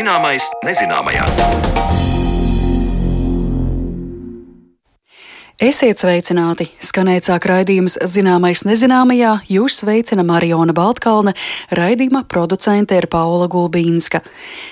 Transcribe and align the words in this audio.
Zināmais 0.00 0.46
nezināmajā. 0.64 1.26
Esiet 5.60 6.00
sveicināti! 6.00 6.70
Skanēt 6.80 7.28
sāk 7.28 7.44
raidījums 7.50 7.98
Zināmais 8.08 8.62
nezināmajā, 8.64 9.34
jūs 9.52 9.82
sveicina 9.82 10.24
Mariona 10.24 10.72
Baltkalne, 10.72 11.34
raidījuma 11.76 12.24
producente 12.32 12.96
ir 12.96 13.10
Paula 13.12 13.50
Gulbīnska. 13.52 14.22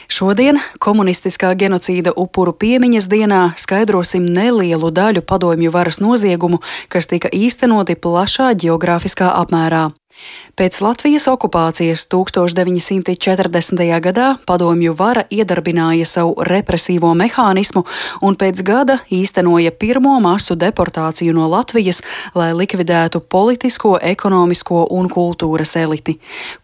Šodien, 0.08 0.62
komunistiskā 0.80 1.52
genocīda 1.60 2.16
upuru 2.16 2.56
piemiņas 2.56 3.12
dienā, 3.12 3.42
skaidrosim 3.60 4.24
nelielu 4.24 4.88
daļu 4.88 5.26
padomju 5.28 5.76
varas 5.76 6.00
noziegumu, 6.00 6.62
kas 6.88 7.12
tika 7.12 7.28
īstenoti 7.28 8.00
plašā 8.00 8.54
geogrāfiskā 8.64 9.34
apmērā. 9.44 9.90
Pēc 10.58 10.80
Latvijas 10.82 11.28
okupācijas 11.30 12.02
1940. 12.10 13.82
gadā 14.02 14.24
padomju 14.46 14.94
vara 14.98 15.22
iedarbināja 15.30 16.02
savu 16.02 16.32
represīvo 16.48 17.12
mehānismu 17.14 17.84
un 18.26 18.34
pēc 18.34 18.64
gada 18.66 18.96
īstenoja 19.14 19.70
pirmo 19.70 20.16
masu 20.18 20.56
deportāciju 20.58 21.36
no 21.36 21.46
Latvijas, 21.52 22.02
lai 22.34 22.48
likvidētu 22.58 23.20
politisko, 23.20 24.00
ekonomisko 24.02 24.88
un 24.98 25.06
kultūras 25.06 25.76
eliti. 25.78 26.16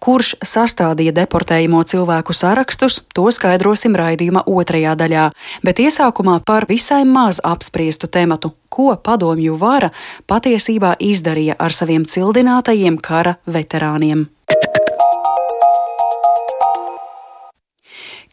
Kurš 0.02 0.34
sastādīja 0.42 1.14
deportējumu 1.20 1.84
cilvēku 1.86 2.34
sarakstus, 2.34 2.98
to 3.14 3.30
skaidrosim 3.30 3.94
raidījuma 3.94 4.42
otrajā 4.50 4.98
daļā, 4.98 5.30
bet 5.62 5.86
iesākumā 5.86 6.40
par 6.42 6.66
visai 6.66 7.04
maz 7.06 7.38
apspriestu 7.46 8.10
tematu 8.10 8.56
ko 8.74 8.96
padomju 8.98 9.54
vara 9.60 9.92
patiesībā 10.30 10.96
izdarīja 10.98 11.54
ar 11.62 11.74
saviem 11.78 12.08
cildinātajiem 12.10 12.98
kara 12.98 13.36
veterāniem 13.46 13.83
veterāniem. 13.84 14.28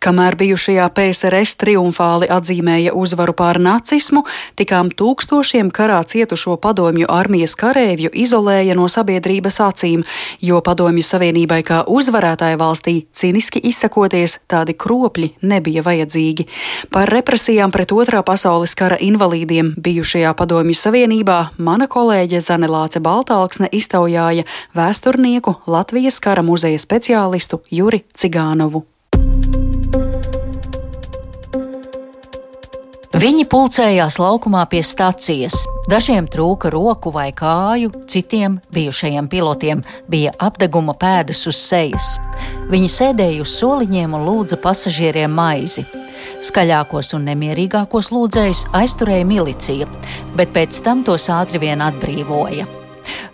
Kamēr 0.02 0.34
bijušajā 0.34 0.88
PSRS 0.98 1.60
triumfāli 1.62 2.26
atzīmēja 2.34 2.90
uzvaru 2.98 3.36
pār 3.38 3.60
nacismu, 3.62 4.24
tikām 4.58 4.88
tūkstošiem 4.98 5.68
karā 5.70 6.00
cietušo 6.10 6.56
padomju 6.64 7.06
armijas 7.06 7.54
karēvju 7.60 8.10
izolēja 8.24 8.74
no 8.80 8.88
sabiedrības 8.90 9.60
acīm, 9.62 10.02
jo 10.42 10.58
padomju 10.66 11.06
savienībai 11.06 11.60
kā 11.68 11.84
uzvarētāja 11.86 12.58
valstī 12.58 12.96
ciniski 13.14 13.62
izsakoties 13.70 14.40
tādi 14.50 14.74
kropļi 14.74 15.36
nebija 15.46 15.84
vajadzīgi. 15.86 16.48
Par 16.90 17.12
represijām 17.14 17.70
pret 17.70 17.94
otrā 17.94 18.24
pasaules 18.26 18.74
kara 18.74 18.98
invalīdiem 18.98 19.76
bijušajā 19.78 20.32
padomju 20.40 20.80
savienībā 20.82 21.38
mana 21.62 21.86
kolēģe 21.86 22.42
Zanelāce 22.42 23.04
Baltāksne 23.06 23.70
iztaujāja 23.70 24.50
vēsturnieku 24.74 25.60
Latvijas 25.70 26.18
kara 26.26 26.42
muzeja 26.42 26.82
speciālistu 26.82 27.62
Juri 27.70 28.02
Cigānovu. 28.18 28.88
Viņi 33.22 33.44
pulcējās 33.46 34.16
laukumā 34.18 34.64
pie 34.72 34.80
stacijas. 34.82 35.54
Dažiem 35.92 36.26
trūka 36.32 36.72
roku 36.74 37.12
vai 37.14 37.28
kāju, 37.38 37.92
citiem 38.10 38.56
bijušajiem 38.74 39.28
pilotiem 39.30 39.84
bija 40.10 40.32
apdeguma 40.42 40.96
pēdas 40.98 41.44
uz 41.52 41.60
sejas. 41.62 42.16
Viņi 42.74 42.90
sēdēja 42.90 43.46
uz 43.46 43.54
soliņiem 43.60 44.18
un 44.18 44.26
lūdza 44.26 44.58
pasažieriem 44.66 45.38
maizi. 45.38 45.86
Skaļākos 46.42 47.14
un 47.14 47.30
nemierīgākos 47.30 48.10
lūdzējus 48.10 48.66
aizturēja 48.82 49.30
milicija, 49.30 49.94
bet 50.34 50.58
pēc 50.58 50.82
tam 50.82 51.06
tos 51.06 51.30
ātri 51.30 51.62
vien 51.62 51.86
atbrīvoja. 51.86 52.81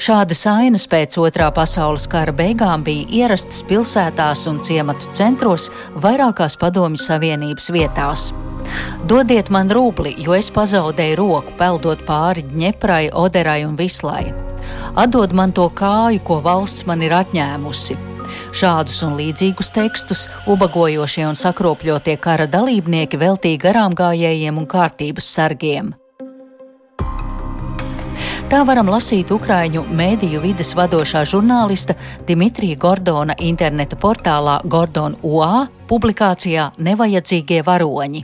Šādas 0.02 0.44
ainas 0.50 0.88
pēc 0.90 1.18
otrā 1.22 1.48
pasaules 1.54 2.08
kara 2.12 2.34
beigām 2.36 2.84
bija 2.86 3.08
ierastas 3.24 3.64
pilsētās 3.68 4.46
un 4.52 4.60
ciematu 4.64 5.10
centros 5.18 5.70
vairākās 5.96 6.58
padomju 6.62 7.02
savienības 7.02 7.72
vietās. 7.74 8.30
Dodiet 9.08 9.50
man 9.54 9.72
rūpli, 9.72 10.16
jo 10.24 10.36
es 10.36 10.50
pazaudēju 10.54 11.18
roku, 11.22 11.54
peldot 11.60 12.04
pāri 12.08 12.44
Dņeprai, 12.48 13.08
Oderai 13.16 13.62
un 13.68 13.78
Vislai. 13.80 14.34
Atdod 15.00 15.34
man 15.38 15.54
to 15.56 15.70
kāju, 15.70 16.22
ko 16.28 16.42
valsts 16.44 16.86
man 16.90 17.04
ir 17.06 17.16
atņēmusi. 17.16 17.98
Šādus 18.58 19.00
un 19.06 19.16
līdzīgus 19.20 19.70
tekstus 19.76 20.26
ubagojošie 20.50 21.28
un 21.28 21.38
sakropļotie 21.40 22.18
kara 22.24 22.48
dalībnieki 22.52 23.20
veltīja 23.22 23.64
garām 23.68 23.96
gājējiem 23.98 24.60
un 24.60 24.68
kārtības 24.70 25.32
sargiem. 25.38 25.94
Tā 28.48 28.62
varam 28.64 28.88
lasīt 28.88 29.28
Ukrāņu 29.36 29.82
mēdīju 29.92 30.40
vides 30.40 30.70
vadošā 30.80 31.26
žurnālista 31.28 31.98
Dimitrija 32.30 32.80
Gordona 32.80 33.36
interneta 33.44 34.00
portālā 34.00 34.62
Gordon 34.64 35.18
UA 35.20 35.66
publikācijā 35.92 36.70
Nevajadzīgie 36.80 37.60
varoņi. 37.68 38.24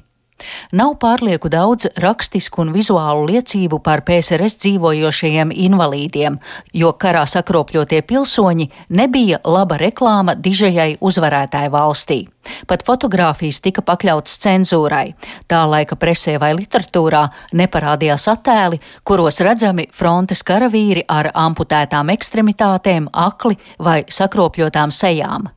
Nav 0.71 0.95
pārlieku 1.01 1.49
daudz 1.53 1.87
rakstisku 2.01 2.63
un 2.63 2.73
vizuālu 2.75 3.27
liecību 3.31 3.79
par 3.83 4.03
PSRS 4.07 4.59
dzīvojošajiem 4.63 5.53
invalīdiem, 5.67 6.37
jo 6.73 6.93
karā 6.99 7.25
sakropļotie 7.29 8.01
pilsoņi 8.07 8.69
nebija 8.89 9.41
laba 9.43 9.79
reklāma 9.81 10.35
dižajai 10.35 10.97
uzvarētāju 11.01 11.73
valstī. 11.73 12.19
Pat 12.67 12.83
fotogrāfijas 12.83 13.61
tika 13.63 13.83
pakļautas 13.85 14.35
cenzūrai. 14.43 15.13
Tā 15.47 15.63
laika 15.69 15.95
presē 15.99 16.35
vai 16.41 16.51
literatūrā 16.57 17.23
neparādījās 17.55 18.27
attēli, 18.33 18.81
kuros 19.07 19.39
redzami 19.45 19.87
frontes 19.95 20.43
karavīri 20.43 21.07
ar 21.07 21.31
amputētām 21.33 22.11
ekstremitātēm, 22.13 23.09
akli 23.13 23.59
vai 23.79 24.01
sakropļotām 24.11 24.91
sejām. 24.91 25.51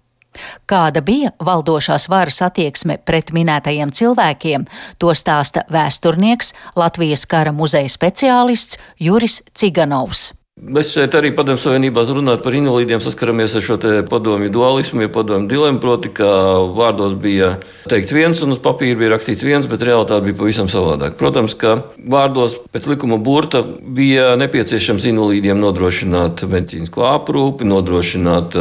Kāda 0.70 1.02
bija 1.04 1.34
valdošās 1.42 2.08
varas 2.12 2.42
attieksme 2.46 2.98
pret 3.04 3.34
minētajiem 3.36 3.92
cilvēkiem, 3.92 4.66
to 4.98 5.14
stāsta 5.16 5.66
vēsturnieks, 5.72 6.54
Latvijas 6.76 7.26
kara 7.30 7.54
muzeja 7.56 7.92
speciālists 7.92 8.80
Juris 9.00 9.42
Ciganovs. 9.54 10.32
Mēs 10.56 10.88
šeit 10.94 11.12
arī 11.12 11.34
padomju 11.36 11.60
savienībā 11.60 12.00
runājot 12.08 12.40
par 12.40 12.54
invalīdiem, 12.56 13.02
saskaramies 13.04 13.52
ar 13.58 13.64
šo 13.66 13.74
padomju 14.08 14.48
dualismu, 14.54 15.02
ja 15.04 15.10
padomju 15.12 15.50
dilemmu, 15.50 15.82
proti, 15.82 16.08
ka 16.16 16.30
vārdos 16.72 17.12
bija 17.12 17.50
teikts 17.92 18.14
viens 18.16 18.40
un 18.40 18.54
uz 18.54 18.62
papīra 18.64 18.96
bija 18.96 19.10
rakstīts 19.12 19.44
viens, 19.44 19.68
bet 19.68 19.84
realitāte 19.84 20.24
bija 20.24 20.38
pavisam 20.38 20.70
savādāk. 20.72 21.18
Protams, 21.20 21.52
ka 21.60 21.74
vārdos 22.00 22.56
pēc 22.72 22.88
likuma 22.88 23.20
burta 23.20 23.60
bija 23.60 24.32
nepieciešams 24.40 25.04
invalīdiem 25.12 25.60
nodrošināt 25.60 26.46
medicīnisko 26.48 27.04
aprūpi, 27.10 27.68
nodrošināt 27.68 28.56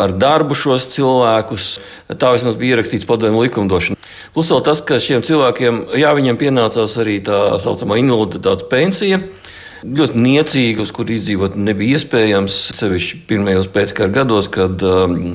ar 0.00 0.14
darbu 0.16 0.56
šos 0.58 0.88
cilvēkus. 0.94 1.68
Tā 2.20 2.34
vismaz 2.34 2.58
bija 2.60 2.76
ierakstīts 2.76 3.08
padomju 3.08 3.46
likumdošanā. 3.46 4.00
Plus 4.34 4.50
vēl 4.50 4.64
tas, 4.66 4.82
ka 4.82 4.98
šiem 5.02 5.22
cilvēkiem, 5.26 5.84
jā, 6.00 6.10
viņiem 6.16 6.40
pienācās 6.40 6.98
arī 7.00 7.20
tā 7.24 7.46
saucamā 7.62 8.00
invaliditātes 8.02 8.68
pensija. 8.70 9.22
Ļoti 9.84 10.16
niecīgi, 10.16 10.80
uz 10.80 10.88
kur 10.96 11.10
izdzīvot 11.12 11.58
nebija 11.60 11.98
iespējams. 11.98 12.54
Sevišķi 12.78 13.18
pirmajos 13.28 13.68
pēckara 13.74 14.08
gados, 14.14 14.48
kad 14.48 14.80
um, 14.80 15.34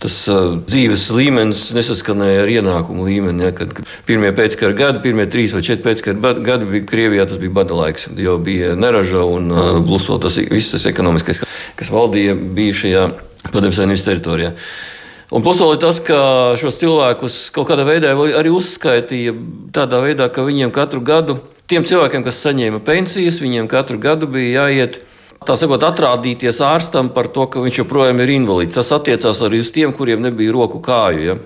tas 0.00 0.16
uh, 0.32 0.54
dzīves 0.64 1.04
līmenis 1.12 1.66
nesaskanēja 1.76 2.46
ar 2.46 2.52
ienākumu 2.54 3.04
līmeni. 3.04 3.44
Ja, 3.44 3.52
kad 3.56 3.76
pirmie 4.08 4.32
pēckara 4.36 4.72
gadi, 4.78 5.02
pirmie 5.04 5.28
trīs 5.28 5.52
vai 5.52 5.60
četri 5.66 5.84
pēckara 5.90 6.32
gadi 6.40 6.70
bija 6.72 6.88
Krievijā, 6.88 7.28
tas 7.28 7.40
bija 7.42 7.52
bada 7.60 7.76
laiks, 7.76 8.08
jo 8.16 8.38
bija 8.40 8.72
neraža 8.72 9.26
un 9.28 9.52
uh, 9.52 9.72
plus 9.84 10.08
vēl 10.08 10.24
tas 10.24 10.40
viss 10.48 10.72
tas 10.72 10.88
ekonomiskais, 10.88 11.44
kas 11.76 11.92
valdīja 11.92 12.38
bijušajā 12.56 13.04
Padomju 13.48 13.72
Savienības 13.72 14.04
teritorijā. 14.04 14.54
Un 15.30 15.44
ir 15.46 15.78
tas, 15.80 16.00
ka 16.02 16.18
šos 16.58 16.76
cilvēkus 16.80 17.36
kaut 17.54 17.68
kādā 17.70 17.84
veidā 17.86 18.10
arī 18.12 18.50
uzskaitīja 18.50 19.32
tādā 19.72 20.00
veidā, 20.02 20.26
ka 20.28 20.42
viņiem 20.42 20.72
katru 20.74 21.00
gadu, 21.06 21.38
tiem 21.70 21.86
cilvēkiem, 21.86 22.24
kas 22.26 22.42
saņēma 22.42 22.82
pensijas, 22.82 23.38
viņiem 23.40 23.70
katru 23.70 24.00
gadu 24.02 24.26
bija 24.26 24.66
jāiet. 24.66 25.00
Tā 25.40 25.54
sakot, 25.56 25.80
atrādīties 25.80 26.58
ārstam 26.60 27.06
par 27.16 27.30
to, 27.32 27.46
ka 27.48 27.62
viņš 27.64 27.78
joprojām 27.80 28.18
ir 28.20 28.32
invalīds. 28.34 28.74
Tas 28.76 28.90
attiecās 28.92 29.38
arī 29.46 29.62
uz 29.64 29.70
tiem, 29.72 29.94
kuriem 29.96 30.20
nebija 30.20 30.52
roku 30.52 30.82
kāju. 30.84 31.22
Ja? 31.24 31.36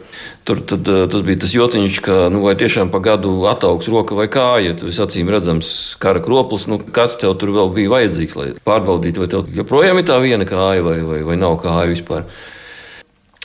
Tur 0.42 0.64
tad, 0.66 0.88
eh, 0.90 1.04
tas 1.12 1.22
bija 1.22 1.38
tas 1.44 1.54
jociņš, 1.54 2.00
ka 2.02 2.16
nu, 2.34 2.42
vai 2.42 2.56
tiešām 2.58 2.90
pa 2.90 2.98
gadu 2.98 3.46
attaugs 3.46 3.86
roka 3.86 4.18
vai 4.18 4.26
kāja. 4.26 4.74
Tas 4.80 4.98
acīm 4.98 5.30
redzams, 5.30 5.94
kara 6.02 6.18
kroplis. 6.18 6.66
Nu, 6.66 6.80
kas 6.80 7.14
tev 7.16 7.38
tur 7.38 7.54
vēl 7.54 7.70
bija 7.70 7.94
vajadzīgs, 7.94 8.34
lai 8.34 8.48
pārbaudītu, 8.66 9.22
vai 9.22 9.28
tev 9.30 9.46
joprojām 9.54 10.02
ir 10.02 10.10
tā 10.10 10.18
viena 10.18 10.44
kāja 10.44 10.82
vai, 10.82 10.98
vai, 11.06 11.22
vai 11.22 11.36
nav 11.36 11.62
kāja 11.62 11.86
vispār. 11.94 12.26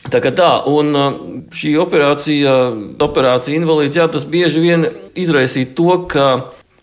Tā 0.09 0.17
kā 0.17 0.33
tā, 0.33 0.65
un 0.65 0.95
uh, 0.95 1.13
šī 1.53 1.77
operācija, 1.77 2.73
operācija 2.97 3.53
invalīds, 3.53 4.01
jā, 4.01 4.09
tas 4.09 4.25
bieži 4.25 4.59
vien 4.63 4.89
izraisīja 5.13 5.75
to, 5.77 6.07
ka 6.09 6.29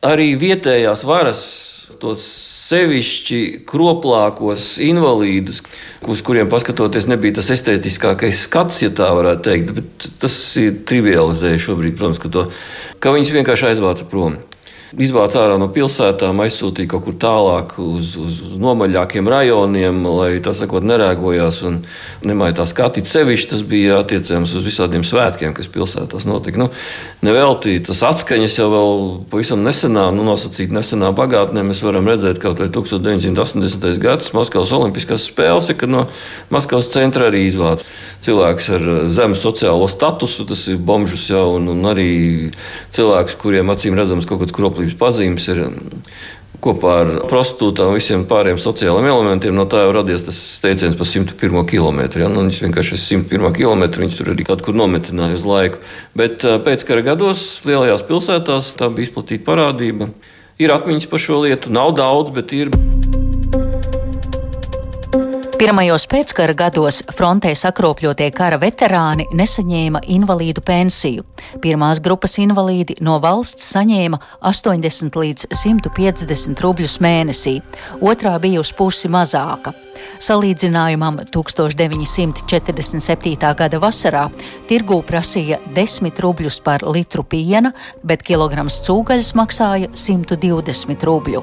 arī 0.06 0.36
vietējās 0.38 1.02
varas 1.02 1.42
tos 1.98 2.55
sevišķi 2.66 3.40
kroplākos 3.68 4.76
invalīdus, 4.82 5.62
uz 6.10 6.22
kuriem 6.26 6.50
paskatoties, 6.52 7.08
nebija 7.10 7.38
tas 7.38 7.52
estētiskākais 7.54 8.42
skats, 8.46 8.82
ja 8.84 8.90
tā 8.94 9.12
varētu 9.16 9.46
teikt. 9.46 9.72
Bet 9.76 10.10
tas 10.22 10.36
ir 10.60 10.82
trivializēji 10.88 11.62
šobrīd, 11.68 11.96
protams, 11.98 12.22
ka, 12.22 12.32
to, 12.32 12.46
ka 13.02 13.14
viņus 13.14 13.34
vienkārši 13.38 13.70
aizvāca 13.72 14.08
prom. 14.10 14.40
Izvāca 14.94 15.40
ārā 15.42 15.56
no 15.58 15.66
pilsētām, 15.72 16.38
aizsūtīja 16.44 16.90
kaut 16.92 17.06
kur 17.06 17.16
tālāk 17.20 17.74
uz, 17.82 18.12
uz 18.20 18.38
nomaļākiem 18.60 19.26
rajoniem, 19.30 19.98
lai 20.06 20.28
tā 20.44 20.54
sakot, 20.56 20.86
nerēgojās 20.86 21.60
un 21.66 21.80
nemāja 22.26 22.60
tā 22.60 22.68
skatīt 22.70 23.10
sevišķi. 23.10 23.50
Tas 23.50 23.64
bija 23.66 24.00
attiecams 24.02 24.54
uz 24.58 24.66
visādiem 24.66 25.04
svētkiem, 25.06 25.54
kas 25.56 25.70
pilsētās 25.72 26.26
notika. 26.28 26.60
Nu, 26.62 26.68
nevelti 27.26 27.78
tas 27.86 28.02
atskaņas 28.06 28.58
jau 28.60 28.68
vēl 28.72 29.02
pavisam 29.32 29.64
nesenā, 29.66 30.08
nu, 30.14 30.26
nosacīt 30.26 30.74
nesenā 30.74 31.12
pagātnē, 31.16 31.66
mēs 31.66 31.82
varam 31.86 32.06
redzēt 32.10 32.40
kaut 32.42 32.62
vai 32.62 32.70
1980. 32.74 34.02
gads 34.02 34.32
Maskavas 34.36 34.74
Olimpiskās 34.76 35.26
spēles, 35.30 35.72
kad 35.78 35.92
no 35.92 36.06
Maskavas 36.54 36.90
centra 36.94 37.30
arī 37.30 37.46
izvāca 37.48 37.86
cilvēks 38.26 38.68
ar 38.74 38.86
zemu 39.12 39.38
sociālo 39.38 39.86
statusu, 39.90 40.46
tas 40.48 40.64
ir 40.70 40.80
bomžus 40.82 41.28
jau, 41.30 41.44
un, 41.58 41.68
un 41.72 41.90
arī 41.90 42.08
cilvēks, 42.94 43.36
kuriem 43.40 43.70
acīm 43.72 43.96
redzams 43.98 44.26
kaut 44.28 44.42
kāds 44.42 44.54
kroplības 44.76 44.98
pazīmes 45.00 45.46
ir 45.48 45.62
kopā 46.60 46.92
ar 47.02 47.10
prostitūtām, 47.30 47.94
visiem 47.94 48.24
pārējiem 48.28 48.58
sociālajiem 48.60 49.08
elementiem. 49.10 49.54
No 49.56 49.66
tā 49.70 49.84
jau 49.84 49.92
radies 49.94 50.24
tas 50.26 50.38
teiciens 50.62 50.96
par 50.96 51.08
101 51.08 51.66
km. 51.68 52.00
Ja? 52.18 52.28
Nu, 52.32 52.44
viņš 52.46 52.62
vienkārši 52.64 52.96
ir 52.96 53.02
101 53.28 53.52
km, 53.56 53.86
viņš 54.02 54.18
tur 54.18 54.32
arī 54.32 54.46
kaut 54.48 54.64
kur 54.66 54.76
nometināja 54.76 55.38
uz 55.38 55.46
laiku. 55.46 55.80
Bet 56.16 56.44
pēckara 56.44 57.04
gados 57.06 57.62
lielajās 57.68 58.04
pilsētās 58.08 58.74
tā 58.76 58.90
bija 58.92 59.10
izplatīta 59.10 59.46
parādība. 59.46 60.10
Ir 60.56 60.72
atmiņas 60.72 61.10
par 61.12 61.20
šo 61.20 61.42
lietu, 61.44 61.72
nav 61.72 61.92
daudz, 61.98 62.32
bet 62.32 62.56
ir. 62.56 62.72
Pirmajos 65.56 66.04
pēckara 66.04 66.52
gados 66.52 66.98
frontē 67.16 67.54
sakropļotie 67.56 68.26
kara 68.36 68.58
veterāni 68.60 69.24
nesaņēma 69.38 70.02
invalīdu 70.12 70.60
pensiju. 70.60 71.24
Pirmās 71.64 71.96
grupas 72.04 72.36
invalīdi 72.42 72.98
no 73.00 73.16
valsts 73.24 73.64
saņēma 73.72 74.18
80 74.50 75.16
līdz 75.16 75.46
150 75.56 76.60
rubļus 76.60 77.00
mēnesī, 77.00 77.64
otrā 78.04 78.36
bija 78.42 78.60
uz 78.60 78.68
pusi 78.76 79.08
mazāka. 79.08 79.72
Salīdzinājumam 80.20 81.24
1947. 81.32 83.56
gada 83.56 83.80
vasarā 83.80 84.28
tirgū 84.68 85.00
prasīja 85.08 85.56
10 85.78 86.20
rubļus 86.20 86.60
par 86.66 86.84
litru 86.84 87.24
piena, 87.24 87.72
bet 88.04 88.20
kilograms 88.28 88.76
cūgaļas 88.84 89.32
maksāja 89.40 89.88
120 89.96 91.00
rubļu. 91.08 91.40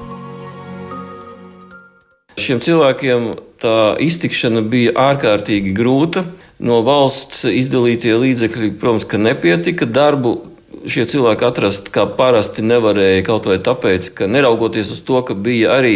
Šiem 2.38 2.62
cilvēkiem 2.62 3.53
tā 3.64 3.76
iztikšana 4.04 4.62
bija 4.68 4.94
ārkārtīgi 5.10 5.74
grūta. 5.76 6.26
No 6.64 6.82
valsts 6.86 7.42
izdalītie 7.50 8.14
līdzekļi, 8.20 8.74
protams, 8.80 9.08
nepietika. 9.18 9.88
Darbu 9.90 10.36
šie 10.88 11.06
cilvēki 11.08 11.46
atrast 11.46 11.88
kā 11.92 12.04
parasti 12.18 12.64
nevarēja 12.64 13.24
kaut 13.26 13.48
vai 13.48 13.56
tāpēc, 13.62 14.10
ka 14.16 14.28
neraugoties 14.30 14.92
uz 14.92 15.00
to, 15.06 15.20
ka 15.26 15.36
bija 15.36 15.72
arī 15.78 15.94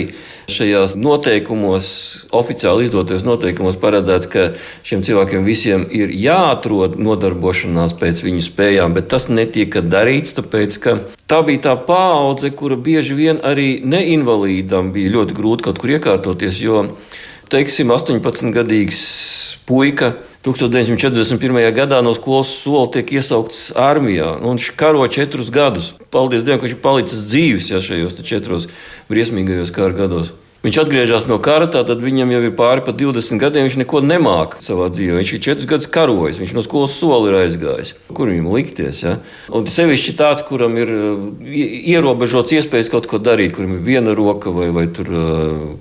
šajās 0.48 0.94
noteikumos, 0.96 1.88
oficiāli 2.32 2.86
izdotajos 2.86 3.26
noteikumos 3.26 3.76
paredzēts, 3.80 4.30
ka 4.32 4.46
šiem 4.88 5.04
cilvēkiem 5.04 5.44
visiem 5.44 5.84
ir 5.92 6.12
jāatrod 6.16 6.96
nodarbošanās 7.00 7.94
pēc 8.00 8.24
viņu 8.24 8.44
spējām, 8.48 8.96
bet 8.96 9.10
tas 9.12 9.28
netika 9.28 9.84
darīts, 9.84 10.36
tāpēc 10.38 10.80
ka 10.84 10.98
tā 11.28 11.42
bija 11.44 11.66
tā 11.68 11.76
paudze, 11.88 12.52
kura 12.56 12.80
bieži 12.80 13.18
vien 13.18 13.42
arī 13.44 13.70
neinvalīdam 13.84 14.92
bija 14.96 15.18
ļoti 15.18 15.36
grūti 15.36 15.68
kaut 15.68 15.82
kur 15.82 15.98
iekārtoties, 15.98 16.62
jo, 16.64 16.86
teiksim, 17.52 17.92
18-gadīgs 17.94 19.02
puika 19.68 20.14
1941. 20.46 21.60
gadā 21.76 22.00
no 22.04 22.14
skolas 22.16 22.50
sola 22.62 22.86
tiek 22.92 23.10
iesaukts 23.18 23.68
armijā, 23.76 24.36
un 24.38 24.56
viņš 24.56 24.68
karo 24.78 25.04
četrus 25.12 25.50
gadus. 25.52 25.92
Paldies 26.14 26.44
Dievam, 26.46 26.60
ka 26.60 26.68
viņš 26.68 26.76
ir 26.76 26.84
palicis 26.84 27.24
dzīves 27.28 27.72
ja, 27.72 27.82
šajos 27.84 28.16
četros 28.24 28.68
briesmīgajos 29.10 29.74
kara 29.74 29.96
gados. 29.96 30.32
Viņš 30.58 30.76
atgriežas 30.82 31.28
no 31.30 31.36
kara, 31.38 31.68
tad 31.70 32.00
viņam 32.02 32.32
jau 32.34 32.40
ir 32.42 32.54
pāri 32.58 32.82
par 32.82 32.96
20 32.98 33.38
gadiem. 33.38 33.68
Viņš 33.68 33.76
neko 33.78 34.00
nemāca 34.02 34.58
savā 34.64 34.88
dzīvē. 34.90 35.20
Viņš 35.20 35.32
ir 35.36 35.42
4 35.46 35.68
gadus 35.70 35.90
karojis, 35.94 36.40
viņš 36.42 36.54
no 36.56 36.64
skolas 36.66 36.96
soli 36.98 37.30
ir 37.30 37.36
aizgājis. 37.44 37.92
Kur 38.10 38.32
viņam 38.32 38.48
likties? 38.56 39.04
Ja? 39.04 39.12
Un 39.54 39.68
sevišķi 39.70 40.16
tāds, 40.18 40.42
kuram 40.48 40.74
ir 40.82 40.90
ierobežots 41.94 42.56
iespējas 42.58 42.90
kaut 42.90 43.06
ko 43.06 43.20
darīt, 43.22 43.54
kuram 43.54 43.76
ir 43.76 43.84
viena 43.86 44.16
roka 44.18 44.50
vai, 44.50 44.72
vai 44.74 44.88
tur 44.90 45.12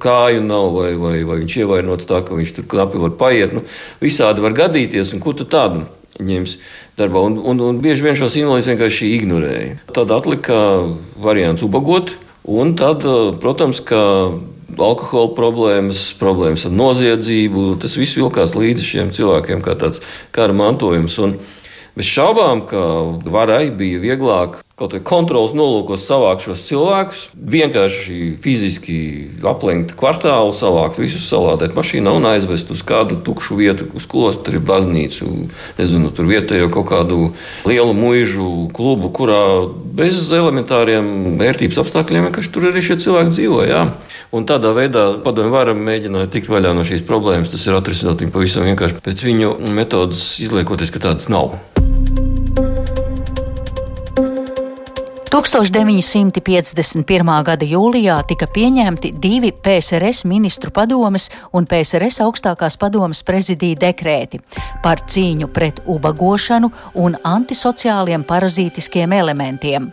kāju 0.04 0.44
nav, 0.46 0.70
vai, 0.76 0.92
vai, 0.94 1.16
vai 1.26 1.40
viņš 1.42 1.58
ievainots 1.64 2.06
tā, 2.06 2.22
ka 2.28 2.38
viņš 2.38 2.54
tur 2.60 2.68
knapi 2.70 3.02
var 3.02 3.16
paiet. 3.18 3.56
Nu, 3.58 3.64
visādi 4.04 4.46
var 4.46 4.54
gadīties, 4.62 5.16
un 5.18 5.24
kur 5.26 5.38
tu 5.38 5.50
tādu? 5.50 5.88
ņems 6.18 6.56
darbā. 6.98 7.22
Un, 7.30 7.36
un, 7.46 7.60
un 7.62 7.82
bieži 7.82 8.06
vien 8.06 8.16
šos 8.18 8.38
invalīdus 8.40 8.72
vienkārši 8.72 9.10
ignorēja. 9.20 9.76
Tad 9.94 10.10
atlika 10.16 10.58
variants 11.22 11.62
ubagot, 11.66 12.16
un 12.50 12.74
tad, 12.80 13.06
protams, 13.42 13.84
ka 13.86 14.02
alkohola 14.76 15.32
problēmas, 15.38 16.12
problēmas 16.20 16.68
ar 16.68 16.76
noziedzību. 16.76 17.68
Tas 17.82 17.96
viss 18.00 18.18
vilkās 18.20 18.56
līdzi 18.58 18.92
šiem 18.92 19.12
cilvēkiem 19.16 19.64
kā 19.66 19.78
tāds 19.80 20.04
kara 20.36 20.56
mantojums. 20.56 21.18
Un 21.24 21.38
bez 21.98 22.10
šaubām, 22.12 22.66
ka 22.70 22.84
varai 23.26 23.68
bija 23.72 24.04
vieglāk 24.04 24.62
kaut 24.78 24.94
vai 24.94 25.00
kontrols 25.02 25.56
nolūkos 25.58 26.04
savākt 26.06 26.44
šos 26.46 26.60
cilvēkus, 26.68 27.22
vienkārši 27.34 28.36
fiziski 28.44 28.98
aplenkt 29.42 29.96
kvartālu, 29.98 30.52
savākt 30.54 31.00
visus, 31.02 31.24
salādēt 31.32 31.74
mašīnā 31.74 32.14
un 32.14 32.28
aizvest 32.30 32.70
uz 32.70 32.84
kādu 32.86 33.18
tukšu 33.26 33.58
vietu, 33.58 33.88
uz 33.98 34.06
klosteri, 34.06 34.62
baznīcu, 34.62 35.32
nezinu, 35.80 36.12
tur 36.14 36.30
vietējo 36.30 36.70
kaut 36.76 36.92
kādu 36.92 37.18
lielu 37.66 37.96
mūžu 37.98 38.68
klubu, 38.78 39.10
kurā 39.18 39.40
bez 39.98 40.20
elementāriem 40.38 41.40
vērtības 41.42 41.82
apstākļiem 41.82 42.30
vienkārši 42.30 42.54
tur 42.54 42.70
arī 42.70 42.86
šie 42.86 43.00
cilvēki 43.02 43.34
dzīvo. 43.34 43.64
Jā. 43.66 43.82
Un 44.30 44.46
tādā 44.46 44.76
veidā 44.78 45.08
padomju 45.26 45.56
varam 45.56 45.82
mēģināt 45.88 46.30
tikt 46.36 46.52
vaļā 46.54 46.76
no 46.78 46.86
šīs 46.86 47.02
problēmas. 47.08 47.50
Tas 47.50 47.66
ir 47.66 47.80
atrisināt 47.80 48.22
viņu 48.22 48.36
pavisam 48.36 48.68
vienkārši 48.68 49.02
pēc 49.02 49.26
viņu 49.26 49.56
metodas, 49.74 50.36
izliekoties, 50.44 50.94
ka 50.94 51.02
tādas 51.08 51.32
nav. 51.34 51.56
1951. 55.38 57.30
gada 57.46 57.66
jūlijā 57.70 58.16
tika 58.26 58.48
pieņemti 58.50 59.12
divi 59.22 59.52
PSRS 59.54 60.26
ministru 60.26 60.74
padomes 60.74 61.28
un 61.54 61.70
PSRS 61.70 62.24
augstākās 62.26 62.74
padomes 62.82 63.22
prezidija 63.28 63.78
dekrēti 63.86 64.42
par 64.82 65.06
cīņu 65.06 65.52
pret 65.54 65.86
ubagošanu 65.86 66.74
un 67.06 67.22
antisociāliem 67.22 68.26
parazītiskiem 68.26 69.14
elementiem. 69.14 69.92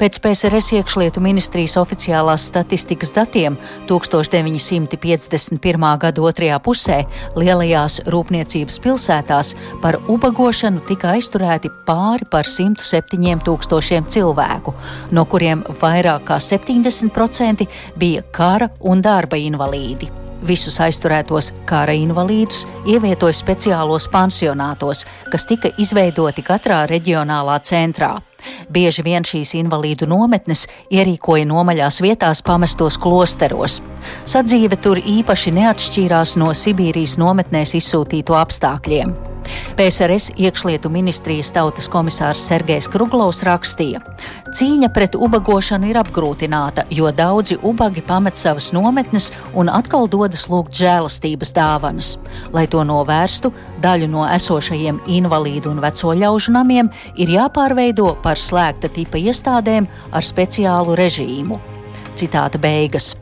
Pēc 0.00 0.18
PSRS 0.22 0.72
iekšlietu 0.78 1.22
ministrijas 1.24 1.76
oficiālās 1.80 2.46
statistikas 2.50 3.12
datiem 3.16 3.56
1951. 3.88 5.86
gada 6.02 6.26
otrajā 6.28 6.58
pusē 6.62 6.98
lielajās 7.36 8.00
rūpniecības 8.12 8.80
pilsētās 8.84 9.54
par 9.82 9.98
ubagošanu 10.12 10.84
tika 10.88 11.14
aizturēti 11.16 11.72
pāri 11.88 12.28
par 12.30 12.44
107 12.48 13.42
tūkstošiem 13.46 14.06
cilvēku, 14.12 14.74
no 15.12 15.24
kuriem 15.30 15.64
vairāk 15.80 16.28
kā 16.30 16.38
70% 16.42 17.66
bija 17.96 18.22
kara 18.32 18.70
un 18.80 19.02
darba 19.02 19.36
invalīdi. 19.40 20.10
Visus 20.46 20.76
aizturētos 20.84 21.52
kara 21.66 21.94
invalīdus 21.96 22.66
ievietoja 22.86 23.34
speciālos 23.34 24.06
pansionātos, 24.12 25.06
kas 25.32 25.46
tika 25.48 25.72
izveidoti 25.80 26.44
katrā 26.44 26.84
reģionālā 26.90 27.56
centrā. 27.64 28.18
Bieži 28.72 29.04
vien 29.06 29.26
šīs 29.26 29.54
invalīdu 29.60 30.08
nometnes 30.10 30.66
ierīkoja 30.90 31.46
nomaļās 31.48 32.00
vietās 32.04 32.42
pamestos 32.46 32.98
klosteros. 32.98 33.80
Sadzīve 34.24 34.78
tur 34.82 35.00
īpaši 35.00 35.54
neatšķīrās 35.60 36.36
no 36.40 36.52
Sibīrijas 36.54 37.16
nometnēs 37.22 37.76
izsūtīto 37.80 38.36
apstākļiem. 38.38 39.16
PSRS 39.76 40.30
iekšlietu 40.36 40.90
ministrijas 40.90 41.52
tautas 41.54 41.88
komisārs 41.90 42.42
Sergejs 42.48 42.88
Kruglovs 42.90 43.42
rakstīja: 43.46 44.00
Cīņa 44.56 44.90
pret 44.94 45.16
ubagošanu 45.18 45.90
ir 45.90 46.00
apgrūtināta, 46.00 46.86
jo 46.90 47.10
daudzi 47.12 47.58
ubagi 47.62 48.02
pamet 48.06 48.38
savas 48.40 48.72
nometnes 48.74 49.30
un 49.54 49.70
atkal 49.72 50.08
dodas 50.10 50.46
lūgt 50.50 50.76
žēlastības 50.80 51.52
dāvanas. 51.56 52.14
Lai 52.52 52.66
to 52.70 52.82
novērstu, 52.86 53.52
daļu 53.82 54.10
no 54.10 54.26
esošajiem 54.26 55.02
invalīdu 55.18 55.70
un 55.70 55.82
veco 55.84 56.14
ļaužu 56.16 56.56
namiem 56.56 56.90
ir 57.16 57.34
jāpārveido 57.36 58.14
par 58.22 58.35
slēgta 58.40 58.90
tipa 58.92 59.20
iestādēm 59.20 59.88
ar 60.12 60.26
speciālu 60.26 60.96
režīmu. 60.98 61.60
Citāta 62.16 62.60
beigas. 62.60 63.14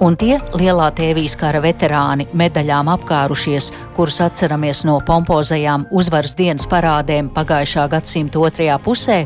Un 0.00 0.16
tie 0.18 0.38
lielā 0.56 0.88
tēvijas 0.96 1.36
kara 1.38 1.60
veterāni 1.62 2.26
medaļām 2.36 2.88
apkārušies, 2.94 3.70
kurus 3.96 4.20
atceramies 4.24 4.84
no 4.88 4.96
pompozajām 5.06 5.86
uzvaras 5.96 6.34
dienas 6.38 6.66
parādēm 6.70 7.30
pagājušā 7.34 7.86
gadsimta 7.92 8.40
otrajā 8.40 8.78
pusē, 8.84 9.18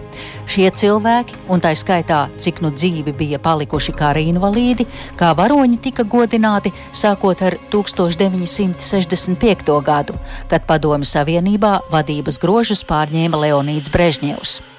šie 0.51 0.71
cilvēki, 0.75 1.39
un 1.53 1.59
tā 1.65 1.75
skaitā, 1.79 2.21
cik 2.41 2.57
nu 2.65 2.71
dzīvi 2.75 3.13
bija 3.17 3.39
palikuši 3.43 3.93
kara 3.97 4.21
invalīdi, 4.23 4.85
kā 5.21 5.29
varoņi 5.39 5.79
tika 5.87 6.03
godināti 6.05 6.75
sākot 6.93 7.43
ar 7.47 7.55
1965. 7.73 9.81
gadu, 9.85 10.15
kad 10.51 10.61
Padomju 10.69 11.07
Savienībā 11.09 11.73
vadības 11.93 12.37
grožus 12.43 12.83
pārņēma 12.89 13.37
Leonīds 13.47 13.93
Brežņevs. 13.95 14.74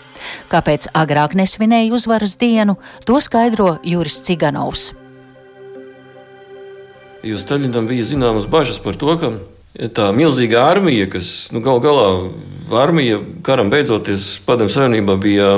Kāpēc 0.52 0.90
agrāk 0.94 1.36
nesvinēja 1.38 1.94
uzvaras 1.96 2.38
dienu, 2.42 2.78
to 3.06 3.20
skaidro 3.24 3.78
Juris 3.84 4.22
Ciganovs. 4.26 4.92
Jo 7.26 7.40
Staļinam 7.42 7.88
bija 7.90 8.06
zināmas 8.06 8.46
bažas 8.46 8.78
par 8.82 8.98
to, 9.02 9.16
ka 9.18 9.32
tā 9.96 10.12
milzīgā 10.16 10.62
armija, 10.70 11.08
kas 11.12 11.50
nu, 11.52 11.60
gal 11.66 11.82
galā 11.84 12.10
armija 12.72 13.20
karam 13.46 13.70
beidzoties 13.70 14.40
Padomju 14.46 14.74
Savienībā 14.74 15.18
bija, 15.22 15.50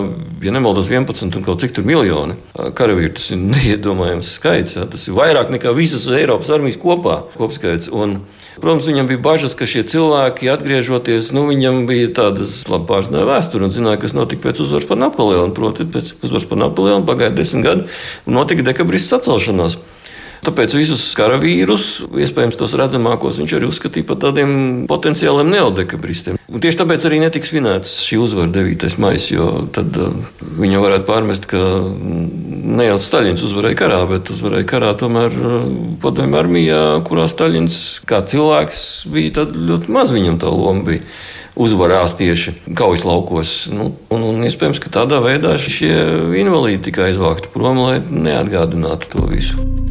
ja 0.44 0.54
nemaldos, 0.54 0.90
11 0.90 1.38
un 1.38 1.46
kaut 1.46 1.62
cik 1.62 1.76
tur 1.78 1.86
miljoni 1.88 2.38
karavīru. 2.56 3.14
Tas 3.20 3.30
ir 3.32 3.44
neiedomājams 3.44 4.34
skaits. 4.40 4.78
Jā. 4.80 4.88
Tas 4.90 5.06
ir 5.08 5.18
vairāk 5.18 5.52
nekā 5.54 5.74
visas 5.78 6.08
Eiropas 6.08 6.52
armijas 6.56 6.80
kopā 6.82 7.22
kopskaits. 7.38 7.92
Un, 7.94 8.22
Protams, 8.58 8.88
viņam 8.90 9.10
bija 9.12 9.22
bažas, 9.22 9.54
ka 9.58 9.68
šie 9.70 9.84
cilvēki, 9.86 10.50
atgriežoties, 10.50 11.30
nu, 11.36 11.46
viņam 11.52 11.84
bija 11.90 12.10
tādas 12.22 12.64
labi 12.70 12.90
pārzināja 12.90 13.28
vēsturi 13.30 13.68
un 13.68 13.74
zināja, 13.76 14.00
kas 14.02 14.16
notika 14.18 14.48
pēc 14.48 14.64
uzvaras 14.66 14.88
par 14.90 14.98
Napoleonu. 14.98 15.54
Proti, 15.58 15.86
pēc 15.86 16.16
uzvaras 16.26 16.48
par 16.50 16.62
Napoleonu 16.64 17.06
pagāja 17.06 17.36
desmit 17.38 17.68
gadi 17.68 17.86
un 18.26 18.40
notika 18.40 18.66
dekabrists 18.66 19.14
sacelšanās. 19.14 19.78
Tāpēc 20.46 20.75
visus 20.77 21.03
karavīrus, 21.17 21.88
iespējams, 22.24 22.58
tos 22.60 22.75
redzamākos, 22.77 23.39
viņš 23.41 23.56
arī 23.58 23.70
uzskatīja 23.72 24.08
par 24.08 24.20
tādiem 24.22 24.51
potenciāliem 24.89 25.50
neodekabristiem. 25.53 26.38
Un 26.48 26.63
tieši 26.63 26.79
tāpēc 26.82 27.08
arī 27.10 27.22
netiks 27.24 27.51
svinēts 27.51 27.96
šī 28.06 28.20
uzvara 28.24 28.51
9. 28.53 28.86
maija, 29.03 29.24
jo 29.34 29.48
tad 29.75 29.98
uh, 30.00 30.13
viņa 30.62 30.84
varētu 30.84 31.08
pārmest, 31.10 31.48
ka 31.51 31.62
ne 31.98 32.88
jau 32.88 33.00
Staļins 33.03 33.44
uzvarēja 33.48 33.79
karā, 33.82 34.03
bet 34.10 34.32
uzvarēja 34.34 34.70
karā 34.70 34.94
tomēr 35.00 35.36
uh, 35.41 35.58
padomju 36.03 36.39
armijā, 36.39 36.84
kurā 37.08 37.27
Staļins 37.32 37.82
kā 38.08 38.22
cilvēks 38.29 38.86
bija 39.12 39.48
ļoti 39.51 39.91
maz 39.98 40.13
viņam 40.15 40.39
tā 40.44 40.53
loma. 40.53 40.86
Bija 40.88 41.03
uzvarās 41.58 42.13
tieši 42.17 42.53
kaujas 42.77 43.03
laukos. 43.08 43.53
Nu, 43.74 43.91
un, 44.13 44.24
un 44.29 44.46
iespējams, 44.48 44.82
ka 44.84 44.94
tādā 45.01 45.20
veidā 45.25 45.58
šie 45.62 45.91
invalīdi 46.44 46.88
tika 46.89 47.08
aizvākti 47.10 47.51
prom, 47.53 47.82
lai 47.88 48.00
neatgādinātu 48.06 49.13
to 49.15 49.27
visu. 49.34 49.87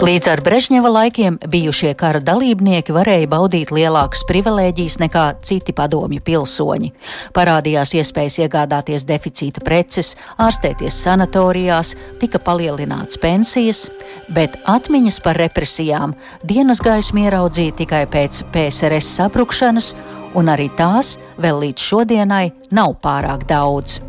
Līdz 0.00 0.30
ar 0.32 0.40
Brežņeva 0.40 0.88
laikiem 0.88 1.34
bijušie 1.52 1.90
kara 1.98 2.22
dalībnieki 2.24 2.94
varēja 2.96 3.26
baudīt 3.28 3.68
lielākas 3.68 4.22
privilēģijas 4.24 4.96
nekā 5.02 5.24
citi 5.44 5.74
padomju 5.76 6.22
pilsoņi. 6.24 6.88
Parādījās 7.36 7.92
iespējas 8.00 8.38
iegādāties 8.40 9.04
deficīta 9.04 9.60
preces, 9.60 10.14
ārstēties 10.40 11.02
sanatorijās, 11.04 11.92
tika 12.22 12.40
palielināts 12.40 13.20
pensijas, 13.20 13.90
bet 14.32 14.56
atmiņas 14.64 15.20
par 15.20 15.36
represijām 15.36 16.16
dienas 16.48 16.80
gaismu 16.80 17.26
ieraudzīja 17.26 17.76
tikai 17.82 18.06
pēc 18.08 18.46
PSRS 18.54 19.18
sabrukšanas, 19.20 19.92
un 20.32 20.48
arī 20.48 20.70
tās 20.80 21.18
vēl 21.36 21.60
līdz 21.66 21.90
šodienai 21.92 22.46
nav 22.72 22.96
pārāk 23.04 23.44
daudz. 23.52 24.00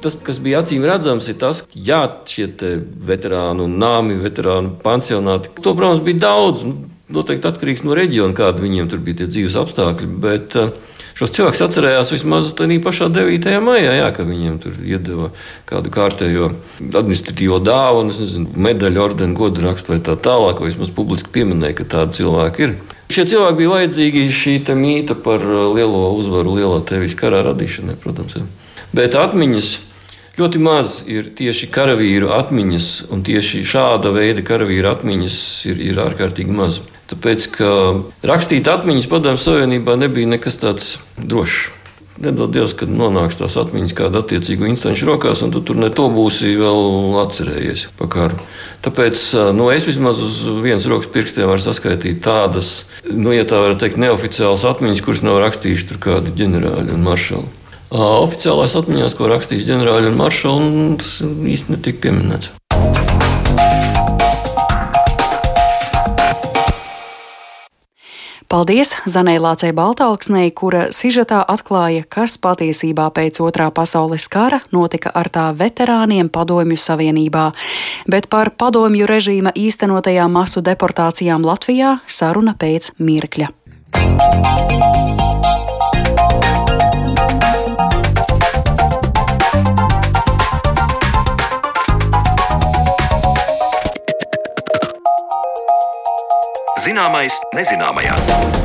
Tas, 0.00 0.14
kas 0.24 0.38
bija 0.40 0.62
acīm 0.64 0.84
redzams, 0.88 1.28
ir 1.28 1.36
tas, 1.40 1.64
ka 1.66 1.82
jā, 1.88 2.00
šie 2.28 2.46
veterānu 3.10 3.66
nāmi, 3.68 4.16
veterānu 4.22 4.78
pansionāti, 4.80 5.52
to, 5.60 5.74
protams, 5.76 6.00
bija 6.04 6.24
daudz. 6.28 6.64
Nu, 6.64 6.78
noteikti 7.10 7.48
atkarīgs 7.50 7.82
no 7.86 7.96
reģiona, 7.96 8.36
kāda 8.36 8.62
viņiem 8.62 8.90
tur 8.90 9.02
bija 9.04 9.22
tie 9.22 9.28
dzīves 9.30 9.56
apstākļi. 9.60 10.08
Bet 10.22 10.56
uh, 10.58 10.70
šos 11.18 11.34
cilvēkus 11.36 11.64
atcerējās 11.66 12.12
vismaz 12.14 12.52
tādā 12.58 12.78
pašā 12.84 13.10
9. 13.12 13.50
maijā, 13.66 13.96
jā, 13.98 14.06
ka 14.14 14.26
viņiem 14.26 14.60
tur 14.62 14.78
iedeva 14.86 15.30
kādu 15.68 15.92
kārtējo 15.94 16.52
administratīvo 16.86 17.60
dāvanu, 17.66 18.14
nezinu, 18.14 18.54
medaļu, 18.68 19.02
ordeni, 19.02 19.36
godu 19.38 19.66
rakstu 19.66 19.94
vai 19.94 20.00
tā 20.06 20.16
tālāk, 20.16 20.62
vai 20.62 20.70
vismaz 20.70 20.94
publiski 20.94 21.32
pieminēja, 21.34 21.80
ka 21.80 21.90
tādi 21.96 22.20
cilvēki 22.22 22.66
ir. 22.66 22.78
Šie 23.10 23.26
cilvēki 23.26 23.58
bija 23.58 23.74
vajadzīgi 23.74 24.26
šī 24.30 24.56
mīta 24.78 25.18
par 25.18 25.42
uh, 25.42 25.68
lielo 25.74 26.08
uzvaru, 26.14 26.54
lielā 26.60 26.82
tevis 26.86 27.18
karā 27.18 27.42
radīšanai, 27.50 27.98
protams. 27.98 28.38
Jā. 28.38 28.46
Bet 28.94 29.14
atmiņas 29.18 29.78
Ļoti 30.40 30.60
maz 30.62 30.90
ir 31.04 31.26
tieši 31.36 31.66
karavīru 31.68 32.30
atmiņas, 32.32 32.84
un 33.12 33.20
tieši 33.26 33.58
šāda 33.68 34.08
veida 34.14 34.40
karavīru 34.46 34.88
atmiņas 34.88 35.34
ir, 35.68 35.82
ir 35.90 36.00
ārkārtīgi 36.00 36.54
maz. 36.56 36.78
Tāpēc, 37.10 37.44
ka 37.58 37.68
rakstīt 38.24 38.70
atmiņas 38.70 39.10
Padomju 39.10 39.42
Savienībā 39.42 39.98
nebija 40.00 40.30
nekas 40.30 40.56
tāds 40.62 40.94
drošs. 41.18 41.74
Nedod 42.24 42.52
Dievs, 42.52 42.72
kad 42.76 42.88
nonāks 42.92 43.36
tās 43.40 43.58
atmiņas 43.60 43.94
kāda 43.96 44.20
attiecīga 44.24 44.68
instanču 44.68 45.10
rokās, 45.10 45.44
un 45.44 45.52
tu 45.52 45.60
tur 45.64 45.76
ne 45.80 45.92
to 45.92 46.08
būsi 46.12 46.56
vēl 46.60 47.20
atcerējies 47.26 47.86
par 48.00 48.10
karu. 48.12 48.40
Tāpēc 48.84 49.22
nu, 49.56 49.68
es 49.72 49.84
vismaz 49.88 50.24
uz 50.24 50.42
vienas 50.64 50.88
rokas 50.88 51.12
pirkstiem 51.12 51.48
varu 51.52 51.64
saskaitīt 51.64 52.24
tādas, 52.24 52.86
nu, 53.04 53.32
ja 53.36 53.44
tā 53.48 53.60
var 53.60 53.76
teikt, 53.80 54.00
neoficiālas 54.00 54.64
atmiņas, 54.72 55.04
kuras 55.04 55.24
nav 55.24 55.40
rakstījuši 55.44 56.00
kādi 56.00 56.36
ģenerāļi 56.40 56.96
un 56.96 57.08
maršali. 57.08 57.59
Oficiālās 57.90 58.76
atmiņās, 58.78 59.16
ko 59.18 59.26
rakstīs 59.26 59.66
ģenerāļi 59.66 60.12
un 60.12 60.18
maršali, 60.18 60.96
tas 61.02 61.18
īsti 61.26 61.74
netika 61.74 62.06
pieminēts. 62.06 62.52
Paldies 68.50 68.96
Zanai 69.06 69.36
Lācei 69.38 69.70
Baltāksnei, 69.70 70.48
kura 70.50 70.88
sižetā 70.90 71.38
atklāja, 71.46 72.02
kas 72.02 72.34
patiesībā 72.34 73.06
pēc 73.14 73.38
otrā 73.46 73.68
pasaules 73.70 74.26
kara 74.26 74.58
notika 74.74 75.12
ar 75.14 75.30
tā 75.30 75.44
veterāniem 75.54 76.26
Padomju 76.34 76.74
Savienībā. 76.74 77.52
Bet 78.10 78.26
par 78.26 78.50
padomju 78.58 79.06
režīma 79.06 79.54
īstenotajām 79.54 80.34
masu 80.34 80.66
deportācijām 80.66 81.46
Latvijā 81.46 82.00
saruna 82.10 82.58
pēc 82.58 82.90
mirkļa. 82.98 83.54
Zināmais 96.80 97.36
nezināmajā. 97.52 98.59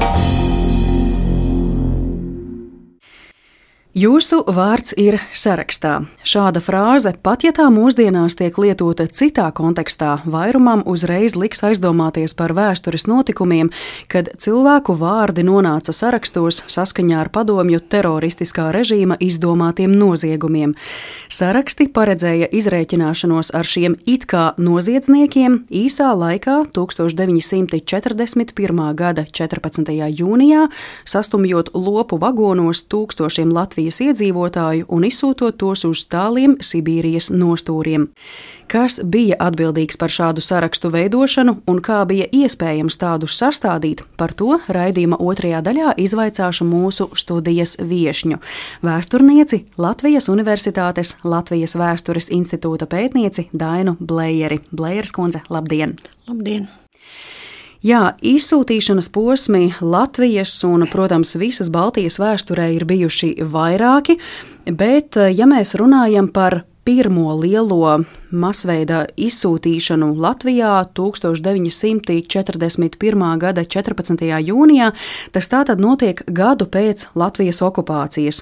Jūsu 3.95 4.41
vārds 4.51 4.91
ir 4.99 5.15
sarakstā. 5.31 6.03
Šāda 6.27 6.59
frāze, 6.59 7.13
pat 7.23 7.47
ja 7.47 7.55
tā 7.55 7.71
mūsdienās 7.71 8.35
tiek 8.35 8.51
lietota 8.59 9.07
citā 9.07 9.47
kontekstā, 9.55 10.19
vairumam 10.27 10.83
uzreiz 10.83 11.39
liks 11.39 11.63
aizdomāties 11.63 12.35
par 12.35 12.51
vēstures 12.57 13.07
notikumiem, 13.07 13.71
kad 14.11 14.27
cilvēku 14.35 14.99
vārdi 14.99 15.47
nonāca 15.47 15.95
sarakstos 15.95 16.67
saskaņā 16.67 17.23
ar 17.23 17.31
padomju 17.31 17.79
teroristiskā 17.79 18.67
režīma 18.75 19.15
izdomātiem 19.23 19.95
noziegumiem. 19.95 20.75
Saraksti 21.31 21.87
paredzēja 21.95 22.51
izrēķināšanos 22.51 23.55
ar 23.55 23.63
šiem 23.63 23.95
it 24.03 24.27
kā 24.27 24.59
noziedzniekiem 24.59 25.71
īsā 25.71 26.11
laikā, 26.19 26.67
1941. 26.75 28.91
gada 28.99 29.23
14. 29.31 29.87
jūnijā, 30.19 30.67
sastumjot 31.07 31.71
lopu 31.79 32.19
vagonos 32.19 32.83
tūkstošiem 32.91 33.55
Latvijas 33.55 33.84
Latvijas 33.85 34.01
iedzīvotāju 34.01 34.85
un 34.89 35.03
izsūtot 35.05 35.59
tos 35.61 35.83
uz 35.85 36.07
tāliem 36.09 36.55
Sibīrijas 36.57 37.27
nostūriem. 37.29 38.07
Kas 38.65 38.97
bija 39.05 39.35
atbildīgs 39.37 39.99
par 40.01 40.09
šādu 40.09 40.41
sarakstu 40.41 40.89
veidošanu 40.89 41.59
un 41.69 41.81
kā 41.85 41.99
bija 42.09 42.25
iespējams 42.33 42.97
tādus 42.97 43.37
sastādīt, 43.37 44.01
par 44.17 44.33
to 44.33 44.57
raidījuma 44.65 45.19
otrajā 45.21 45.59
daļā 45.61 45.91
izvaicāšu 46.01 46.65
mūsu 46.65 47.11
studijas 47.13 47.77
viesņu- 47.77 48.39
vēsturnieci 48.87 49.65
Latvijas 49.77 50.29
Universitātes 50.33 51.17
Latvijas 51.23 51.75
Vēstures 51.77 52.31
institūta 52.33 52.89
pētnieci 52.89 53.49
Dainu 53.53 53.97
Blējeri. 54.01 54.61
Blējeras 54.73 55.13
kundze, 55.13 55.41
labdien! 55.49 55.99
Labdien! 56.27 56.67
Jā, 57.85 58.15
izsūtīšanas 58.25 59.11
posmi 59.13 59.67
Latvijas 59.77 60.55
un, 60.65 60.87
protams, 60.89 61.35
visas 61.37 61.69
Baltijas 61.69 62.17
vēsturē 62.17 62.73
ir 62.73 62.81
bijuši 62.89 63.45
vairāki, 63.45 64.17
bet, 64.65 65.13
ja 65.29 65.45
mēs 65.45 65.77
runājam 65.77 66.33
par 66.33 66.65
pirmo 66.85 67.33
lielo 67.37 68.03
masveida 68.33 69.05
izsūtīšanu 69.21 70.17
Latvijā 70.17 70.81
1941. 70.97 73.37
gada 73.43 73.61
14. 73.61 74.25
jūnijā, 74.47 74.89
tas 75.35 75.45
tātad 75.53 75.77
notiek 75.77 76.25
gadu 76.25 76.65
pēc 76.65 77.13
Latvijas 77.13 77.61
okupācijas. 77.65 78.41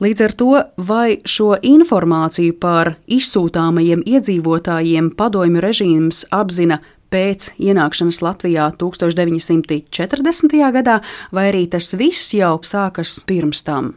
Līdz 0.00 0.20
ar 0.24 0.32
to, 0.32 0.64
vai 0.88 1.20
šo 1.28 1.60
informāciju 1.60 2.56
par 2.56 2.96
izsūtāmajiem 3.12 4.00
iedzīvotājiem 4.08 5.12
padomju 5.20 5.60
režīms 5.60 6.24
apzina 6.32 6.80
pēc 7.10 7.50
ienākšanas 7.58 8.20
Latvijā 8.24 8.70
1940. 8.80 10.58
gadā, 10.76 11.00
vai 11.34 11.48
arī 11.50 11.66
tas 11.70 11.92
viss 11.98 12.34
jau 12.34 12.58
sākas 12.66 13.18
pirms 13.26 13.64
tam? 13.66 13.94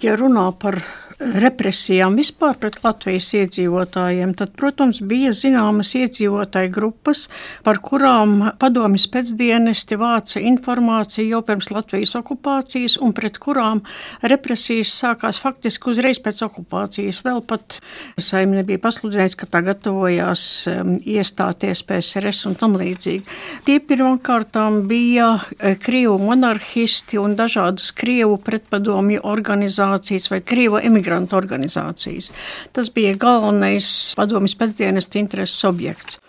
Ja 0.00 0.16
runā 0.16 0.46
par 0.56 0.80
represijām 1.20 2.16
vispār 2.16 2.56
pret 2.60 2.78
Latvijas 2.84 3.28
iedzīvotājiem, 3.36 4.32
tad, 4.38 4.54
protams, 4.56 5.02
bija 5.04 5.34
zināmas 5.36 5.92
iedzīvotāju 5.98 6.72
grupas, 6.72 7.26
par 7.66 7.80
kurām 7.84 8.52
padomjas 8.60 9.06
pēcdienesti 9.12 9.98
vāca 10.00 10.40
informāciju 10.40 11.34
jau 11.34 11.42
pirms 11.44 11.70
Latvijas 11.74 12.14
okupācijas 12.16 12.96
un 13.04 13.12
pret 13.16 13.36
kurām 13.42 13.82
represijas 14.24 14.94
sākās 15.02 15.40
faktiski 15.42 15.92
uzreiz 15.92 16.22
pēc 16.24 16.40
okupācijas. 16.48 17.20
Vēl 17.26 17.42
pat 17.44 17.78
saimne 18.16 18.64
bija 18.64 18.80
pasludināts, 18.80 19.36
ka 19.36 19.48
tā 19.50 19.62
gatavojās 19.66 20.46
um, 20.72 20.96
iestāties 21.04 21.84
PSRS 21.84 22.46
un 22.48 22.56
tam 22.60 22.78
līdzīgi. 22.80 23.26
Tie 23.68 23.76
pirmkārtām 23.84 24.82
bija 24.88 25.34
eh, 25.36 25.76
Krievu 25.80 26.16
monarhisti 26.22 27.20
un 27.20 27.36
dažādas 27.36 27.92
Krievu 27.96 28.40
pretpadomju 28.44 29.20
organizācijas 29.28 30.30
vai 30.32 30.40
Krievu 30.40 30.80
emigrantu 30.80 31.09
migrantu 31.10 31.36
organizācijas. 31.36 32.30
Tas 32.72 32.90
bija 32.94 33.16
galvenais 33.18 34.14
padomjas 34.18 34.56
pēcdienas 34.60 35.10
intereses 35.18 35.64
objekts. 35.64 36.20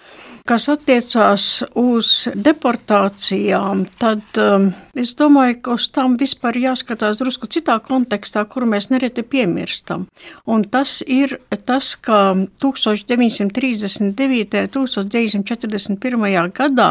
Kas 0.42 0.66
attiecās 0.72 1.44
uz 1.78 2.08
deportācijām, 2.34 3.84
tad 4.02 4.24
um, 4.42 4.72
es 4.98 5.12
domāju, 5.20 5.60
ka 5.62 5.76
uz 5.78 5.86
tām 5.94 6.16
vispār 6.18 6.58
jāskatās 6.58 7.20
drusku 7.22 7.46
citā 7.52 7.76
kontekstā, 7.86 8.42
kuru 8.50 8.66
mēs 8.72 8.90
nereti 8.90 9.22
piemirstam. 9.22 10.08
Un 10.50 10.66
tas 10.66 11.04
ir 11.06 11.38
tas, 11.70 11.94
ka 11.94 12.34
1939. 12.64 14.02
un 14.02 14.18
1941. 14.18 16.50
gadā 16.58 16.90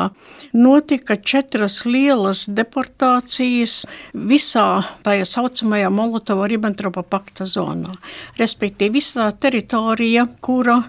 notika 0.54 1.18
četras 1.18 1.82
lielas 1.84 2.46
deportācijas 2.46 3.82
visā 4.14 4.86
tajā 5.02 5.26
saucamajā 5.26 5.90
Molotova-Ribbentropa 5.90 7.02
pakta 7.02 7.50
zonā. 7.50 7.98
Respektīvi, 8.38 9.00
visā 9.00 9.26
teritorija, 9.34 10.28
kura 10.38 10.84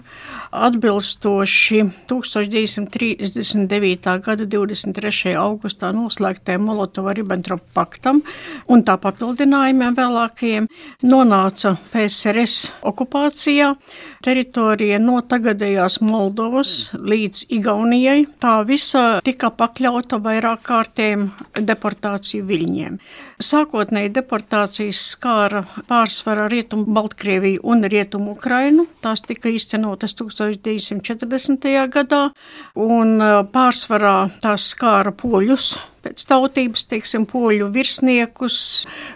atbilstoši 0.52 1.82
1939. 2.06 2.51
Gada 4.22 4.44
23. 4.46 5.32
augustā 5.38 5.92
noslēgtajam 5.96 6.66
Molotova-Ribbentropa 6.68 7.72
paktam 7.74 8.20
un 8.68 8.84
tā 8.86 8.98
papildinājumiem 9.00 9.96
vēlākajiem 9.96 10.68
nonāca 11.08 11.74
PSRS 11.92 12.72
okupācijā. 12.92 13.72
Teritorija 14.22 15.00
no 15.02 15.18
tagadējās 15.26 15.98
Moldovas 16.04 16.92
līdz 16.94 17.46
Igaunijai 17.56 18.26
tā 18.42 18.60
visa 18.68 19.04
tika 19.24 19.50
pakļauta 19.50 20.20
vairāk 20.22 20.62
kārtiem 20.68 21.30
deportāciju 21.58 22.46
viļņiem. 22.46 22.98
Sākotnēji 23.42 24.12
deportācijas 24.14 25.00
skāra 25.16 25.64
pārsvarā 25.88 26.46
Rietumu 26.52 26.86
Baltkrieviju 26.94 27.62
un 27.66 27.82
Rietumu 27.90 28.36
Ukrainu. 28.36 28.86
Tās 29.02 29.24
tika 29.26 29.50
izcenotas 29.50 30.14
1940. 30.18 31.70
gadā, 31.92 32.22
un 32.78 33.16
pārsvarā 33.54 34.16
tās 34.44 34.68
skāra 34.74 35.14
poļus 35.16 35.74
pēc 36.02 36.24
tautības, 36.28 36.84
teiksim, 36.90 37.26
poļu 37.30 37.68
virsniekus, 37.74 38.58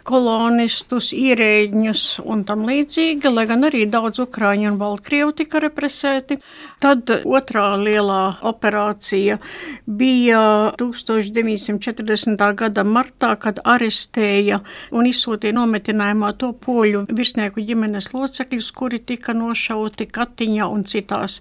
kolonistus, 0.07 1.13
ierēģņus 1.17 2.05
un 2.27 2.45
tam 2.49 2.65
līdzīgi, 2.69 3.33
lai 3.33 3.47
gan 3.51 3.67
arī 3.69 3.85
daudz 3.91 4.23
ukrāņu 4.25 4.71
un 4.73 4.79
baltkrievu 4.81 5.35
tika 5.37 5.63
represēti. 5.65 6.39
Tad 6.83 7.11
otrā 7.25 7.69
lielā 7.81 8.23
operācija 8.47 9.39
bija 9.87 10.43
1940. 10.81 12.47
gada 12.61 12.85
martā, 12.87 13.35
kad 13.41 13.63
arestēja 13.65 14.61
un 14.97 15.09
izsūtīja 15.11 15.57
nometinājumā 15.57 16.35
to 16.41 16.53
poļu 16.67 17.07
virsnieku 17.11 17.65
ģimenes 17.67 18.13
locekļus, 18.15 18.71
kuri 18.77 19.03
tika 19.03 19.35
nošauti 19.37 20.09
Katiņā 20.17 20.71
un 20.71 20.87
citās 20.87 21.41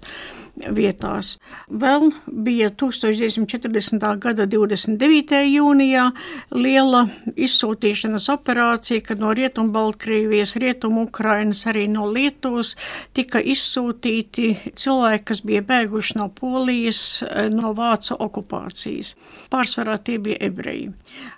vietās. 0.56 1.36
Vēl 1.68 2.10
bija 2.26 2.70
1940. 2.70 4.06
gada 4.22 4.46
29. 4.48 5.40
jūnijā 5.50 6.06
liela 6.54 7.06
izsūtīšanas 7.36 8.28
operācija, 8.32 9.02
kad 9.04 9.20
no 9.20 9.32
Rietumbaltkrievijas, 9.36 10.56
Rietumu-Ukrainas, 10.62 11.66
arī 11.70 11.86
no 11.92 12.06
Lietuvas 12.10 12.74
tika 13.16 13.40
izsūtīti 13.40 14.72
cilvēki, 14.76 15.24
kas 15.30 15.42
bija 15.46 15.62
bēguši 15.66 16.18
no 16.20 16.28
Polijas, 16.32 17.22
no 17.52 17.74
Vācu 17.76 18.16
okupācijas. 18.18 19.14
Pārsvarā 19.52 19.98
tie 20.02 20.18
bija 20.22 20.40
ebreji. 20.48 20.90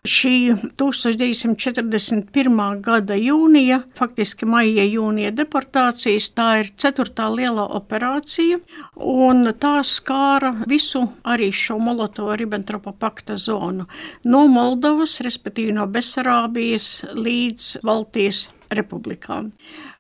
Šī 0.07 0.55
1941. 0.79 2.81
gada 2.85 3.19
jūnija, 3.19 3.83
faktiski 3.99 4.47
maija 4.49 4.85
jūnija 4.87 5.35
deportācijas, 5.35 6.31
tā 6.37 6.49
ir 6.63 6.73
ceturtā 6.79 7.29
lielā 7.33 7.67
operācija, 7.79 8.61
un 9.09 9.49
tā 9.61 9.79
skāra 9.87 10.53
visu 10.69 11.03
arī 11.25 11.49
šo 11.55 11.79
Molotova-Ribbentropa 11.81 12.93
pakta 13.01 13.39
zonu. 13.41 13.89
No 14.25 14.45
Moldovas, 14.53 15.19
respektīvi 15.25 15.75
no 15.77 15.87
Besarābijas 15.89 16.91
līdz 17.17 17.79
Baltijas 17.87 18.49
republikām. 18.75 19.53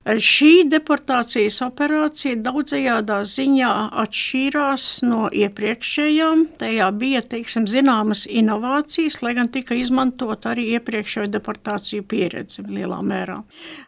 Šī 0.09 0.63
deportācijas 0.73 1.59
operācija 1.67 2.39
daudzajādā 2.41 3.19
ziņā 3.29 3.73
atšķīrās 4.03 4.85
no 5.05 5.27
iepriekšējām. 5.29 6.45
Tajā 6.63 6.87
bija 6.97 7.21
teiksim, 7.35 7.67
zināmas 7.69 8.23
inovācijas, 8.25 9.19
lai 9.21 9.35
gan 9.37 9.51
tika 9.53 9.77
izmantot 9.77 10.49
arī 10.49 10.65
iepriekšējo 10.79 11.29
deportāciju 11.35 12.07
pieredze 12.09 12.65
lielā 12.65 13.03
mērā. 13.05 13.37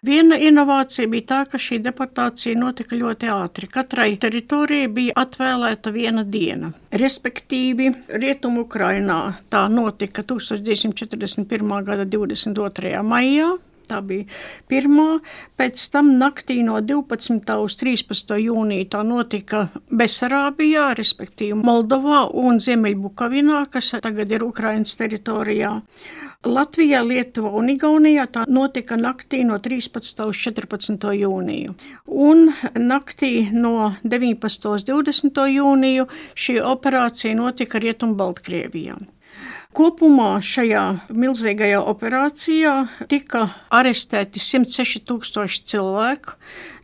Viena 0.04 0.36
inovācija 0.36 1.08
bija 1.08 1.28
tā, 1.32 1.40
ka 1.54 1.62
šī 1.62 1.80
deportācija 1.88 2.58
notika 2.58 3.00
ļoti 3.00 3.32
ātri. 3.32 3.70
Katrai 3.72 4.10
teritorijai 4.20 4.92
bija 4.92 5.16
atvēlēta 5.24 5.94
viena 5.96 6.26
diena. 6.28 6.74
Respektīvi, 6.92 7.88
Rietumu 8.20 8.66
Ukrainā 8.68 9.22
tā 9.48 9.64
notika 9.72 10.20
1941. 10.20 11.82
gada 11.88 12.04
22. 12.04 13.00
maijā. 13.08 13.54
Tā 13.90 13.98
bija 14.06 14.28
pirmā. 14.70 15.18
Pēc 15.58 15.82
tam 15.90 16.12
naktī 16.20 16.60
no 16.62 16.78
12. 16.78 17.50
uz 17.64 17.76
13. 17.80 18.36
jūniju 18.38 18.88
tā 18.92 19.02
notika 19.06 19.66
Besarābijā, 19.90 20.92
respektīvi 20.98 21.58
Moldovā 21.58 22.22
un 22.30 22.62
Ziemeļbukavinā, 22.62 23.64
kas 23.72 23.96
tagad 24.04 24.30
ir 24.30 24.46
Ukrainas 24.46 24.94
teritorijā. 25.00 25.80
Latvijā, 26.46 27.02
Lietuvā 27.04 27.50
un 27.58 27.68
Igaunijā 27.68 28.24
tā 28.32 28.46
notika 28.48 28.96
naktī 28.96 29.42
no 29.44 29.58
13. 29.60 30.22
uz 30.30 30.38
14. 30.40 31.10
jūniju. 31.18 31.74
Un 32.06 32.46
naktī 32.80 33.50
no 33.52 33.92
19. 34.04 34.70
uz 34.72 34.86
20. 34.88 35.44
jūniju 35.58 36.06
šī 36.32 36.60
operācija 36.64 37.36
notika 37.36 37.82
Rietumbaltkrievijā. 37.82 38.96
Kopumā 39.70 40.40
šajā 40.42 40.80
milzīgajā 41.14 41.78
operācijā 41.92 42.72
tika 43.06 43.44
arestēti 43.70 44.42
106 44.42 45.04
tūkstoši 45.06 45.60
cilvēku, 45.70 46.34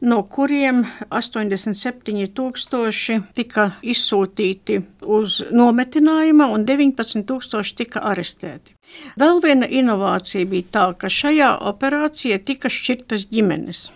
no 0.07 0.20
kuriem 0.31 0.85
87 1.11 2.31
tūkstoši 2.38 3.18
tika 3.35 3.66
izsūtīti 3.83 4.79
uz 5.18 5.40
nometinājumu 5.51 6.46
un 6.55 6.68
19 6.70 7.27
tūkstoši 7.27 7.77
tika 7.83 8.07
arestēti. 8.07 8.77
Vēl 9.18 9.42
viena 9.42 9.66
inovācija 9.66 10.46
bija 10.46 10.70
tā, 10.79 10.87
ka 10.94 11.11
šajā 11.11 11.57
operācijā 11.72 12.38
tika 12.38 12.70
šķirtas 12.70 13.27
ģimenes. 13.35 13.88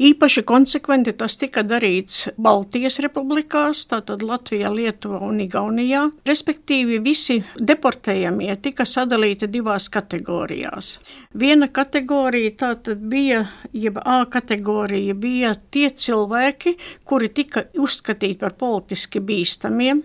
Īpaši 0.00 0.42
konsekventi 0.48 1.12
tas 1.18 1.36
tika 1.36 1.62
darīts 1.66 2.28
Baltijas 2.40 2.98
republikās, 3.04 3.84
tātad 3.90 4.22
Latvijā, 4.24 4.70
Lietuvā 4.72 5.20
un 5.26 5.40
Igaunijā. 5.44 6.06
Respektīvi, 6.28 7.00
visi 7.04 7.40
deportējamie 7.58 8.54
tika 8.64 8.86
sadalīti 8.88 9.50
divās 9.52 9.90
kategorijās. 9.92 10.94
Viena 11.38 11.68
kategorija 11.68 12.54
tātad 12.64 13.02
bija, 13.12 13.44
jeb 13.72 14.00
A 14.02 14.22
kategorija 14.30 15.14
bija 15.14 15.54
tie 15.70 15.90
cilvēki, 15.90 16.76
kuri 17.04 17.28
tika 17.28 17.66
uzskatīti 17.78 18.40
par 18.40 18.56
politiski 18.58 19.20
bīstamiem, 19.20 20.02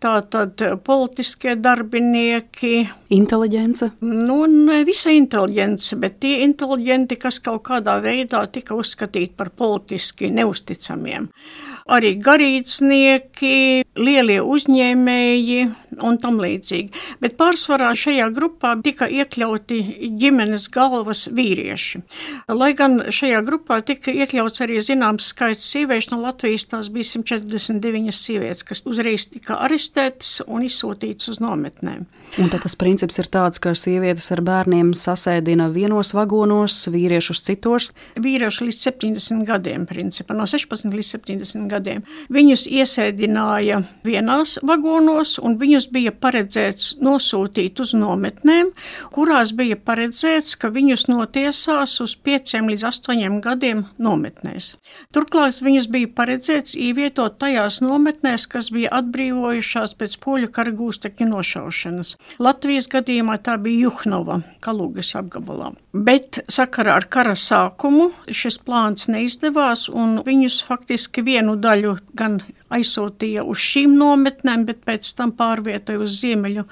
Tātad 0.00 0.62
politiskie 0.80 1.58
darbinieki. 1.60 2.86
Inteliģence? 3.12 3.90
Nu, 4.00 4.38
ne 4.48 4.78
visa 4.88 5.12
inteliģence, 5.12 5.98
bet 6.00 6.16
tie 6.24 6.38
inteliģenti, 6.46 7.18
kas 7.20 7.36
kaut 7.44 7.66
kādā 7.68 7.98
veidā 8.00 8.40
tika 8.48 8.78
uzskatīti 8.80 9.36
par 9.36 9.50
politiski 9.52 10.30
neusticamiem. 10.32 11.28
Arī 11.88 12.14
garīdznieki, 12.20 13.84
lielie 14.00 14.40
uzņēmēji 14.44 15.60
un 16.06 16.18
tam 16.20 16.38
līdzīgi. 16.42 16.92
Bet 17.22 17.36
pārsvarā 17.40 17.90
šajā 17.98 18.28
grupā 18.36 18.74
tika 18.84 19.08
iekļauti 19.10 19.80
ģimenes 20.20 20.68
galvas 20.74 21.26
vīrieši. 21.34 22.02
Lai 22.52 22.72
gan 22.78 23.00
šajā 23.12 23.42
grupā 23.46 23.80
tika 23.86 24.12
iekļauts 24.12 24.64
arī 24.66 24.80
zināms 24.84 25.30
skaits 25.32 25.66
sieviešu 25.72 26.14
no 26.14 26.22
Latvijas, 26.26 26.68
tās 26.70 26.90
bija 26.92 27.08
149 27.12 28.16
sievietes, 28.16 28.66
kas 28.66 28.84
uzreiz 28.88 29.28
tika 29.32 29.60
arestētas 29.66 30.40
un 30.46 30.66
izsūtītas 30.68 31.32
uz 31.34 31.42
nometnēm. 31.42 32.06
Un 32.38 32.46
tad 32.46 32.62
tas 32.62 32.76
princips 32.78 33.18
ir 33.18 33.26
tāds, 33.26 33.58
ka 33.58 33.72
sievietes 33.74 34.28
ar 34.30 34.38
bērniem 34.46 34.92
sasēdina 34.94 35.66
vienos 35.74 36.12
vagonos, 36.14 36.76
vīriešus 36.92 37.40
citos. 37.42 37.88
Vīrieši 38.22 38.68
līdz 38.68 38.78
70 38.86 39.42
gadiem, 39.48 39.86
principā 39.88 40.36
no 40.38 40.46
16 40.46 40.94
līdz 40.94 41.08
70 41.16 41.66
gadiem. 41.72 42.04
Viņus 42.30 42.68
iesēdināja 42.70 43.80
vienās 44.06 44.60
vagonos, 44.62 45.40
un 45.42 45.56
viņus 45.58 45.88
bija 45.90 46.12
paredzēts 46.14 46.92
nosūtīt 47.02 47.82
uz 47.82 47.96
nometnēm, 47.98 48.70
kurās 49.10 49.50
bija 49.58 49.80
paredzēts, 49.82 50.54
ka 50.54 50.70
viņus 50.70 51.08
notiesās 51.10 51.96
uz 52.04 52.14
5 52.14 52.62
līdz 52.70 52.86
8 52.92 53.40
gadiem 53.42 53.82
nometnēs. 53.98 54.76
Turklāt 55.10 55.58
viņus 55.66 55.90
bija 55.90 56.12
paredzēts 56.14 56.78
ievietot 56.78 57.40
tajās 57.42 57.82
nometnēs, 57.82 58.46
kas 58.46 58.70
bija 58.70 58.94
atbrīvojušās 59.02 59.98
pēc 59.98 60.16
poļu 60.22 60.54
kara 60.54 60.78
gūstekņu 60.78 61.30
nošaušanas. 61.34 62.19
Latvijas 62.40 62.88
gadījumā 62.88 63.36
tā 63.44 63.56
bija 63.60 63.88
Juhnova, 63.88 64.40
Kalūgas 64.64 65.12
apgabalā. 65.18 65.72
Bet 65.92 66.40
sakarā 66.48 66.94
ar 67.00 67.08
kara 67.10 67.34
sākumu 67.36 68.10
šis 68.30 68.60
plāns 68.64 69.08
neizdevās, 69.10 69.88
un 69.90 70.20
viņus 70.26 70.60
faktiski 70.64 71.24
vienu 71.26 71.56
daļu 71.60 71.96
gan 72.16 72.38
aizsūtīja 72.70 73.42
uz 73.50 73.60
šīm 73.60 73.96
nometnēm, 73.98 74.64
bet 74.68 74.84
pēc 74.86 75.08
tam 75.18 75.32
pārvietoja 75.36 76.00
uz 76.04 76.20
ziemeļu 76.20 76.64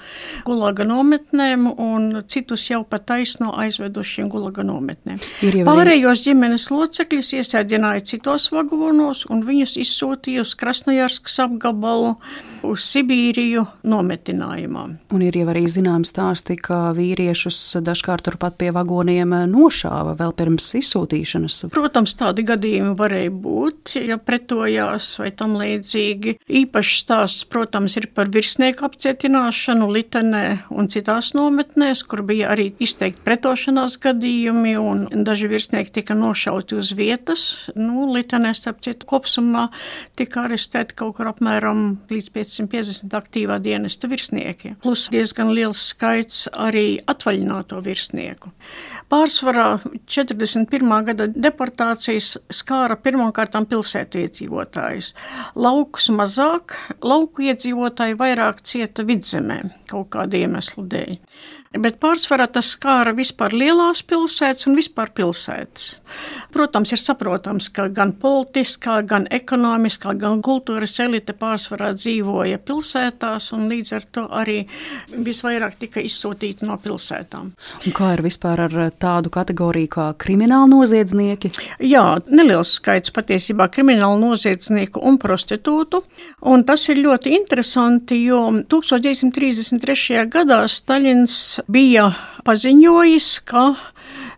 gulaga 0.47 0.87
nometnēm, 0.87 1.67
un 1.75 2.23
citus 2.31 2.69
jau 2.71 2.85
pa 2.89 3.01
taisno 3.03 3.51
aizved 3.59 3.99
uz 3.99 4.07
šīm 4.07 4.31
gulaga 4.33 4.65
nometnēm. 4.67 5.19
Pārējos 5.67 6.23
ģimenes 6.27 6.69
locekļus 6.71 7.33
iesēdināja 7.41 8.07
citos 8.13 8.49
vagonos, 8.55 9.25
un 9.33 9.43
viņus 9.49 9.75
izsūtīja 9.83 10.47
uz 10.47 10.55
Krasnojarskas 10.59 11.41
apgabalu, 11.49 12.15
uz 12.69 12.85
Sibīriju 12.89 13.65
nometinājumā. 13.89 14.85
Un 15.15 15.25
ir 15.25 15.37
jau 15.41 15.49
arī 15.51 15.65
zināms 15.71 16.13
stāsti, 16.13 16.57
ka 16.61 16.93
vīriešus 16.97 17.79
dažkārt 17.85 18.27
turpat 18.29 18.59
pie 18.61 18.71
vagoniem 18.75 19.35
nošāva 19.51 20.15
vēl 20.19 20.35
pirms 20.37 20.67
izsūtīšanas. 20.81 21.61
Protams, 21.75 22.15
tādi 22.19 22.45
gadījumi 22.49 22.95
varēja 22.99 23.33
būt, 23.33 23.95
ja 24.09 24.19
pretojās 24.21 25.11
vai 25.23 25.31
tam 25.37 25.57
līdzīgi. 25.61 26.39
Īpašs 26.63 27.01
stāsts, 27.05 27.47
protams, 27.49 27.97
ir 28.01 28.09
par 28.15 28.31
virsnieku 28.33 28.87
apcietināšanu 28.89 29.89
Litenē 29.95 30.45
un 30.75 30.91
citās 30.93 31.33
nometnēs, 31.37 32.05
kur 32.09 32.25
bija 32.29 32.53
arī 32.55 32.71
izteikti 32.83 33.25
pretošanās 33.27 33.99
gadījumi, 34.03 34.77
un 34.81 35.07
daži 35.27 35.51
virsnieki 35.51 35.95
tika 36.01 36.17
nošauti 36.19 36.79
uz 36.79 36.93
vietas. 36.99 37.47
Nu, 37.79 38.09
Litenē, 38.13 38.55
starp 38.57 38.83
citu, 38.85 39.09
kopsumā 39.09 39.69
tika 40.19 40.47
arestēti 40.47 40.97
kaut 40.99 41.17
kur 41.19 41.33
apmēram 41.33 41.85
līdz 42.11 42.33
550 42.59 43.15
aktīvā 43.15 43.59
dienesta 43.63 44.09
virsnieki, 44.11 44.75
plus 44.83 45.07
diezgan 45.13 45.53
liels 45.55 45.81
skaits 45.93 46.47
arī 46.53 46.99
atvaļināto 47.09 47.81
virsnieku. 47.85 48.51
Pārsvarā 49.09 49.69
41. 50.11 50.95
gada 51.07 51.29
deportācijas 51.31 52.35
skāra 52.53 52.99
pirmkārtām 53.01 53.69
pilsētu 53.71 54.25
iedzīvotājus. 54.25 55.15
Laukus 55.57 56.11
mazāk, 56.13 56.75
lauku 57.03 57.47
iedzīvotāji 57.49 58.19
vairāk 58.19 58.65
cieta 58.67 59.07
vidzemē 59.09 59.63
kaut 59.89 60.11
kādu 60.17 60.43
iemeslu 60.43 60.85
dēļ 60.91 61.17
bet 61.77 61.99
pārsvarā 62.01 62.49
tas 62.53 62.73
skāra 62.73 63.13
vispār 63.17 63.53
lielās 63.53 64.01
pilsētas 64.07 64.69
un 64.69 64.77
vispār 64.79 65.11
pilsētas. 65.17 65.89
Protams, 66.55 66.93
ir 66.95 67.01
saprotams, 67.03 67.69
ka 67.75 67.89
gan 67.93 68.15
politiskā, 68.17 68.99
gan 69.07 69.27
ekonomiskā, 69.35 70.15
gan 70.19 70.41
kultūras 70.45 70.97
elite 71.05 71.35
pārsvarā 71.37 71.91
dzīvoja 71.97 72.61
pilsētās, 72.65 73.51
un 73.57 73.67
līdz 73.69 73.93
ar 73.99 74.07
to 74.17 74.25
arī 74.41 74.59
visvairāk 75.13 75.77
tika 75.83 76.01
izsūtīti 76.05 76.67
no 76.69 76.79
pilsētām. 76.81 77.53
Un 77.85 77.97
kā 77.97 78.15
ir 78.17 78.25
vispār 78.25 78.65
ar 78.69 78.79
tādu 78.97 79.33
kategoriju 79.35 79.93
kā 79.93 80.09
krimināla 80.21 80.71
noziedznieki? 80.73 81.53
Jā, 81.85 82.07
neliels 82.33 82.79
skaits 82.79 83.13
patiesībā 83.15 83.69
krimināla 83.75 84.17
noziedznieku 84.23 85.05
un 85.05 85.21
prostitūtu, 85.21 86.03
un 86.49 86.65
tas 86.69 86.89
ir 86.89 87.03
ļoti 87.05 87.37
interesanti, 87.37 88.23
jo 88.25 88.41
1933. 88.73 90.25
gadā 90.33 90.63
Staļins 90.69 91.58
bija 91.67 92.11
paziņojis, 92.47 93.29
ka 93.49 93.73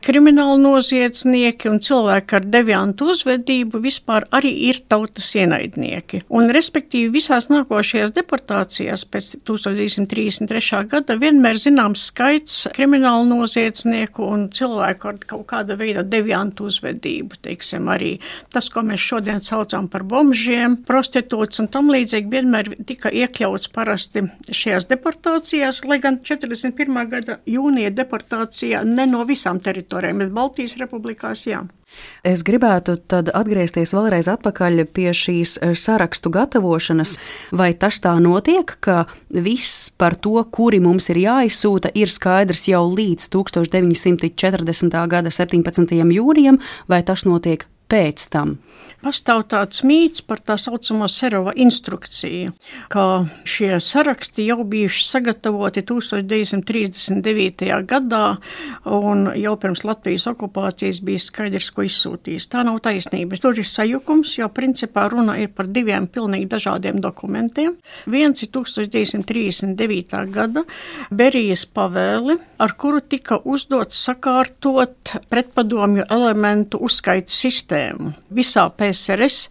krimināli 0.05 0.63
noziedznieki 0.65 1.69
un 1.71 1.79
cilvēki 1.85 2.37
ar 2.39 2.47
deviantu 2.49 3.11
uzvedību 3.13 3.81
vispār 3.85 4.25
arī 4.35 4.51
ir 4.71 4.81
tautas 4.89 5.29
ienaidnieki. 5.37 6.23
Un, 6.33 6.49
respektīvi, 6.55 7.11
visās 7.19 7.51
nākošajās 7.53 8.15
deportācijās 8.17 9.05
pēc 9.13 9.29
1933. 9.49 10.81
gada 10.91 11.17
vienmēr 11.21 11.61
zināms 11.61 12.07
skaits 12.11 12.63
krimināli 12.77 13.29
noziedznieku 13.29 14.25
un 14.25 14.47
cilvēku 14.57 15.11
ar 15.13 15.21
kaut 15.27 15.47
kāda 15.53 15.77
veida 15.81 16.05
deviantu 16.07 16.71
uzvedību. 16.71 17.43
Teiksim, 17.45 17.91
arī 17.93 18.15
tas, 18.53 18.71
ko 18.73 18.85
mēs 18.87 19.05
šodien 19.05 19.43
saucam 19.45 19.89
par 19.93 20.07
bombžiem, 20.09 20.79
prostitūts 20.89 21.61
un 21.61 21.69
tam 21.73 21.93
līdzīgi, 21.93 22.33
vienmēr 22.33 22.73
tika 22.89 23.13
iekļauts 23.13 23.69
parasti 23.75 24.25
šajās 24.49 24.89
deportācijās, 24.91 25.85
lai 25.85 26.01
gan 26.03 26.21
41. 26.25 27.05
gada 27.13 27.41
jūnija 27.49 27.93
deportācijā 28.01 28.83
ne 28.89 29.09
no 29.11 29.27
visām 29.29 29.61
teritorijām 29.61 29.90
teritorijām, 29.91 30.23
bet 30.23 30.33
Baltijas 30.33 30.77
republikās 30.79 31.47
jā. 31.47 31.65
Es 32.23 32.45
gribētu 32.47 32.95
tad 33.11 33.33
atgriezties 33.35 33.93
vēlreiz 33.97 34.29
pie 34.87 35.11
šīs 35.11 35.59
eh, 35.59 35.75
sarakstu 35.75 36.31
gatavošanas. 36.31 37.17
Vai 37.51 37.73
tas 37.75 37.99
tā 38.01 38.15
notiek, 38.23 38.77
ka 38.81 39.07
viss 39.31 39.91
par 39.91 40.15
to, 40.15 40.39
kuri 40.51 40.81
mums 40.81 41.11
ir 41.11 41.19
jāizsūta, 41.25 41.91
ir 41.95 42.09
skaidrs 42.09 42.69
jau 42.69 42.85
līdz 42.87 43.29
1940. 43.35 45.07
gada 45.11 45.31
17. 45.31 45.99
jūnijam, 46.15 46.61
vai 46.87 47.03
tas 47.03 47.27
notiek 47.27 47.67
pēc 47.91 48.31
tam? 48.31 48.59
Pastāv 49.01 49.47
tāds 49.49 49.81
mīts 49.81 50.21
par 50.29 50.43
tā 50.45 50.59
saucamo 50.61 51.07
Serova 51.09 51.55
instrukciju, 51.57 52.53
ka 52.93 53.25
šie 53.49 53.79
saraksti 53.81 54.45
jau 54.45 54.61
bijuši 54.69 55.07
sagatavoti 55.07 55.81
1939. 55.89 57.65
gadā, 57.89 58.37
un 58.85 59.31
jau 59.41 59.55
pirms 59.63 59.85
Latvijas 59.89 60.27
okupācijas 60.29 61.01
bija 61.07 61.23
skaidrs, 61.25 61.71
ko 61.73 61.87
izsūtīs. 61.89 62.49
Tā 62.53 62.61
nav 62.69 62.83
taisnība. 62.85 63.41
Tur 63.41 63.57
ir 63.57 63.69
sajukums, 63.71 64.35
jo 64.37 64.51
principā 64.53 65.07
runa 65.09 65.39
ir 65.41 65.49
par 65.57 65.67
diviem 65.73 66.05
pilnīgi 66.05 66.51
dažādiem 66.53 67.01
dokumentiem. 67.01 67.79
Viens 68.05 68.45
ir 68.45 68.53
1939. 68.53 70.29
gada 70.29 70.67
Berijas 71.09 71.65
pavēle, 71.65 72.37
ar 72.61 72.77
kuru 72.77 73.01
tika 73.01 73.41
uzdots 73.49 73.97
sakārtot 74.05 75.17
pretpadomju 75.33 76.05
elementu 76.13 76.77
uzskaitu 76.85 77.33
sistēmu 77.33 78.13
visā 78.31 78.69
PSRS, 78.91 79.49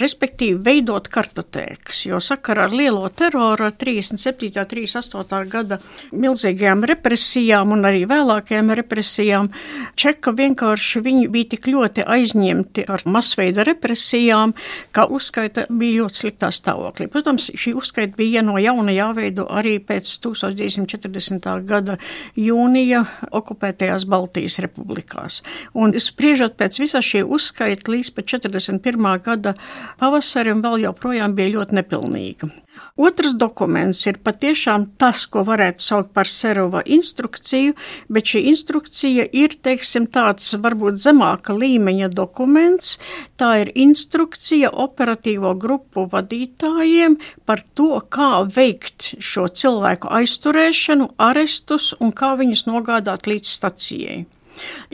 respektīvi 0.00 0.58
veidot 0.60 1.08
kartotēkas, 1.12 2.04
jo 2.08 2.20
sakarā 2.22 2.66
ar 2.66 2.74
lielo 2.76 3.08
teroru, 3.08 3.70
37. 3.72 4.50
un 4.60 4.68
38. 4.70 5.42
gada 5.50 5.78
milzīgajām 6.12 6.84
represijām 6.90 7.72
un 7.76 7.86
arī 7.88 8.04
vēlākajām 8.08 8.72
represijām, 8.80 9.50
Čeka 9.96 10.32
vienkārši 10.36 11.00
viņi 11.04 11.28
bija 11.32 11.50
tik 11.54 11.68
ļoti 11.70 12.04
aizņemti 12.04 12.84
ar 12.92 13.04
masveida 13.08 13.64
represijām, 13.66 14.52
ka 14.92 15.06
uzskaita 15.12 15.66
bija 15.70 16.02
ļoti 16.02 16.22
sliktā 16.22 16.50
stāvoklī. 16.54 17.08
Protams, 17.12 17.48
šī 17.56 17.72
uzskaita 17.78 18.18
bija 18.18 18.42
no 18.44 18.58
jauna 18.60 18.92
jāveido 18.94 19.46
arī 19.48 19.76
pēc 19.80 20.10
1940. 20.26 21.48
gada 21.68 21.96
jūnija 22.36 23.04
okupētajās 23.36 24.06
Baltijas 24.10 24.58
republikās. 24.64 25.40
Un 25.74 25.94
spriežot 25.96 26.58
pēc 26.60 26.80
visa 26.82 27.02
šī 27.04 27.24
uzskaita 27.24 27.92
līdz 27.92 28.12
pat 28.16 28.34
41. 28.66 29.22
gada 29.24 29.54
pavasarim 30.00 30.62
vēl 30.64 30.86
joprojām 30.86 31.34
bija 31.38 31.58
ļoti 31.58 31.80
nepilnīga. 31.80 32.50
Otrs 32.96 33.34
dokuments 33.36 34.02
ir 34.08 34.18
patiešām 34.24 34.86
tas, 35.00 35.24
ko 35.28 35.42
varētu 35.46 35.84
saukt 35.84 36.12
par 36.16 36.28
Serova 36.28 36.82
instrukciju, 36.84 37.74
bet 38.12 38.32
šī 38.32 38.42
instrukcija 38.52 39.26
ir, 39.36 39.56
teiksim, 39.64 40.08
tāds 40.12 40.54
varbūt 40.60 41.00
zemāka 41.00 41.56
līmeņa 41.56 42.10
dokuments. 42.12 42.96
Tā 43.40 43.50
ir 43.64 43.72
instrukcija 43.76 44.72
operatīvo 44.86 45.54
grupu 45.60 46.06
vadītājiem 46.12 47.18
par 47.48 47.64
to, 47.76 47.90
kā 48.08 48.46
veikt 48.56 49.14
šo 49.20 49.48
cilvēku 49.48 50.12
aizturēšanu, 50.20 51.12
arestus 51.16 51.92
un 52.00 52.16
kā 52.16 52.34
viņus 52.40 52.66
nogādāt 52.70 53.28
līdz 53.28 53.52
stacijai. 53.58 54.24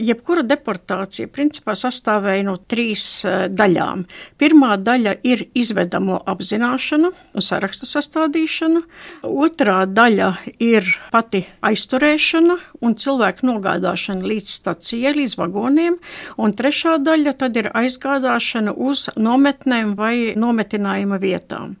Jebkura 0.01 0.43
deportācija 0.47 1.29
principā 1.31 1.75
sastāvēja 1.77 2.45
no 2.47 2.55
trīs 2.69 3.05
eh, 3.25 3.47
daļām. 3.53 4.05
Pirmā 4.41 4.75
daļa 4.81 5.15
ir 5.27 5.45
izvedamo 5.57 6.19
apzināšana 6.33 7.11
un 7.11 7.45
sarakstu 7.45 7.89
sastādīšana. 7.89 8.83
Otrā 9.29 9.83
daļa 9.89 10.29
ir 10.63 10.87
pati 11.13 11.43
aizturēšana 11.65 12.57
un 12.83 12.97
cilvēku 12.99 13.47
nogādāšana 13.49 14.25
līdz 14.33 14.57
stacijai, 14.57 15.15
līdz 15.19 15.37
vagoniem. 15.39 15.99
Un 16.37 16.57
trešā 16.57 16.97
daļa 17.03 17.37
tad 17.39 17.61
ir 17.61 17.71
aizgādāšana 17.73 18.75
uz 18.75 19.07
nometnēm 19.17 19.95
vai 19.99 20.15
nometinājuma 20.39 21.21
vietām. 21.21 21.77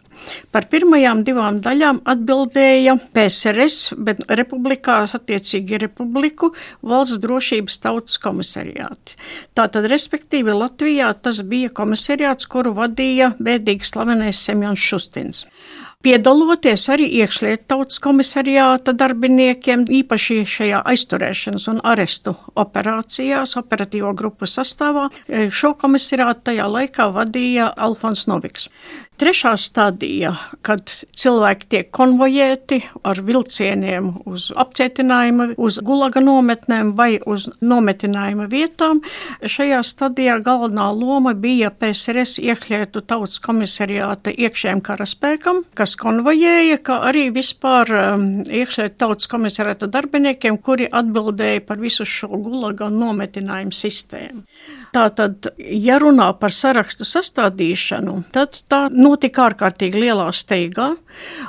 Par 0.53 0.67
pirmajām 0.71 1.23
divām 1.27 1.59
daļām 1.63 2.01
atbildēja 2.13 2.95
PSRS, 3.15 3.93
bet 3.97 4.23
republikā 4.29 5.01
attiecīgi 5.19 5.81
republiku 5.83 6.53
valsts 6.81 7.21
drošības 7.23 7.79
tautas 7.83 8.19
komisariāti. 8.23 9.17
Tātad, 9.57 9.87
respektīvi, 9.91 10.55
Latvijā 10.55 11.11
tas 11.21 11.41
bija 11.47 11.71
komisariāts, 11.73 12.49
kuru 12.49 12.75
vadīja 12.77 13.33
bēdīgi 13.43 13.89
slavenais 13.89 14.45
Semjons 14.47 14.83
Šustins 14.83 15.45
piedaloties 16.03 16.87
arī 16.91 17.07
iekšlietu 17.21 17.65
tautas 17.71 17.99
komisariāta 18.03 18.93
darbiniekiem, 18.97 19.85
īpaši 20.01 20.41
šajā 20.49 20.83
aizturēšanas 20.93 21.69
un 21.71 21.79
arestu 21.93 22.35
operācijās, 22.59 23.55
operatīvo 23.61 24.11
grupu 24.17 24.49
sastāvā. 24.49 25.07
Šo 25.53 25.73
komisariātu 25.79 26.51
tajā 26.51 26.67
laikā 26.75 27.09
vadīja 27.15 27.71
Alfons 27.87 28.27
Noviks. 28.27 28.69
Trešā 29.21 29.51
stadija, 29.61 30.31
kad 30.65 30.89
cilvēki 31.13 31.67
tiek 31.69 31.89
konvojēti 31.93 32.79
ar 33.05 33.19
vilcieniem 33.21 34.07
uz 34.25 34.47
apcietinājuma, 34.57 35.51
uz 35.61 35.77
gulaga 35.85 36.19
nometnēm 36.23 36.95
vai 36.97 37.19
uz 37.29 37.45
nometinājuma 37.61 38.47
vietām, 38.49 39.03
šajā 39.45 39.83
stadijā 39.85 40.39
galvenā 40.43 40.89
loma 40.97 41.35
bija 41.37 41.69
PSRS 41.69 42.41
iekšlietu 42.41 43.03
tautas 43.05 43.37
komisariāta 43.43 44.33
iekšējiem 44.33 44.81
karaspēkam, 44.81 45.61
kas 45.77 45.92
konvojēja, 45.99 46.77
kā 46.85 46.99
arī 47.07 47.27
vispār 47.33 47.89
um, 47.97 48.25
iekšlietu 48.43 48.97
tautas 49.01 49.29
komisariāta 49.31 49.89
darbiniekiem, 49.91 50.57
kuri 50.63 50.87
atbildēja 50.87 51.63
par 51.67 51.81
visu 51.81 52.05
šo 52.07 52.29
gulaga 52.43 52.89
nometinājumu 52.93 53.75
sistēmu. 53.75 54.43
Tātad, 54.93 55.49
ja 55.57 55.97
runā 56.01 56.27
par 56.37 56.53
sarakstu 56.53 57.05
sastādīšanu, 57.07 58.17
tad 58.35 58.59
tā 58.69 58.85
notika 58.93 59.47
ārkārtīgi 59.49 60.03
lielā 60.05 60.27
steigā, 60.35 60.91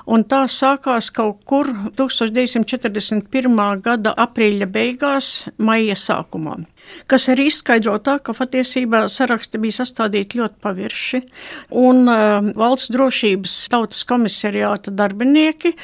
un 0.07 0.25
tā 0.29 0.45
sākās 0.49 1.11
kaut 1.15 1.43
kur 1.49 1.69
1941. 1.99 3.59
gada 3.85 4.15
aprīļa 4.27 4.71
beigās, 4.73 5.35
maija 5.59 5.99
sākumā 5.99 6.63
kas 7.11 7.29
arī 7.33 7.49
izskaidro 7.51 7.97
tā, 8.05 8.19
ka 8.25 8.35
patiesībā 8.37 9.05
saraksti 9.13 9.61
bija 9.63 9.79
sastādīti 9.81 10.41
ļoti 10.41 10.61
pavirši, 10.65 11.23
un 11.81 12.05
uh, 12.09 12.51
valsts 12.57 12.93
drošības 12.95 13.57
tautas 13.73 14.05
komisariāta 14.09 14.93
darbinieki 14.95 15.75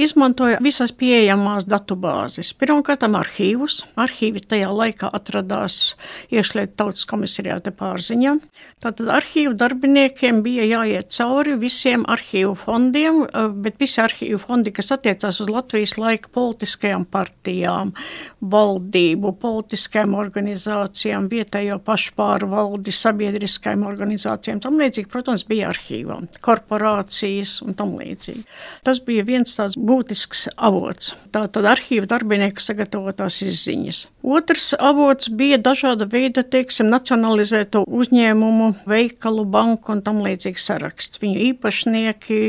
izmantoja 0.00 0.60
visas 0.64 0.92
pieejamās 0.96 1.66
datubāzes. 1.68 2.52
Pirmkārt, 2.58 3.04
arhīvus. 3.08 3.80
Arhīvi 4.00 4.42
tajā 4.48 4.70
laikā 4.72 5.10
atradās 5.12 5.96
iekšlietu 6.32 6.76
tautas 6.80 7.06
komisariāta 7.08 7.72
pārziņā. 7.76 8.36
Tātad 8.82 9.10
arhīvu 9.12 9.54
darbiniekiem 9.58 10.42
bija 10.44 10.66
jāiet 10.68 11.10
cauri 11.14 11.56
visiem 11.60 12.04
arhīvu 12.08 12.54
fondiem, 12.58 13.24
uh, 13.24 13.48
bet 13.50 13.80
visi 13.80 14.00
arhīvu 14.02 14.40
fondi, 14.42 14.72
kas 14.74 14.92
attiecās 14.96 15.40
uz 15.42 15.50
Latvijas 15.50 15.96
laika 16.00 16.32
politiskajām 16.34 17.06
partijām, 17.10 17.92
valdību, 18.40 19.34
politiskajām 19.40 20.14
organizācijām, 20.14 20.49
organizācijām, 20.50 21.28
vietējo 21.30 21.78
pašpārvaldi, 21.84 22.92
sabiedriskajām 22.92 23.84
organizācijām. 23.86 24.60
Tam 24.60 24.78
līdzīgi, 24.80 25.08
protams, 25.10 25.44
bija 25.46 25.70
arhīvā, 25.70 26.20
korporācijas 26.40 27.62
un 27.62 27.74
tam 27.74 27.96
līdzīgi. 27.98 28.44
Tas 28.84 29.00
bija 29.00 29.24
viens 29.24 29.54
tāds 29.56 29.76
būtisks 29.76 30.48
avots. 30.56 31.14
Tātad 31.32 31.66
arhīva 31.66 32.06
darbinieku 32.06 32.60
sagatavotās 32.60 33.42
izziņas. 33.42 34.08
Otrs 34.22 34.74
avots 34.78 35.30
bija 35.30 35.58
dažāda 35.58 36.08
veida, 36.10 36.42
teiksim, 36.42 36.90
nacionalizēto 36.90 37.84
uzņēmumu, 37.86 38.74
veikalu, 38.86 39.44
banku 39.44 39.94
un 39.94 40.02
tam 40.02 40.22
līdzīgi 40.24 40.60
saraksts. 40.60 41.20
Viņu 41.22 41.40
īpašnieki 41.50 42.40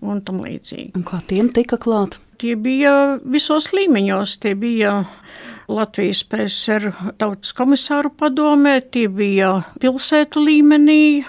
un 0.00 0.22
tam 0.24 0.42
līdzīgi. 0.42 0.92
Un 0.96 1.06
kā 1.06 1.22
tiem 1.28 1.52
tika 1.52 1.78
klāt? 1.80 2.18
Tie 2.42 2.56
bija 2.58 3.20
visos 3.22 3.70
līmeņos. 3.70 4.40
Tie 4.42 4.56
bija 4.58 5.04
Latvijas 5.70 6.22
PSR 6.26 6.90
tautas 7.20 7.52
komisāru 7.56 8.10
padomē, 8.18 8.78
tie 8.92 9.06
bija 9.12 9.52
pilsētu 9.82 10.42
līmenī, 10.42 11.22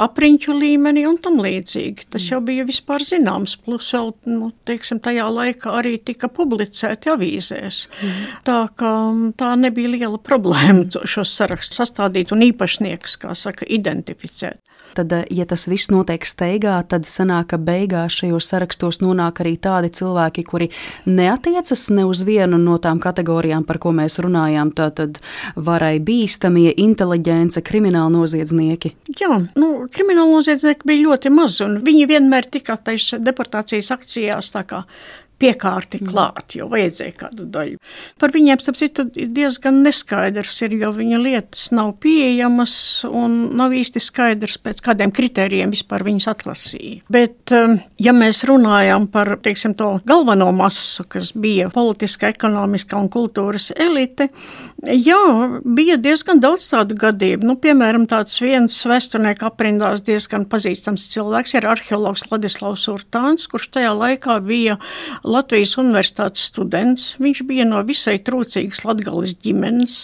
apriņķu 0.00 0.56
līmenī 0.58 1.04
un 1.08 1.18
tam 1.22 1.38
līdzīgi. 1.44 2.08
Tas 2.12 2.26
jau 2.30 2.40
bija 2.44 2.66
vispār 2.68 3.04
zināms, 3.06 3.56
plus 3.62 3.90
vēl, 3.94 4.12
nu, 4.30 4.50
teiksim, 4.68 5.02
tajā 5.04 5.28
laikā 5.30 5.74
arī 5.80 5.96
tika 6.02 6.30
publicēti 6.32 7.12
avīzēs. 7.14 7.82
Mm. 8.02 8.24
Tā 8.48 8.60
ka 8.78 8.94
tā 9.38 9.52
nebija 9.60 9.94
liela 9.94 10.18
problēma 10.18 10.88
šos 11.08 11.34
sarakstus 11.38 11.82
sastādīt 11.82 12.34
un 12.34 12.46
īpašniekus, 12.50 13.18
kā 13.22 13.36
saka, 13.38 13.68
identificēt 13.68 14.60
tad, 14.94 15.12
eh, 15.12 15.24
ja 15.30 15.44
tas 15.48 15.66
viss 15.68 15.90
notiek 15.90 16.24
steigā, 16.24 16.76
tad 16.88 17.06
sanāk, 17.08 17.48
ka 17.52 17.58
beigās 17.58 18.16
šajos 18.20 18.48
sarakstos 18.50 19.00
nonāk 19.04 19.42
arī 19.44 19.56
tādi 19.58 19.90
cilvēki, 19.90 20.44
kuri 20.44 20.70
neatiecas 21.06 21.90
ne 21.90 22.04
uz 22.08 22.22
vienu 22.22 22.58
no 22.58 22.78
tām 22.78 23.00
kategorijām, 23.00 23.66
par 23.66 23.78
ko 23.78 23.92
mēs 23.92 24.18
runājām. 24.24 24.72
Tātad 24.78 25.20
varai 25.56 25.98
bīstamie, 26.00 26.72
inteliģence, 26.76 27.62
krimināli 27.62 28.14
noziedznieki. 28.16 28.94
Jā, 29.20 29.40
nu, 29.56 29.88
krimināli 29.92 30.36
noziedznieki 30.36 30.88
bija 30.88 31.06
ļoti 31.06 31.32
maz, 31.34 31.60
un 31.64 31.80
viņi 31.84 32.08
vienmēr 32.08 32.50
tika 32.50 32.76
taisa 32.76 33.18
deportācijas 33.18 33.90
akcijās 33.94 34.52
piekārti 35.38 36.00
klāt, 36.02 36.56
jo 36.58 36.68
vajadzēja 36.72 37.14
kādu 37.18 37.46
daļu. 37.52 37.78
Par 38.18 38.32
viņiem, 38.34 38.60
starp 38.62 38.78
citu, 38.80 39.04
diezgan 39.14 39.82
neskaidrs 39.84 40.62
ir, 40.66 40.74
jo 40.80 40.90
viņa 40.96 41.20
lietas 41.22 41.68
nav 41.74 41.94
pieejamas 42.02 42.74
un 43.06 43.36
nav 43.58 43.74
īsti 43.76 44.02
skaidrs, 44.02 44.58
pēc 44.64 44.82
kādiem 44.84 45.12
kritērijiem 45.14 45.72
vispār 45.74 46.04
viņas 46.06 46.28
atlasīja. 46.32 47.02
Bet, 47.12 47.52
um, 47.54 47.78
ja 48.02 48.14
mēs 48.16 48.42
runājam 48.48 49.06
par, 49.12 49.36
teiksim, 49.44 49.76
to 49.78 49.94
galveno 50.08 50.50
masu, 50.56 51.06
kas 51.10 51.32
bija 51.38 51.70
politiska, 51.74 52.32
ekonomiska 52.34 52.98
un 52.98 53.10
kultūras 53.12 53.70
elite, 53.76 54.28
jā, 54.82 55.22
bija 55.64 55.98
diezgan 56.02 56.42
daudz 56.42 56.68
tādu 56.72 56.98
gadību. 56.98 57.46
Nu, 57.46 57.58
piemēram, 57.62 58.08
tāds 58.10 58.40
viens 58.42 58.74
vēsturnieku 58.88 59.46
aprindās 59.48 60.02
diezgan 60.06 60.48
pazīstams 60.50 61.08
cilvēks 61.12 61.54
ir 61.58 61.68
arheologs 61.70 62.26
Ladislavs 62.32 62.88
Urtāns, 62.90 63.46
kurš 63.50 63.70
tajā 63.78 63.94
laikā 63.94 64.38
bija 64.44 64.78
Latvijas 65.28 65.76
universitātes 65.80 66.46
students. 66.48 67.12
Viņš 67.20 67.42
bija 67.48 67.66
no 67.68 67.82
visai 67.86 68.16
trūcīgas 68.24 68.84
latgales 68.88 69.34
ģimenes, 69.44 69.96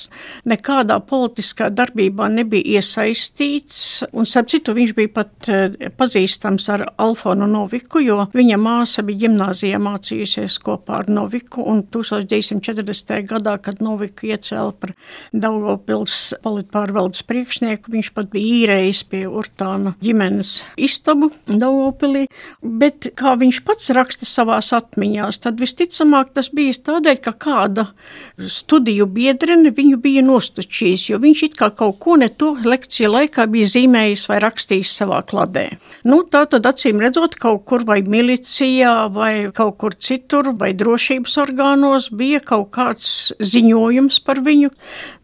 nekādā 0.48 0.98
politiskā 1.08 1.70
darbībā 1.72 2.28
nebija 2.32 2.78
iesaistīts, 2.78 4.04
un, 4.12 4.28
starp 4.28 4.50
citu, 4.52 4.74
viņš 4.76 4.94
bija 4.96 5.12
pat 5.14 5.48
eh, 5.48 5.88
pazīstams 5.96 6.68
ar 6.74 6.86
Alfonu 7.00 7.48
Noviku, 7.50 8.02
jo 8.04 8.26
viņa 8.34 8.58
māsa 8.60 9.04
bija 9.06 9.24
ģimnāzijā 9.24 9.80
mācījusies 9.82 10.58
kopā 10.64 11.00
ar 11.02 11.10
Noviku, 11.12 11.64
un 11.72 11.84
1940. 11.88 13.24
gadā, 13.30 13.56
kad 13.64 13.80
Noviku 13.84 14.28
iecēla 14.30 14.74
par 14.80 14.94
Daugavpils 15.32 16.18
politpārvaldes 16.44 17.24
priekšnieku, 17.28 17.94
viņš 17.94 18.12
pat 18.16 18.30
bija 18.34 18.60
īrējis 18.60 19.04
pie 19.08 19.24
Urtāna 19.30 19.94
ģimenes 20.04 20.58
istabu 20.76 21.30
Daugavpilī, 21.48 22.26
bet 22.60 23.10
kā 23.18 23.34
viņš 23.40 23.62
pats 23.64 23.92
raksta 23.96 24.28
savās 24.28 24.72
atmiņās, 24.76 25.13
atmiņās, 25.14 25.38
tad 25.38 25.60
visticamāk 25.60 26.34
tas 26.34 26.50
bija 26.50 26.72
tādēļ, 26.74 27.18
ka 27.22 27.32
kāda 27.32 27.86
studiju 28.38 29.06
biedrene 29.06 29.70
viņu 29.70 29.98
bija 30.02 30.22
nostučījis, 30.22 31.10
jo 31.10 31.18
viņš 31.22 31.42
it 31.46 31.54
kā 31.56 31.70
kaut 31.70 31.98
ko 32.00 32.16
ne 32.16 32.28
to 32.28 32.56
lekciju 32.64 33.10
laikā 33.10 33.46
bija 33.46 33.66
zīmējis 33.66 34.28
vai 34.28 34.40
rakstījis 34.42 34.94
savā 34.98 35.22
kladē. 35.22 35.78
Nu, 36.04 36.24
tā 36.26 36.44
tad 36.50 36.66
acīm 36.66 37.00
redzot 37.00 37.36
kaut 37.36 37.64
kur 37.64 37.84
vai 37.84 38.02
milicijā 38.02 39.08
vai 39.12 39.50
kaut 39.54 39.78
kur 39.78 39.94
citur 39.94 40.52
vai 40.58 40.72
drošības 40.74 41.36
orgānos 41.44 42.10
bija 42.10 42.40
kaut 42.40 42.72
kāds 42.74 43.32
ziņojums 43.38 44.20
par 44.24 44.42
viņu, 44.44 44.70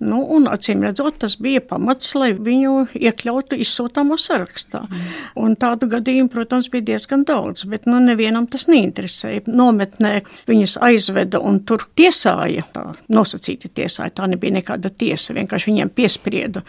nu, 0.07 0.23
un 0.37 0.49
acīm 0.51 0.85
redzot 0.87 1.19
tas 1.21 1.37
bija 1.41 1.61
pamats, 1.61 2.15
lai 2.15 2.33
viņu 2.35 2.93
iekļautu 2.95 3.59
izsūtāmo 3.61 4.19
sarakstā. 4.21 4.85
Mm. 4.87 5.11
Un 5.41 5.57
tādu 5.61 5.89
gadījumu, 5.91 6.31
protams, 6.33 6.71
bija 6.71 6.93
diezgan 6.93 7.25
daudz, 7.27 7.67
bet 7.71 7.89
nu 7.91 7.99
nevienam 8.03 8.47
tas 8.51 8.69
neinteresēja. 8.71 9.47
Nom 9.51 9.80
nometnē, 9.81 10.21
viņas 10.49 10.79
aizveda 10.81 11.41
un 11.41 11.61
tur 11.65 11.87
tiesāja, 11.97 12.65
tā 12.73 12.95
nosacīti 13.09 13.71
tiesāja, 13.73 14.11
tā 14.11 14.27
nebija 14.29 14.53
nekāda 14.59 14.91
tiesa, 14.91 15.35
vienkārši 15.35 15.71
viņiem 15.71 15.91
piesprieda 15.95 16.63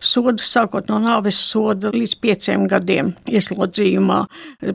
sodu, 0.00 0.42
sākot 0.42 0.88
no 0.88 0.98
nāves 0.98 1.36
soda 1.36 1.90
līdz 1.92 2.14
pieciem 2.20 2.66
gadiem 2.68 3.14
ieslodzījumā. 3.28 4.24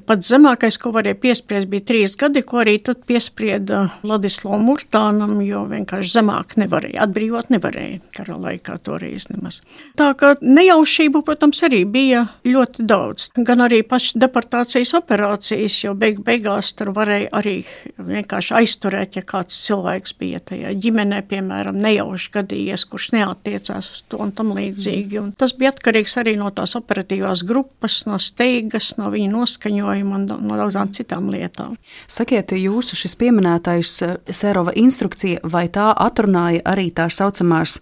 Pats 0.05 0.29
zemākais, 0.29 0.77
ko 0.77 0.91
varēja 0.91 1.19
piespriest, 1.19 1.69
bija 1.69 1.85
trīs 1.85 2.15
gadi, 2.19 2.43
ko 2.43 2.61
arī 2.61 2.79
tad 2.83 3.03
piesprieda 3.07 3.89
Ladislav 4.03 4.59
Murtānam, 4.61 5.39
jo 5.45 5.65
vienkārši 5.69 6.19
zemāk 6.19 6.57
nevarēja, 6.59 7.03
atbrīvot 7.05 7.49
nevarēja 7.49 7.99
kara 8.15 8.37
laikā 8.37 8.77
toreiz 8.83 9.29
nemaz. 9.31 9.61
Tā 9.99 10.11
kā 10.19 10.35
nejaušību, 10.41 11.23
protams, 11.25 11.63
arī 11.65 11.83
bija 11.89 12.25
ļoti 12.45 12.85
daudz. 12.89 13.29
Gan 13.45 13.65
arī 13.65 13.81
pašas 13.87 14.17
deportācijas 14.19 14.93
operācijas, 14.99 15.79
jo 15.85 15.95
beig 15.97 16.21
beigās 16.25 16.73
tur 16.77 16.93
varēja 16.95 17.29
arī 17.39 17.55
vienkārši 17.97 18.53
aizturēt, 18.59 19.17
ja 19.19 19.23
kāds 19.27 19.57
cilvēks 19.65 20.15
bija 20.19 20.41
tajā 20.51 20.73
ģimenē, 20.83 21.21
piemēram, 21.29 21.79
nejauši 21.81 22.31
gadījies, 22.35 22.85
kurš 22.89 23.09
neatiecās 23.15 23.89
uz 23.93 24.03
to 24.11 24.19
un 24.23 24.33
tam 24.35 24.53
līdzīgi. 24.57 25.19
Un 25.21 25.31
tas 25.39 25.53
bija 25.57 25.73
atkarīgs 25.73 26.17
arī 26.21 26.35
no 26.39 26.51
tās 26.55 26.75
operatīvās 26.79 27.43
grupas, 27.47 28.01
no 28.09 28.19
steigas, 28.21 28.93
no 28.99 29.11
viņa 29.13 29.31
noskaņojuma 29.33 30.19
un 30.19 30.29
no 30.49 30.59
daudzām 30.59 30.93
citām 30.95 31.31
lietām. 31.33 31.75
Sakiet, 32.09 32.53
jūsu 32.57 32.99
šis 32.99 33.17
pieminētais 33.19 33.95
eh, 34.05 34.15
Serova 34.29 34.75
instrukcija, 34.77 35.43
vai 35.43 35.67
tā 35.73 35.91
atrunāja 35.95 36.63
arī 36.69 36.89
tā 36.95 37.09
saucamās 37.13 37.79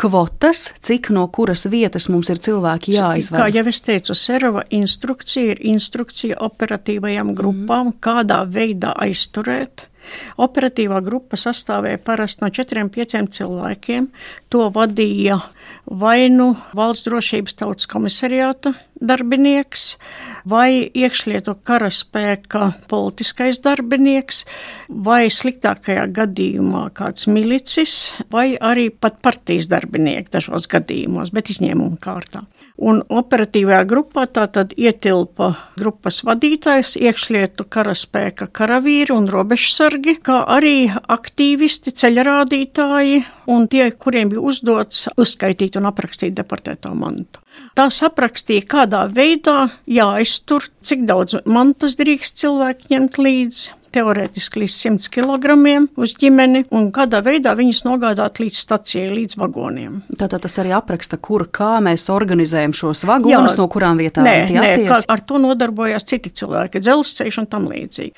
kvotas, 0.00 0.72
cik 0.80 1.10
no 1.12 1.26
kuras 1.28 1.66
vietas 1.68 2.08
mums 2.08 2.30
ir 2.32 2.40
cilvēki 2.40 2.94
jāizvēl. 2.96 3.42
Kā 3.42 3.48
jau 3.52 3.64
es 3.68 3.80
teicu, 3.84 4.16
Serova 4.16 4.64
instrukcija 4.72 5.54
ir 5.54 5.60
instrukcija 5.72 6.38
operatīvajām 6.46 7.34
grupām, 7.36 7.90
mm. 7.90 7.98
kādā 8.04 8.40
veidā 8.48 8.94
aizturēt. 9.04 9.86
Operatīvā 10.40 11.00
grupa 11.06 11.38
sastāvēja 11.40 12.02
parasti 12.04 12.44
no 12.44 12.52
4-5 12.54 13.30
cilvēkiem. 13.38 14.10
To 14.50 14.68
vadīja 14.74 15.40
vai 15.90 16.28
nu 16.30 16.54
valsts 16.76 17.08
drošības 17.08 17.58
tautas 17.58 17.90
komisariāta 17.90 18.74
darbinieks, 19.00 19.96
vai 20.48 20.84
iekšlietu 20.92 21.54
karaspēka 21.64 22.70
politiskais 22.90 23.60
darbinieks, 23.64 24.44
vai 24.92 25.30
sliktākajā 25.32 26.04
gadījumā 26.16 26.84
kāds 26.96 27.26
milicis, 27.30 27.94
vai 28.32 28.52
arī 28.60 28.90
pat 28.92 29.20
partijas 29.24 29.70
darbinieks 29.72 30.34
dažos 30.36 30.68
gadījumos, 30.70 31.32
bet 31.32 31.52
izņēmuma 31.52 31.96
kārtā. 32.02 32.44
Un 32.80 33.02
operatīvajā 33.12 33.82
grupā 33.88 34.22
tātad 34.32 34.70
ietilpa 34.72 35.50
grupas 35.80 36.22
vadītājs, 36.24 36.94
iekšlietu 36.96 37.66
karaspēka 37.68 38.48
karavīri 38.56 39.12
un 39.12 39.28
robežsargi, 39.28 39.99
kā 40.24 40.40
arī 40.50 40.90
aktīvisti, 40.90 41.92
ceļrādītāji 41.96 43.20
un 43.50 43.66
tie, 43.70 43.86
kuriem 43.92 44.30
bija 44.32 44.44
uzdots 44.52 45.08
uzskaitīt 45.20 45.78
un 45.80 45.88
aprakstīt 45.90 46.36
deportēto 46.36 46.92
mantu. 46.96 47.42
Tās 47.78 48.00
aprakstīja, 48.06 48.66
kādā 48.70 49.04
veidā 49.12 49.70
jāiztur, 49.90 50.66
cik 50.82 51.04
daudz 51.08 51.40
mantas 51.46 51.96
drīkst 52.00 52.40
cilvēki 52.42 52.94
ņemt 52.94 53.18
līdzi, 53.20 53.79
teorētiski 53.94 54.62
līdz 54.62 54.76
100 54.76 55.10
kg 55.14 55.56
uz 56.00 56.14
ģimeni, 56.20 56.64
un 56.74 56.90
kādā 56.94 57.20
veidā 57.24 57.54
viņus 57.58 57.82
nogādāt 57.86 58.40
līdz 58.42 58.60
stacijai, 58.62 59.08
līdz 59.14 59.36
vagoniem. 59.40 60.00
Tātad 60.14 60.44
tas 60.44 60.58
arī 60.62 60.72
apraksta, 60.76 61.18
kur 61.20 61.46
kā 61.52 61.78
mēs 61.84 62.06
organizējam 62.12 62.74
šos 62.76 63.04
vagonus, 63.08 63.54
Jā, 63.54 63.58
no 63.58 63.66
kurām 63.72 64.00
vietām 64.00 64.26
nē, 64.26 64.34
tie 64.50 64.58
attiecas. 64.60 65.06
Ar 65.10 65.24
to 65.26 65.40
nodarbojās 65.42 66.06
citi 66.08 66.32
cilvēki, 66.40 66.82
dzelzceļš 66.84 67.40
un 67.42 67.48
tam 67.50 67.68
līdzīgi. 67.70 68.12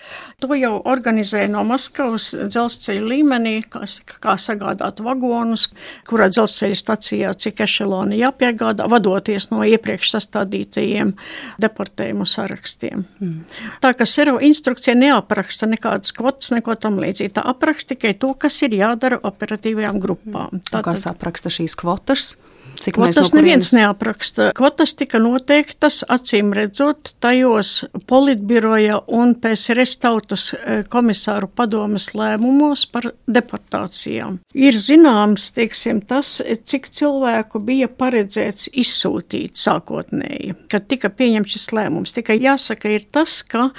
To 0.45 0.59
jau 0.59 0.75
organizēja 0.93 1.51
no 1.53 1.65
Maskavas 1.69 2.33
dzelzceļa 2.43 3.07
līmenī, 3.09 3.55
kā, 3.73 3.87
kā 4.23 4.37
sagādāt 4.41 5.03
vagonus, 5.05 5.69
kurā 6.09 6.29
dzelzceļa 6.33 6.79
stacijā 6.79 7.33
cik 7.47 7.65
ešeloni 7.67 8.21
jāpiegādā, 8.21 8.89
vadoties 8.91 9.49
no 9.53 9.63
iepriekš 9.67 10.17
sastādītajiem 10.17 11.15
deportējumu 11.63 12.27
sarakstiem. 12.29 13.07
Mm. 13.23 13.39
Tā 13.83 13.95
kā 13.97 14.07
Sero 14.09 14.39
instrukcija 14.43 14.95
neapraksta 14.99 15.62
neapraksta 15.63 15.67
nekādas 15.71 16.13
kvotas, 16.13 16.51
neko 16.53 16.75
tam 16.77 16.99
līdzīgi. 17.01 17.35
Tā 17.37 17.43
apraksta 17.45 17.95
tikai 17.95 18.15
to, 18.19 18.35
kas 18.35 18.63
ir 18.63 18.75
jādara 18.75 19.21
operatīvajām 19.23 20.01
grupām. 20.01 20.61
Tā, 20.71 20.83
kas 20.83 21.07
apraksta 21.07 21.51
šīs 21.51 21.77
kvotas? 21.77 22.37
Cik 22.83 22.95
Kvotas 22.95 23.31
no 23.31 23.39
neviens 23.39 23.69
neapraksta. 23.77 24.49
Kvotas 24.59 24.97
tika 24.99 25.21
noteiktas, 25.23 26.01
acīm 26.11 26.51
redzot, 26.57 27.13
tajos 27.23 27.85
politbiroja 28.11 28.99
un 29.07 29.37
PSRS 29.39 30.01
tautas 30.03 30.49
e, 30.57 30.81
komisāru 30.91 31.47
padomas 31.47 32.09
lēmumos 32.19 32.83
par 32.91 33.13
deportācijām. 33.31 34.41
Ir 34.59 34.81
zināms, 34.83 35.53
teiksim, 35.55 36.03
tas, 36.11 36.35
cik 36.43 36.91
cilvēku 36.91 37.63
bija 37.63 37.87
paredzēts 37.87 38.73
izsūtīt 38.75 39.63
sākotnēji, 39.63 40.57
kad 40.73 40.91
tika 40.91 41.13
pieņemts 41.15 41.55
šis 41.55 41.71
lēmums. 41.79 42.19
Tikai 42.19 42.41
jāsaka 42.43 42.91
ir 42.91 43.07
tas, 43.15 43.41
ka 43.47 43.71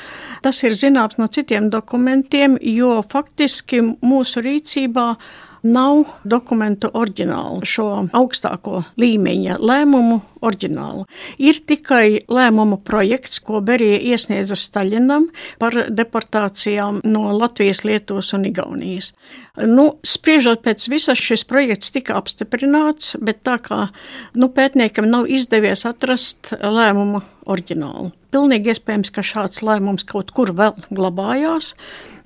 tas 0.46 0.64
ir 0.64 0.80
zināms 0.80 1.20
no 1.20 1.28
citiem 1.28 1.68
dokumentiem, 1.74 2.56
jo 2.80 3.02
faktiski 3.12 3.84
mūsu 4.00 4.48
rīcībā 4.48 5.10
nav 5.64 6.04
dokumentu 6.28 6.92
oriģinālu, 6.94 7.64
šo 7.68 7.88
augstāko 8.16 8.84
līmeņa 9.00 9.58
lēmumu 9.64 10.20
oriģinālu. 10.44 11.06
Ir 11.40 11.60
tikai 11.68 12.20
lēmuma 12.28 12.78
projekts, 12.84 13.40
ko 13.44 13.62
Berija 13.64 14.00
iesniedza 14.14 14.58
Staļinam 14.60 15.30
par 15.62 15.78
deportācijām 15.90 17.02
no 17.08 17.32
Latvijas, 17.38 17.84
Lietuvas 17.88 18.34
un 18.36 18.48
Igaunijas. 18.50 19.14
Nu, 19.70 20.00
spriežot 20.04 20.64
pēc 20.66 20.88
visas, 20.92 21.22
šis 21.22 21.46
projekts 21.48 21.94
tika 21.96 22.18
apstiprināts, 22.20 23.16
bet 23.22 23.44
tā 23.48 23.60
kā 23.64 23.86
nu, 24.36 24.50
pētniekam 24.50 25.08
nav 25.10 25.30
izdevies 25.32 25.86
atrast 25.88 26.56
lēmumu 26.60 27.24
oriģinālu. 27.48 28.12
Pilnīgi 28.34 28.72
iespējams, 28.74 29.12
ka 29.14 29.22
šāds 29.22 29.62
lēmums 29.62 30.08
kaut 30.10 30.32
kur 30.34 30.50
vēl 30.58 30.74
glabājās, 30.90 31.76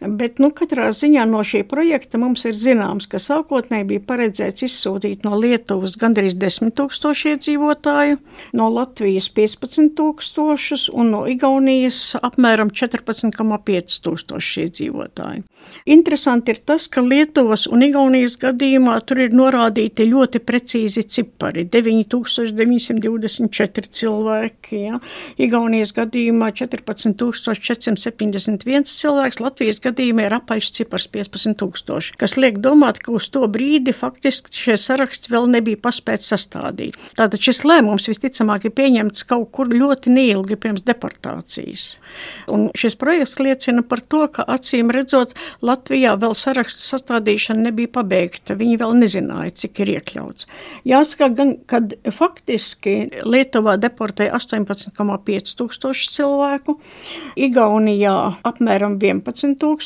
bet 0.02 0.40
nu, 0.42 0.50
katrā 0.54 0.92
ziņā 0.94 1.26
no 1.30 1.40
šī 1.46 1.64
projekta 1.68 2.18
mums 2.22 2.46
ir 2.46 2.54
zināms, 2.58 3.08
ka 3.10 3.18
sākotnēji 3.22 3.88
bija 3.90 4.02
paredzēts 4.06 4.64
izsūtīt 4.68 5.24
no 5.26 5.38
Lietuvas 5.40 5.98
gandrīz 5.98 6.36
10 6.38 6.72
tūkstoši 6.78 7.30
iedzīvotāju, 7.34 8.18
no 8.60 8.66
Latvijas 8.74 9.30
15 9.34 9.96
tūkstošus 9.98 10.90
un 10.94 11.12
no 11.16 11.22
Igaunijas 11.30 12.16
apmēram 12.22 12.70
14,5 12.70 14.02
tūkstoši 14.06 14.62
iedzīvotāju. 14.68 15.42
Interesanti 15.90 16.52
ir 16.54 16.60
tas, 16.62 16.88
ka 16.92 17.02
Lietuvas 17.02 17.68
un 17.72 17.82
Igaunijas 17.88 18.38
gadījumā 18.42 18.96
tur 19.08 19.18
ir 19.26 19.32
norādīti 19.34 20.12
ļoti 20.12 20.40
precīzi 20.46 21.04
cipari- 21.10 21.64
9924 21.74 23.90
cilvēki. 23.90 24.76
Ja? 24.86 25.00
Igaunijas 25.42 25.92
gadījumā 25.98 26.52
14,471 26.54 28.86
cilvēks, 28.86 29.42
Latvijas 29.42 29.80
gadījumā 29.80 29.87
ir 29.96 30.36
apaļš 30.38 30.72
cipars 30.76 31.08
15,000, 31.14 32.18
kas 32.20 32.36
liek 32.38 32.60
domāt, 32.64 33.00
ka 33.04 33.14
uz 33.16 33.30
to 33.34 33.46
brīdi 33.52 33.94
faktiski 33.96 34.52
šie 34.52 34.78
saraksti 34.82 35.32
vēl 35.34 35.48
nebija 35.52 35.80
paspēti 35.82 36.28
sastādīt. 36.28 36.98
Tātad 37.18 37.42
šis 37.44 37.64
lēmums 37.68 38.10
visticamāk 38.12 38.68
ir 38.68 38.76
pieņemts 38.78 39.28
kaut 39.30 39.52
kur 39.56 39.72
ļoti 39.72 40.14
neilgi 40.14 40.58
pirms 40.60 40.86
deportācijas. 40.88 41.98
Un 42.52 42.70
šis 42.78 42.98
projekts 43.00 43.40
liecina 43.40 43.84
par 43.84 44.02
to, 44.02 44.26
ka 44.32 44.46
acīm 44.48 44.92
redzot, 44.94 45.36
Latvijā 45.62 46.16
vēl 46.20 46.36
sarakstu 46.38 46.84
sastādīšana 46.86 47.70
nebija 47.70 47.94
pabeigta. 48.00 48.58
Viņi 48.58 48.80
vēl 48.82 48.98
nezināja, 49.02 49.56
cik 49.64 49.84
ir 49.86 49.94
iekļauts. 49.98 50.48
Jāsaka, 50.88 51.32
gan, 51.38 51.56
kad 51.70 51.96
faktiski 52.14 52.98
Lietuvā 53.28 53.78
deportēja 53.82 54.36
18,5 54.38 55.56
tūkstoši 55.58 55.78
tūkstoši 55.78 56.12
cilvēku, 56.16 56.78
Igaunijā 57.38 58.42
apmēram 58.48 58.98
11 59.00 59.58
tūkstoši 59.60 59.77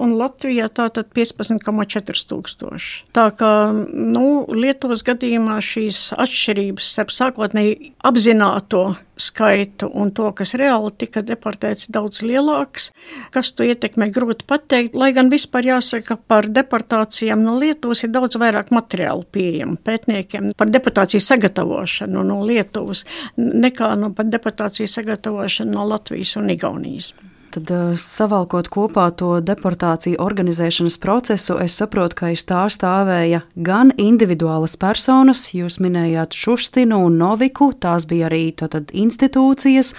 un 0.00 0.16
Latvijā 0.18 0.68
tātad 0.72 1.10
15,4 1.16 2.24
tūkstoši. 2.30 3.04
Tā 3.16 3.28
kā 3.38 3.52
nu, 3.74 4.26
Lietuvas 4.48 5.04
gadījumā 5.06 5.60
šīs 5.64 6.10
atšķirības 6.18 6.90
starp 6.94 7.14
sākotnēji 7.14 7.94
apzināto 8.06 8.84
skaitu 9.20 9.90
un 9.92 10.10
to, 10.16 10.30
kas 10.36 10.54
reāli 10.58 10.90
tika 10.98 11.22
deportēts, 11.26 11.90
daudz 11.92 12.22
lielāks. 12.24 12.90
Kas 13.34 13.52
to 13.54 13.66
ietekmē, 13.66 14.08
grūti 14.14 14.46
pateikt. 14.48 14.96
Lai 14.96 15.10
gan 15.16 15.30
vispār 15.32 15.68
jāsaka 15.70 16.16
par 16.30 16.48
deportācijām 16.50 17.44
no 17.44 17.58
Lietuvas 17.60 18.04
ir 18.06 18.14
daudz 18.14 18.38
vairāk 18.40 18.72
materiālu 18.74 19.26
pieejamu 19.32 19.76
pētniekiem 19.84 20.52
par 20.56 20.72
deportāciju 20.72 21.22
sagatavošanu 21.24 22.24
no 22.26 22.40
Lietuvas 22.46 23.04
nekā 23.36 23.92
no 24.00 24.12
par 24.16 24.30
deportāciju 24.32 24.88
sagatavošanu 24.90 25.76
no 25.76 25.88
Latvijas 25.92 26.36
un 26.40 26.50
Igaunijas. 26.56 27.12
Tad, 27.50 27.70
uh, 27.74 27.94
savalkot 27.98 28.68
kopā 28.70 29.08
to 29.18 29.32
deportāciju 29.42 30.20
organizēšanas 30.22 31.00
procesu, 31.02 31.56
es 31.58 31.74
saprotu, 31.80 32.20
ka 32.20 32.28
aiz 32.30 32.44
tā 32.46 32.62
stāvēja 32.70 33.40
gan 33.58 33.90
individuālas 33.98 34.76
personas, 34.78 35.48
jūs 35.50 35.80
minējāt 35.82 36.36
Šustinu 36.38 37.00
un 37.08 37.18
Noviku, 37.18 37.72
tās 37.74 38.06
bija 38.06 38.28
arī 38.30 38.52
tātad, 38.54 38.92
institūcijas, 38.94 39.96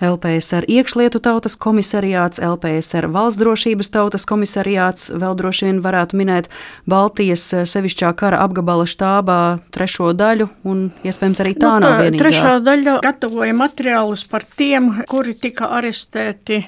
LPSR 0.00 0.64
iekšlietu 0.70 1.20
tautas 1.22 1.56
komisariāts, 1.60 2.40
LPSR 2.40 3.08
valsts 3.12 3.40
drošības 3.40 3.92
tautas 3.92 4.26
komisariāts, 4.28 5.10
vēl 5.12 5.36
droši 5.36 5.68
vien 5.68 5.82
varētu 5.84 6.18
minēt 6.20 6.48
Baltijas 6.88 7.44
uh, 7.54 7.66
sevišķā 7.68 8.12
kara 8.18 8.40
apgabala 8.44 8.86
štābā 8.88 9.40
trešo 9.74 10.12
daļu, 10.16 10.48
un 10.64 10.88
iespējams 11.04 11.44
arī 11.44 11.54
tā 11.60 11.76
nu, 11.76 11.84
nav 11.86 12.00
vienīgā. 12.04 12.24
Trešā 12.24 12.56
daļa 12.64 12.96
gatavoja 13.04 13.56
materiālus 13.56 14.24
par 14.30 14.46
tiem, 14.56 14.90
kuri 15.10 15.36
tika 15.36 15.70
arestēti 15.78 16.62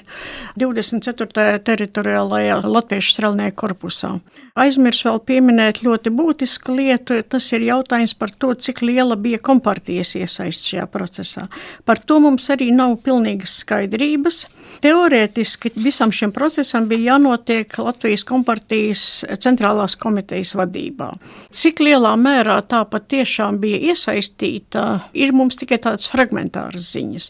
24. 0.61 1.59
teritoriālajā 1.65 2.63
Latviešu 2.69 3.17
strelnieku 3.17 3.63
korpusā. 3.65 4.17
Aizmirs 4.53 4.99
vēl 5.07 5.21
pieminēt 5.25 5.81
ļoti 5.81 6.11
būtisku 6.13 6.75
lietu, 6.77 7.17
tas 7.25 7.47
ir 7.57 7.65
jautājums 7.65 8.13
par 8.21 8.35
to, 8.37 8.53
cik 8.53 8.83
liela 8.85 9.17
bija 9.17 9.41
kompartijas 9.41 10.13
iesaist 10.19 10.69
šajā 10.69 10.85
procesā. 10.93 11.47
Par 11.89 12.03
to 12.05 12.19
mums 12.21 12.51
arī 12.53 12.69
nav 12.77 12.99
pilnīgas 13.07 13.63
skaidrības. 13.63 14.45
Teorētiski 14.83 15.71
visam 15.79 16.11
šim 16.11 16.33
procesam 16.35 16.89
bija 16.91 17.13
jānotiek 17.13 17.77
Latvijas 17.79 18.25
kompartijas 18.27 19.03
centrālās 19.39 19.95
komitejas 19.95 20.57
vadībā. 20.59 21.13
Cik 21.55 21.79
lielā 21.87 22.17
mērā 22.19 22.57
tā 22.67 22.81
patiešām 22.91 23.61
bija 23.63 23.79
iesaistīta, 23.93 24.87
ir 25.15 25.31
mums 25.39 25.61
tikai 25.61 25.79
tādas 25.85 26.09
fragmentāras 26.11 26.89
ziņas. 26.97 27.29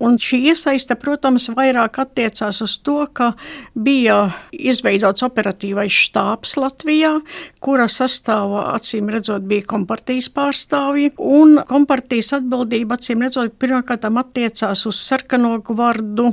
Un 0.00 0.16
šī 0.16 0.40
iesaiste, 0.54 0.96
protams, 0.96 1.50
vairāk 1.52 2.00
attiecās 2.00 2.62
uz 2.64 2.78
to, 2.80 3.02
ka 3.12 3.34
bija 3.76 4.30
izveidots 4.56 5.26
operatīvais 5.28 5.92
štābs 6.06 6.56
Latvijā, 6.56 7.18
kura 7.60 7.90
sastāvā 7.92 8.70
acīm 8.78 9.12
redzot 9.12 9.44
bija 9.44 9.66
kompartijas 9.74 10.30
pārstāvji, 10.32 11.12
un 11.20 11.58
kompartijas 11.68 12.32
atbildība 12.40 12.96
acīm 12.96 13.28
redzot 13.28 13.60
pirmkārt 13.60 14.08
attiecās 14.08 14.86
uz 14.88 15.04
sarkano 15.04 15.58
gvardu 15.60 16.32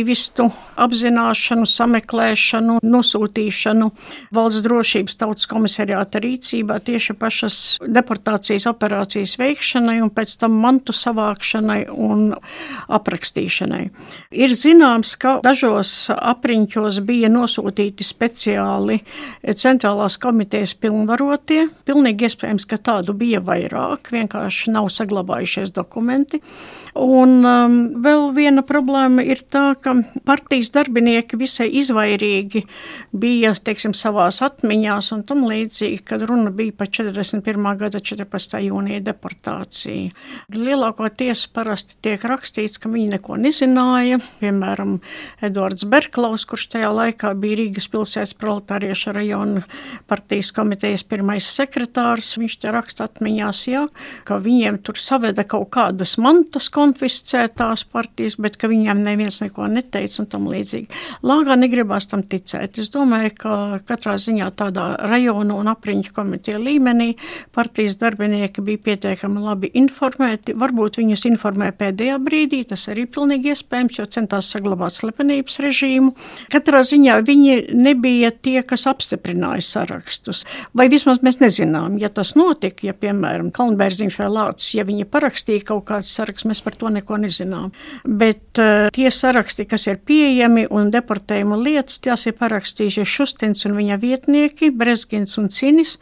aktīvistu 0.00 0.46
apzināšanu, 0.80 1.66
sameklēšanu, 1.68 2.78
nosūtīšanu 2.80 3.88
valsts 4.32 4.62
drošības 4.64 5.16
tautas 5.20 5.48
komisariāta 5.50 6.22
rīcībā 6.24 6.78
tieši 6.80 7.16
pašas 7.20 7.56
deportācijas 7.84 8.64
operācijas 8.70 9.36
veikšanai 9.36 10.00
un 10.00 10.08
pēc 10.08 10.38
tam 10.40 10.56
mantu 10.62 10.94
savākšanai 10.96 11.90
un 11.92 12.32
aprakstīšanai. 12.88 13.82
Ir 14.32 14.54
zināms, 14.56 15.16
ka 15.20 15.38
dažos 15.44 16.08
apriņķos 16.16 17.02
bija 17.04 17.28
nosūtīti 17.28 18.06
speciāli 18.06 19.02
centrālās 19.44 20.16
komitejas 20.22 20.74
pilnvarotie. 20.80 21.66
Pilnīgi 21.84 22.30
iespējams, 22.30 22.64
ka 22.64 22.80
tādu 22.80 23.12
bija 23.12 23.44
vairāk, 23.44 24.14
vienkārši 24.16 24.72
nav 24.72 24.88
saglabājušies 24.96 25.76
dokumenti. 25.76 26.40
Un 26.98 27.44
um, 27.46 27.76
vēl 28.02 28.30
viena 28.34 28.64
problēma 28.66 29.22
ir 29.22 29.44
tā, 29.46 29.70
ka 29.78 29.94
partijas 30.26 30.72
darbinieki 30.74 31.38
visai 31.38 31.68
izvairīgi 31.78 32.64
bija 33.14 33.52
teiksim, 33.54 33.94
savās 33.94 34.40
atmiņās 34.42 35.12
un 35.14 35.22
tam 35.28 35.44
līdzīgi, 35.46 36.00
kad 36.06 36.24
runa 36.26 36.50
bija 36.54 36.74
par 36.76 36.90
41. 36.90 37.68
gada 37.78 38.00
14. 38.02 38.58
jūnija 38.66 39.04
deportāciju. 39.06 40.10
Lielākoties 40.56 41.46
parasti 41.54 41.98
tiek 42.02 42.24
rakstīts, 42.26 42.80
ka 42.80 42.90
viņi 42.90 43.14
neko 43.14 43.38
nezināja. 43.38 44.18
Piemēram, 44.40 44.98
Edvards 45.46 45.86
Berklaus, 45.90 46.46
kurš 46.48 46.66
tajā 46.74 46.90
laikā 46.94 47.32
bija 47.38 47.60
Rīgas 47.62 47.86
pilsētas 47.92 48.34
proletārieša 48.40 49.14
rajona 49.14 49.62
partijas 50.10 50.50
komitejas 50.56 51.06
pirmais 51.06 51.46
sekretārs, 51.54 52.34
viņš 52.40 52.58
te 52.62 52.74
raksta 52.74 53.06
atmiņās, 53.06 53.62
jā, 53.70 53.86
ka 54.26 54.40
viņiem 54.42 54.80
tur 54.84 54.98
saveda 55.00 55.44
kaut 55.48 55.70
kādas 55.74 56.16
mantas, 56.20 56.70
konfiscētās 56.80 57.84
partijas, 57.92 58.38
bet 58.40 58.56
ka 58.60 58.70
viņiem 58.70 59.04
neviens 59.04 59.40
neko 59.44 59.68
neteica 59.70 60.22
un 60.22 60.28
tam 60.32 60.48
līdzīgi. 60.50 60.88
Lāgā 61.26 61.56
negribās 61.60 62.08
tam 62.10 62.24
ticēt. 62.24 62.80
Es 62.80 62.90
domāju, 62.94 63.34
ka 63.42 63.54
katrā 63.86 64.16
ziņā 64.20 64.48
tādā 64.58 64.86
rajonu 65.10 65.58
un 65.60 65.70
apriņķu 65.72 66.14
komiteja 66.16 66.60
līmenī 66.60 67.12
partijas 67.54 67.98
darbinieki 68.00 68.64
bija 68.64 68.82
pietiekami 68.90 69.44
labi 69.44 69.70
informēti. 69.80 70.56
Varbūt 70.58 71.00
viņus 71.00 71.26
informēja 71.30 71.76
pēdējā 71.80 72.18
brīdī, 72.24 72.62
tas 72.72 72.86
arī 72.92 73.06
pilnīgi 73.10 73.52
iespējams, 73.54 74.00
jo 74.00 74.08
centās 74.10 74.50
saglabāt 74.54 74.96
slepenības 74.96 75.60
režīmu. 75.64 76.14
Katrā 76.52 76.82
ziņā 76.86 77.20
viņi 77.26 77.56
nebija 77.76 78.32
tie, 78.32 78.60
kas 78.66 78.86
apstiprināja 78.90 79.64
sarakstus. 79.66 80.44
Vai 80.76 80.88
vismaz 80.92 81.22
mēs 81.24 81.40
nezinām, 81.42 81.98
ja 82.00 82.10
tas 82.12 82.34
notika, 82.38 82.88
ja, 82.88 82.96
piemēram, 82.96 83.52
Kalnbērziņš 83.54 84.18
vai 84.20 84.30
Lācis, 84.32 84.74
ja 84.78 84.86
viņi 84.88 85.08
parakstīja 85.10 85.66
kaut 85.72 85.86
kāds 85.90 86.12
saraksts, 86.16 86.48
mēs 86.48 86.62
par 86.64 86.69
to 86.78 86.90
neko 86.92 87.18
nezinām. 87.22 87.72
Bet 88.04 88.60
uh, 88.60 88.88
tie 88.94 89.10
saraksti, 89.14 89.66
kas 89.70 89.86
ir 89.90 90.00
pieejami 90.06 90.66
un 90.70 90.90
deportējuma 90.94 91.58
lietas, 91.60 92.00
tās 92.04 92.26
ir 92.28 92.36
parakstījuši 92.38 93.06
Šustins 93.08 93.66
un 93.68 93.76
viņa 93.78 93.98
vietnieki, 94.02 94.70
Brezgins 94.70 95.38
un 95.40 95.50
Cinis. 95.54 95.96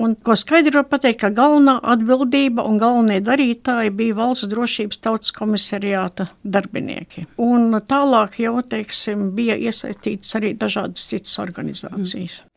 Un, 0.00 0.16
ko 0.16 0.36
skaidro 0.38 0.84
pateikt, 0.88 1.20
ka 1.24 1.32
galvenā 1.34 1.78
atbildība 1.82 2.64
un 2.66 2.80
galvenie 2.82 3.20
darītāji 3.24 3.94
bija 3.96 4.18
valsts 4.18 4.50
drošības 4.52 5.02
tautas 5.04 5.34
komisariāta 5.36 6.30
darbinieki. 6.44 7.26
Un 7.42 7.80
tālāk 7.88 8.40
jau, 8.42 8.58
teiksim, 8.62 9.30
bija 9.36 9.58
iesaistītas 9.58 10.36
arī 10.38 10.54
dažādas 10.58 11.08
citas 11.10 11.38
organizācijas. 11.42 12.42
Mm. 12.42 12.55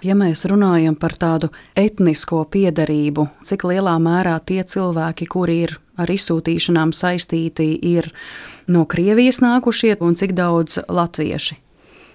Ja 0.00 0.14
mēs 0.16 0.46
runājam 0.48 0.94
par 0.96 1.12
tādu 1.20 1.50
etnisko 1.76 2.46
piedarību, 2.48 3.26
cik 3.44 3.66
lielā 3.68 3.98
mērā 4.00 4.38
tie 4.48 4.62
cilvēki, 4.64 5.28
kuri 5.28 5.56
ir 5.66 5.74
ar 6.00 6.08
izsūtīšanām 6.08 6.94
saistīti, 6.96 7.74
ir 7.84 8.08
no 8.64 8.86
Krievijas 8.88 9.42
nākušie 9.44 9.98
un 10.00 10.16
cik 10.16 10.32
daudz 10.38 10.80
latvieši? 10.88 11.58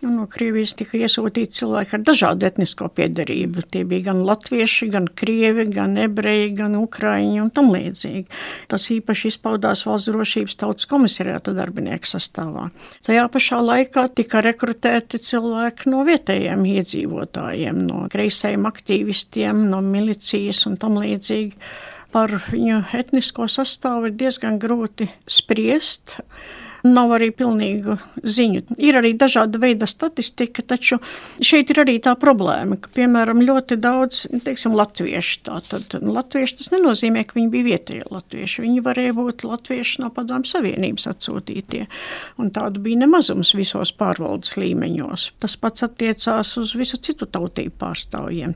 Nu, 0.06 0.12
no 0.20 0.26
Krievijas 0.30 0.76
tika 0.78 1.00
iesūtīti 1.00 1.64
cilvēki 1.64 1.96
ar 1.98 2.02
dažādu 2.06 2.46
etnisko 2.46 2.92
piedarību. 2.94 3.64
Tie 3.74 3.82
bija 3.90 4.12
gan 4.12 4.20
latvieši, 4.28 4.92
gan 4.94 5.08
krievi, 5.18 5.64
gan 5.74 5.96
ebreji, 5.98 6.52
gan 6.60 6.76
ukraiņi 6.78 7.40
un 7.42 7.48
tam 7.56 7.72
līdzīgi. 7.74 8.28
Tas 8.70 8.86
īpaši 8.94 9.32
izpaudās 9.32 9.82
valsts 9.88 10.12
drošības 10.12 10.60
tautas 10.62 10.86
komisariāta 10.92 11.56
darbinieku 11.58 12.06
sastāvā. 12.12 12.68
Tajā 13.08 13.24
pašā 13.34 13.64
laikā 13.66 14.04
tika 14.20 14.44
rekrutēti 14.46 15.18
cilvēki 15.26 15.90
no 15.90 16.04
vietējiem 16.06 16.68
iedzīvotājiem, 16.76 17.80
no 17.88 18.04
kreisējiem 18.14 18.70
aktīvistiem, 18.70 19.64
no 19.72 19.82
milicijas 19.82 20.68
un 20.70 20.78
tam 20.82 21.00
līdzīgi. 21.02 21.58
Par 22.14 22.30
viņu 22.52 22.84
etnisko 22.94 23.50
sastāvu 23.50 24.12
ir 24.12 24.20
diezgan 24.22 24.62
grūti 24.62 25.10
spriest. 25.26 26.20
Nav 26.86 27.16
arī 27.16 27.32
pilnīgu 27.34 27.96
ziņu. 28.22 28.78
Ir 28.78 29.00
arī 29.00 29.16
dažāda 29.18 29.58
veida 29.62 29.88
statistika, 29.90 30.62
taču 30.62 31.00
šeit 31.42 31.72
ir 31.74 31.82
arī 31.82 31.96
tā 32.04 32.14
problēma, 32.20 32.78
ka, 32.82 32.92
piemēram, 32.94 33.42
ļoti 33.48 33.78
daudz, 33.82 34.26
teiksim, 34.46 34.76
latvieši. 34.78 35.40
Tātad 35.48 35.96
latvieši 36.06 36.60
tas 36.60 36.70
nenozīmē, 36.76 37.24
ka 37.26 37.40
viņi 37.40 37.50
bija 37.54 37.68
vietējie 37.72 38.10
latvieši. 38.14 38.66
Viņi 38.68 38.84
varēja 38.86 39.16
būt 39.18 39.46
latvieši 39.48 40.04
no 40.04 40.12
padomju 40.14 40.52
savienības 40.52 41.10
atsūtītie. 41.16 41.86
Un 42.42 42.54
tādu 42.54 42.84
bija 42.86 43.02
nemazums 43.02 43.56
visos 43.58 43.94
pārvaldes 43.98 44.54
līmeņos. 44.62 45.32
Tas 45.42 45.58
pats 45.58 45.88
attiecās 45.88 46.54
uz 46.62 46.76
visu 46.78 47.02
citu 47.02 47.26
tautību 47.26 47.80
pārstāvjiem. 47.82 48.54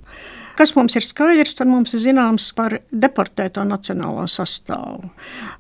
Kas 0.60 0.74
mums 0.76 0.98
ir 1.00 1.06
skaidrs, 1.08 1.54
tad 1.56 1.70
mums 1.72 1.94
ir 1.96 2.02
zināms 2.04 2.50
par 2.58 2.74
deportēto 2.92 3.64
nacionālo 3.64 4.26
sastāvu. 4.28 5.08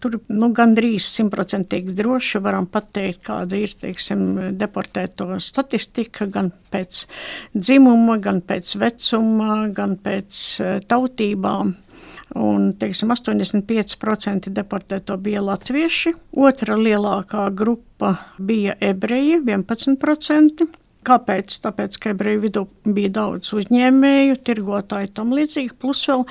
Tur 0.04 0.18
nu, 0.28 0.50
gandrīz 0.52 1.06
simtprocentīgi 1.08 1.95
droši 1.95 2.41
varam 2.43 2.68
pateikt, 2.68 3.22
kāda 3.30 3.56
ir 3.56 3.72
teiksim, 3.80 4.26
deportēto 4.60 5.38
statistika 5.39 6.28
gan 6.28 6.52
pēc 6.74 7.06
dzimuma, 7.56 8.18
gan 8.20 8.41
pēc 8.43 8.74
vecuma, 8.82 9.62
gan 9.72 9.95
pēc 10.04 10.41
eh, 10.66 10.82
tautībām. 10.91 11.72
Un, 12.36 12.68
teiksim, 12.78 13.16
85% 13.16 14.52
deportēto 14.54 15.16
bija 15.24 15.45
latvieši, 15.47 16.14
otra 16.43 16.76
lielākā 16.76 17.47
grupa 17.56 18.18
bija 18.36 18.76
ebreji, 18.91 19.39
11%. 19.47 20.68
Kāpēc? 21.08 21.54
Tāpēc, 21.64 21.95
ka 22.04 22.12
ebreju 22.12 22.41
vidū 22.43 22.62
bija 22.84 23.10
daudz 23.16 23.54
uzņēmēju, 23.56 24.36
tirgotāju 24.43 25.08
tam 25.16 25.32
līdzīgi. 25.32 25.72
Plus 25.80 26.02
vēl 26.10 26.26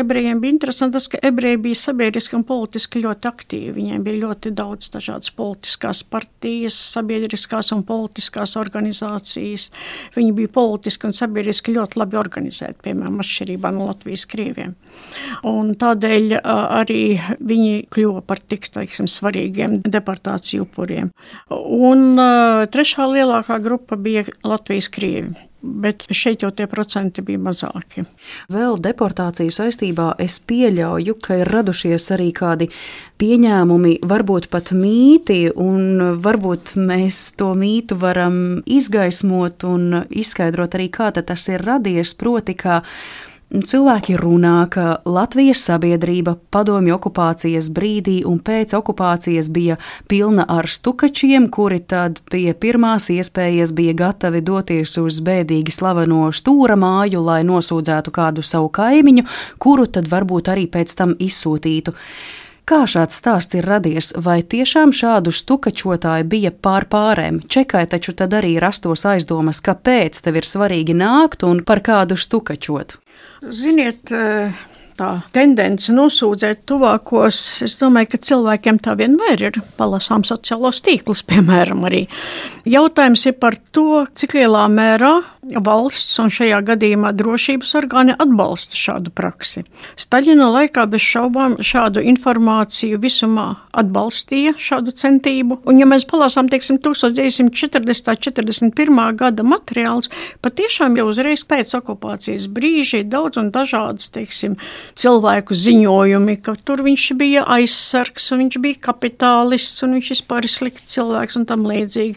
ebrejiem 0.00 0.40
bija 0.42 0.56
interesanti 0.56 0.96
tas, 0.98 1.06
ka 1.12 1.20
ebreji 1.22 1.60
bija 1.68 1.78
sabiedriski 1.78 2.34
un 2.34 2.42
politiski 2.48 3.02
ļoti 3.04 3.30
aktīvi. 3.30 3.74
Viņiem 3.76 4.02
bija 4.02 4.22
ļoti 4.24 4.52
daudz 4.58 4.90
dažādas 4.96 5.30
politiskās 5.38 6.02
partijas, 6.02 6.74
sabiedriskās 6.96 7.70
un 7.76 7.84
politiskās 7.86 8.56
organizācijas. 8.58 9.68
Viņi 10.16 10.34
bija 10.40 10.52
politiski 10.58 11.06
un 11.06 11.14
sabiedriski 11.14 11.76
ļoti 11.76 12.02
labi 12.02 12.18
organizēti, 12.18 12.82
piemēram, 12.88 13.20
atšķirībā 13.22 13.72
no 13.76 13.86
Latvijas 13.92 14.26
krieviem. 14.28 14.74
Un 15.46 15.72
tādēļ 15.78 16.40
arī 16.42 17.04
viņi 17.38 17.86
kļuva 17.94 18.26
par 18.26 18.42
tik 18.42 18.66
teiksim, 18.74 19.06
svarīgiem 19.06 19.78
deportāciju 19.86 20.66
upuriem. 20.66 21.14
Un 21.54 22.18
trešā 22.74 23.06
lielākā 23.14 23.62
grupa 23.62 23.94
bija 23.94 24.07
Latvijas 24.44 24.90
krievi 24.94 25.48
bet 25.60 26.06
šeit 26.14 26.42
jau 26.42 26.50
tie 26.54 26.66
procenti 26.70 27.22
bija 27.24 27.40
mazāki. 27.42 28.04
Vēl 28.52 28.78
deportāciju 28.82 29.52
saistībā 29.54 30.12
es 30.22 30.38
pieļauju, 30.46 31.16
ka 31.22 31.40
ir 31.42 31.50
radušies 31.50 32.08
arī 32.14 32.30
kādi 32.36 32.68
pieņēmumi, 33.18 33.98
varbūt 34.08 34.48
pat 34.52 34.72
mīti, 34.76 35.40
un 35.50 36.20
varbūt 36.22 36.76
mēs 36.78 37.20
to 37.38 37.52
mītu 37.58 37.98
varam 37.98 38.60
izgaismot 38.66 39.66
un 39.68 40.04
izskaidrot 40.08 40.78
arī, 40.78 40.90
kā 40.94 41.10
tas 41.18 41.48
ir 41.50 41.64
radies. 41.66 42.14
Proti, 42.18 42.54
ka 42.54 42.82
Cilvēki 43.48 44.18
runā, 44.20 44.66
ka 44.68 44.98
Latvijas 45.08 45.62
sabiedrība 45.64 46.34
padomju 46.52 46.92
okupācijas 46.98 47.70
brīdī 47.72 48.18
un 48.28 48.42
pēc 48.44 48.74
okupācijas 48.76 49.48
bija 49.48 49.78
pilna 50.04 50.44
ar 50.52 50.68
stukačiem, 50.68 51.46
kuri 51.48 51.78
tad 51.80 52.20
pie 52.28 52.52
pirmās 52.52 53.08
iespējas 53.14 53.72
bija 53.72 53.94
gatavi 53.96 54.42
doties 54.44 54.98
uz 55.00 55.22
bēdīgi 55.24 55.72
slaveno 55.72 56.26
stūra 56.28 56.76
māju, 56.76 57.22
lai 57.24 57.40
nosūdzētu 57.48 58.12
kādu 58.12 58.44
savu 58.44 58.68
kaimiņu, 58.68 59.24
kuru 59.56 59.88
tad 59.96 60.12
varbūt 60.12 60.52
arī 60.52 60.68
pēc 60.68 60.92
tam 61.00 61.16
izsūtītu. 61.16 61.96
Kā 62.68 62.82
šāds 62.84 63.16
stāsts 63.16 63.56
ir 63.56 63.64
radies, 63.64 64.10
vai 64.20 64.42
tiešām 64.44 64.90
šādu 64.92 65.32
stukačotāju 65.32 66.26
bija 66.28 66.50
pār 66.52 66.84
pārēm? 66.92 67.38
Čekai 67.48 67.86
taču 67.88 68.12
tad 68.12 68.34
arī 68.36 68.58
rastos 68.60 69.06
aizdomas, 69.08 69.62
kāpēc 69.64 70.20
tev 70.20 70.36
ir 70.36 70.44
svarīgi 70.44 70.92
nākt 70.92 71.46
un 71.48 71.62
par 71.64 71.80
kādu 71.80 72.18
stukačot. 72.20 72.98
Ziniet, 73.40 74.12
eh, 74.12 74.52
tā 74.98 75.10
tendence 75.34 75.92
nosūdzēt 75.94 76.64
tuvākos, 76.68 77.40
es 77.66 77.78
domāju, 77.80 78.12
ka 78.14 78.22
cilvēkiem 78.28 78.80
tā 78.82 78.96
vienmēr 78.98 79.44
ir. 79.50 79.58
Palasām 79.78 80.26
sociālos 80.26 80.82
tīklus, 80.84 81.24
piemēram, 81.30 81.86
arī. 81.88 82.06
Jautājums 82.68 83.24
ir 83.30 83.38
par 83.40 83.56
to, 83.72 84.04
cik 84.18 84.36
lielā 84.38 84.66
mērā 84.72 85.14
valsts 85.64 86.18
un 86.20 86.32
šajā 86.32 86.58
gadījumā 86.68 87.12
drošības 87.16 87.70
orgāni 87.78 88.14
atbalsta 88.20 88.76
šādu 88.76 89.12
praksi. 89.14 89.64
Staļina 90.00 90.50
laikā 90.52 90.84
bez 90.90 91.04
šaubām 91.04 91.56
šādu 91.64 92.02
informāciju 92.10 92.98
visumā 93.00 93.46
atbalstīja 93.78 94.54
šādu 94.60 94.92
centību. 94.98 95.60
Un, 95.68 95.80
ja 95.80 95.88
mēs 95.88 96.04
palasām, 96.08 96.50
teiksim, 96.52 96.80
1940. 96.84 98.18
41. 98.28 99.00
gada 99.18 99.44
materiālus, 99.46 100.10
patiešām 100.44 100.98
jau 100.98 101.08
uzreiz 101.10 101.44
pēc 101.48 101.72
okupācijas 101.78 102.48
brīža 102.52 103.02
ir 103.02 103.08
daudz 103.12 103.40
un 103.40 103.52
dažādas, 103.54 104.10
teiksim, 104.14 104.56
cilvēku 104.98 105.56
ziņojumi, 105.56 106.36
ka 106.44 106.54
tur 106.64 106.82
viņš 106.86 107.06
bija 107.18 107.44
aizsargs, 107.58 108.30
un 108.32 108.44
viņš 108.44 108.58
bija 108.64 108.80
kapitālists, 108.88 109.82
un 109.84 109.96
viņš 109.98 110.12
vispār 110.14 110.46
ir 110.46 110.52
slikts 110.52 110.94
cilvēks 110.94 111.38
un 111.40 111.46
tam 111.48 111.66
līdzīgi. 111.68 112.16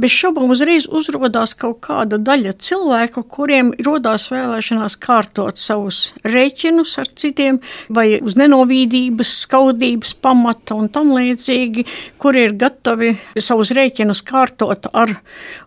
Bez 0.00 0.14
šaubām 0.14 0.52
uzreiz 0.52 0.88
uzrodās 0.90 1.54
kaut 1.58 1.80
kāda 1.86 2.18
daļa 2.20 2.56
cilvēku, 2.60 3.24
kuriem 3.30 3.72
rodās 3.86 4.28
vēlēšanās 4.32 4.98
kārtot 5.00 5.60
savus 5.60 6.10
rēķinus 6.26 6.96
ar 7.00 7.10
citiem, 7.20 7.60
vai 7.88 8.18
uz 8.20 8.36
nenovīdības, 8.40 9.34
skaudības 9.46 10.14
pamata 10.22 10.76
un 10.78 10.90
tam 10.92 11.14
līdzīgi, 11.16 11.86
kuri 12.20 12.46
ir 12.48 12.56
gatavi 12.60 13.14
savus 13.40 13.72
rēķinus 13.76 14.24
kārtot 14.26 14.90
ar 14.92 15.16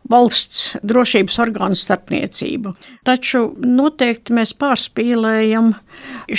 valsts 0.09 0.77
drošības 0.83 1.39
orgānu 1.43 1.77
starpniecību. 1.79 2.73
Taču 3.07 3.45
noteikti 3.59 4.35
mēs 4.35 4.53
pārspīlējam 4.59 5.73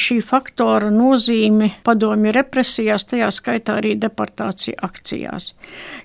šī 0.05 0.19
faktora 0.25 0.91
nozīmi 0.93 1.71
padomju 1.87 2.33
represijās, 2.35 3.07
tajā 3.11 3.31
skaitā 3.35 3.79
arī 3.81 3.95
deportāciju 4.01 4.77
akcijās. 4.85 5.53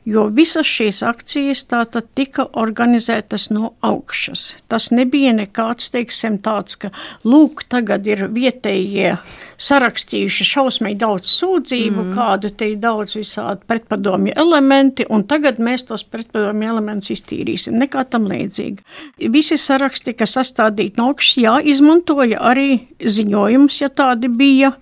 Jo 0.07 0.27
visas 0.33 0.69
šīs 0.69 1.01
akcijas 1.07 1.65
tātad 1.69 2.07
tika 2.17 2.47
organizētas 2.59 3.49
no 3.53 3.73
augšas. 3.85 4.53
Tas 4.71 4.89
nebija 4.95 5.33
nekāds, 5.37 5.91
teiksim, 5.93 6.39
tāds, 6.45 6.79
ka 6.79 6.93
lūk, 7.27 7.65
tagad 7.71 8.07
ir 8.07 8.27
vietējie 8.33 9.15
sarakstījuši 9.59 10.47
šausmīgi 10.47 10.99
daudz 11.01 11.31
sūdzību, 11.35 12.03
mm. 12.05 12.13
kāda 12.15 12.51
te 12.55 12.71
ir 12.71 12.79
daudz 12.81 13.17
visādi 13.17 13.65
pretpadomju 13.67 14.33
elementi, 14.39 15.05
un 15.11 15.25
tagad 15.27 15.59
mēs 15.63 15.85
tos 15.89 16.05
pretpadomju 16.07 16.69
elementus 16.73 17.11
iztīrīsim. 17.17 17.75
Nekā 17.81 18.05
tam 18.13 18.29
līdzīga. 18.31 18.85
Visi 19.33 19.59
saraksti, 19.59 20.15
kas 20.19 20.37
sastādīti 20.37 20.99
no 20.99 21.09
augšas, 21.11 21.39
jā, 21.43 21.57
izmantoja 21.73 22.39
arī 22.51 22.69
ziņojumus, 22.99 23.81
ja 23.83 23.88
tādi 23.89 24.29
bija 24.31 24.73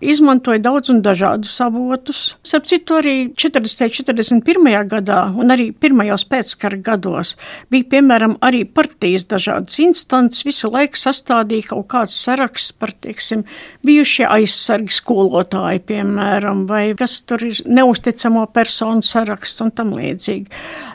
izmantoja 0.00 0.60
daudz 0.64 0.90
un 0.92 1.02
dažādus 1.04 1.58
avotus. 1.60 2.20
Starp 2.46 2.68
citu, 2.70 2.96
arī 3.00 3.14
40. 3.36 3.90
41. 4.00 4.68
gadā 4.88 5.20
un 5.36 5.52
arī 5.52 5.70
pirmajos 5.76 6.24
pēckara 6.30 6.78
gados 6.80 7.34
bija 7.72 7.88
piemēram 7.94 8.36
arī 8.44 8.62
partijas 8.64 9.26
dažādas 9.30 9.78
instances, 9.82 10.44
visu 10.46 10.70
laiku 10.72 10.98
sastādīja 11.00 11.70
kaut 11.72 11.88
kāds 11.92 12.16
saraksts 12.16 12.72
par, 12.72 12.94
teiksim, 13.04 13.44
bijušie 13.86 14.26
aizsargi 14.28 14.94
skolotāji, 14.96 15.82
piemēram, 15.90 16.64
vai 16.70 16.90
kas 16.98 17.20
tur 17.28 17.44
ir 17.46 17.60
neusticamo 17.68 18.46
personu 18.54 19.04
saraksts 19.06 19.60
un 19.64 19.74
tam 19.76 19.92
līdzīgi. 19.98 20.48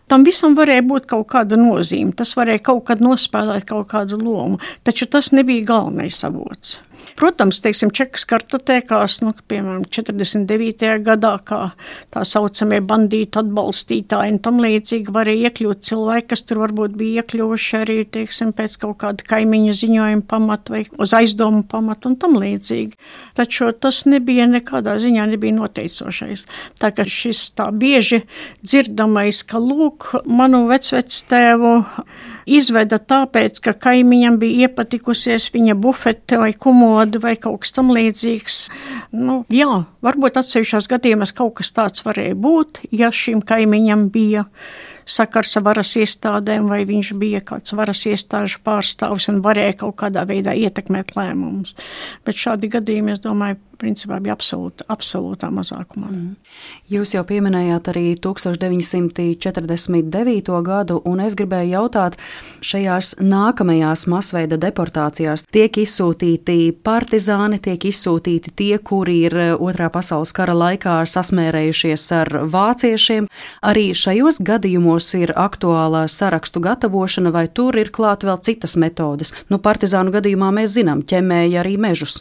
Tam 0.09 0.25
visam 0.25 0.57
varēja 0.57 0.85
būt 0.85 1.07
kaut 1.13 1.29
kāda 1.33 1.59
nozīme, 1.59 2.13
tas 2.17 2.35
varēja 2.37 2.65
kaut 2.71 2.85
kad 2.89 3.03
nospēlēt 3.03 3.69
kaut 3.69 3.89
kādu 3.93 4.19
lomu, 4.21 4.59
taču 4.85 5.09
tas 5.09 5.31
nebija 5.35 5.65
galvenais 5.69 6.21
avots. 6.25 6.79
Protams, 7.15 7.61
teiksim, 7.63 7.93
čekas 7.95 8.25
kartotēkās, 8.27 9.21
nu, 9.23 9.31
piemēram, 9.47 9.85
49. 9.87 10.83
gadā, 11.05 11.31
kā 11.47 11.59
tā 12.11 12.25
saucamie 12.27 12.81
bandītu 12.83 13.39
atbalstītāji 13.39 14.33
un 14.35 14.41
tam 14.43 14.59
līdzīgi 14.63 15.13
varēja 15.15 15.49
iekļūt 15.49 15.85
cilvēki, 15.87 16.27
kas 16.33 16.43
tur 16.43 16.59
varbūt 16.65 16.97
bija 16.99 17.23
iekļuvuši 17.23 17.79
arī, 17.79 17.97
teiksim, 18.17 18.51
pēc 18.57 18.75
kaut 18.83 18.99
kāda 19.05 19.27
kaimiņa 19.31 19.77
ziņojuma 19.79 20.27
pamata 20.27 20.75
vai 20.75 20.83
uz 20.99 21.15
aizdomu 21.15 21.63
pamatu 21.71 22.11
un 22.11 22.19
tam 22.19 22.35
līdzīgi. 22.41 22.99
Taču 23.39 23.71
tas 23.79 24.03
nebija 24.11 24.49
nekādā 24.51 24.97
ziņā 24.99 25.31
nebija 25.31 25.55
noteicošais. 25.61 26.45
Tā 26.83 26.91
ka 26.95 27.07
šis 27.07 27.47
tā 27.55 27.71
bieži 27.71 28.25
dzirdamais, 28.59 29.45
ka 29.47 29.63
lūk, 29.63 30.11
manu 30.27 30.65
vecvectēvu 30.67 31.77
izveda 32.45 32.99
tāpēc, 33.01 33.59
ka 33.63 33.73
kaimiņam 33.87 34.39
bija 34.41 34.67
iepatikusies 34.69 35.49
viņa 35.53 35.75
bufete 35.81 36.39
vai 36.41 36.51
komoda 36.53 37.21
vai 37.23 37.35
kaut 37.41 37.63
kas 37.65 37.75
tam 37.75 37.91
līdzīgs. 37.95 38.59
Nu, 39.17 39.43
jā, 39.53 39.83
varbūt 40.05 40.41
atsevišķos 40.41 40.89
gadījumos 40.91 41.35
kaut 41.35 41.57
kas 41.59 41.73
tāds 41.75 42.05
varēja 42.05 42.37
būt, 42.37 42.85
ja 42.95 43.11
šim 43.13 43.43
kaimiņam 43.45 44.09
bija 44.13 44.45
sakars 45.05 45.53
ar 45.59 45.65
varas 45.67 45.91
iestādēm, 45.99 46.65
vai 46.69 46.81
viņš 46.89 47.11
bija 47.21 47.41
kāds 47.45 47.75
varas 47.77 48.01
iestāžu 48.09 48.61
pārstāvis 48.65 49.29
un 49.29 49.43
varēja 49.45 49.79
kaut 49.83 49.99
kādā 50.01 50.25
veidā 50.25 50.55
ietekmēt 50.57 51.13
lēmumus. 51.17 51.75
Bet 52.25 52.41
šādi 52.41 52.71
gadījumi, 52.73 53.13
es 53.13 53.21
domāju, 53.21 53.59
principā 53.79 54.19
bija 54.23 54.33
absolūta, 54.35 54.83
absolūtā 54.91 55.47
mazākumā. 55.53 56.07
Mm. 56.11 56.35
Jūs 56.91 57.13
jau 57.15 57.23
pieminējāt 57.27 57.87
arī 57.91 58.05
1949. 58.21 60.61
gadu, 60.65 61.01
un 61.05 61.19
es 61.23 61.35
gribēju 61.37 61.69
jautāt, 61.73 62.13
šajās 62.65 63.07
nākamajās 63.23 64.07
masveida 64.11 64.57
deportācijās 64.61 65.45
tiek 65.51 65.77
izsūtīti 65.81 66.57
partizāni, 66.85 67.57
tiek 67.63 67.81
izsūtīti 67.91 68.49
tie, 68.55 68.77
kuri 68.77 69.15
ir 69.29 69.33
eh, 69.37 69.63
Otrā 69.65 69.87
pasaules 69.93 70.33
kara 70.35 70.53
laikā 70.55 71.05
sasmērējušies 71.09 72.03
ar 72.19 72.27
vāciešiem. 72.51 73.23
Arī 73.65 73.85
šajos 73.97 74.37
gadījumos 74.45 75.13
ir 75.19 75.29
aktuālā 75.35 76.07
sarakstu 76.11 76.59
gatavošana, 76.63 77.29
vai 77.35 77.47
tur 77.47 77.75
ir 77.79 77.89
klāt 77.95 78.23
vēl 78.27 78.37
citas 78.45 78.75
metodes. 78.79 79.33
Nu, 79.49 79.55
partizānu 79.59 80.11
gadījumā 80.15 80.49
mēs 80.55 80.69
zinām, 80.77 80.99
ķemēja 81.07 81.59
arī 81.63 81.75
mežus 81.81 82.15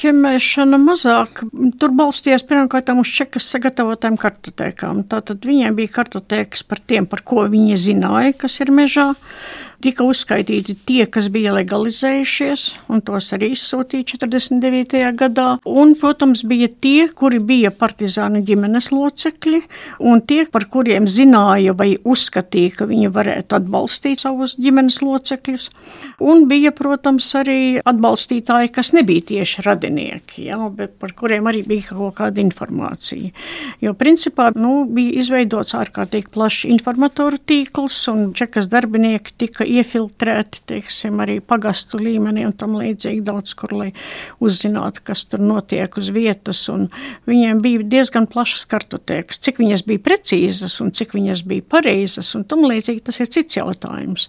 ķemmēšana 0.00 0.78
mazāk. 0.80 1.42
Tur 1.80 1.94
balstījās 1.96 2.44
pirmkārt 2.48 2.92
uz 2.94 3.12
čekas 3.14 3.48
sagatavotām 3.52 4.16
kartotēkām. 4.20 5.04
Tātad 5.10 5.44
viņiem 5.46 5.76
bija 5.78 5.94
kartotēkas 6.00 6.64
par 6.68 6.80
tiem, 6.80 7.08
par 7.10 7.24
ko 7.26 7.44
viņi 7.50 7.78
zināja, 7.80 8.36
kas 8.44 8.60
ir 8.64 8.72
mežā. 8.74 9.10
Tika 9.82 10.04
uzskaitīti 10.04 10.76
tie, 10.86 11.04
kas 11.10 11.28
bija 11.32 11.54
legalizējušies, 11.56 12.64
un 12.92 13.02
tos 13.04 13.30
arī 13.36 13.52
izsūtīja 13.54 14.06
49. 14.12 15.00
gadā. 15.18 15.46
Un, 15.68 15.94
protams, 15.98 16.42
bija 16.48 16.68
tie, 16.82 17.08
kuri 17.16 17.40
bija 17.42 17.72
partizānu 17.72 18.42
ģimenes 18.46 18.90
locekļi, 18.92 19.62
un 20.10 20.22
tie, 20.26 20.42
par 20.52 20.66
kuriem 20.72 21.08
zināja 21.10 21.74
vai 21.76 21.94
uzskatīja, 21.96 22.74
ka 22.80 22.88
viņi 22.90 23.12
varētu 23.14 23.58
atbalstīt 23.60 24.24
savus 24.24 24.56
ģimenes 24.60 25.00
locekļus. 25.04 25.68
Un 26.20 26.44
bija, 26.50 26.74
protams, 26.76 27.30
arī 27.40 27.80
atbalstītāji, 27.80 28.72
kas 28.76 28.92
nebija 28.96 29.26
tieši 29.32 29.64
radinieki, 29.66 30.46
ja, 30.50 30.60
bet 30.74 30.98
par 31.00 31.14
kuriem 31.16 31.48
arī 31.50 31.64
bija 31.66 31.94
kaut 31.94 32.18
kāda 32.20 32.42
informācija. 32.44 33.32
Jo, 33.80 33.94
principā, 33.98 34.50
nu, 34.56 34.84
bija 34.90 35.16
izveidots 35.22 35.76
ārkārtīgi 35.78 36.30
plašs 36.34 36.66
informatoru 36.68 37.40
tīkls, 37.40 37.96
un 38.12 38.30
čekas 38.36 38.68
darbinieki 38.70 39.36
tika 39.40 39.66
iefiltrēti, 39.78 40.62
teiksim, 40.70 41.20
arī 41.22 41.38
pagastu 41.44 42.00
līmenī 42.00 42.46
un 42.48 42.54
tam 42.56 42.76
līdzīgi 42.78 43.22
daudz 43.26 43.54
kur, 43.58 43.74
lai 43.76 43.90
uzzinātu, 44.42 45.04
kas 45.06 45.24
tur 45.30 45.42
notiek 45.44 45.96
uz 46.00 46.10
vietas. 46.14 46.62
Viņiem 47.30 47.60
bija 47.62 47.84
diezgan 47.96 48.28
plašas 48.30 48.66
kartotēkas. 48.70 49.40
Cik 49.42 49.60
viņas 49.62 49.84
bija 49.88 50.02
precīzas 50.04 50.76
un 50.84 50.92
cik 50.96 51.14
viņas 51.16 51.44
bija 51.48 51.66
pareizas 51.76 52.32
un 52.38 52.44
tam 52.48 52.66
līdzīgi, 52.68 53.04
tas 53.06 53.20
ir 53.22 53.30
cits 53.32 53.58
jautājums. 53.60 54.28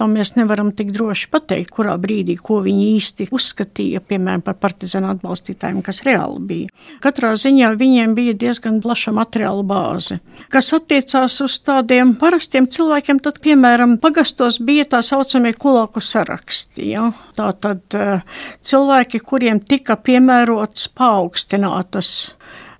Tam 0.00 0.14
mēs 0.16 0.34
nevaram 0.38 0.70
tik 0.72 0.92
droši 0.94 1.28
pateikt, 1.32 1.72
kurā 1.74 1.96
brīdī, 2.00 2.38
ko 2.40 2.60
viņi 2.64 2.86
īsti 2.96 3.28
uzskatīja, 3.36 4.00
piemēram, 4.00 4.44
par 4.46 4.56
partizānu 4.60 5.10
atbalstītājiem, 5.12 5.82
kas 5.84 6.02
reāli 6.06 6.40
bija. 6.48 6.70
Katrā 7.04 7.34
ziņā 7.38 7.74
viņiem 7.80 8.14
bija 8.16 8.36
diezgan 8.40 8.80
plaša 8.80 9.12
materiāla 9.16 9.64
bāze. 9.66 10.20
Kas 10.52 10.72
attiecās 10.76 11.36
uz 11.44 11.58
tādiem 11.66 12.14
parastiem 12.20 12.68
cilvēkiem, 12.70 13.20
tad, 13.24 13.42
piemēram, 13.44 13.98
pagastos 14.00 14.60
bija 14.64 14.79
tā 14.88 15.02
saucamie 15.04 15.52
kulāku 15.58 16.02
saraksti. 16.04 16.90
Ja? 16.92 17.10
Tā 17.36 17.50
tad 17.60 17.96
eh, 17.98 18.24
cilvēki, 18.66 19.22
kuriem 19.26 19.60
tika 19.60 19.96
piemērots 20.00 20.90
paaugstinātas 20.96 22.12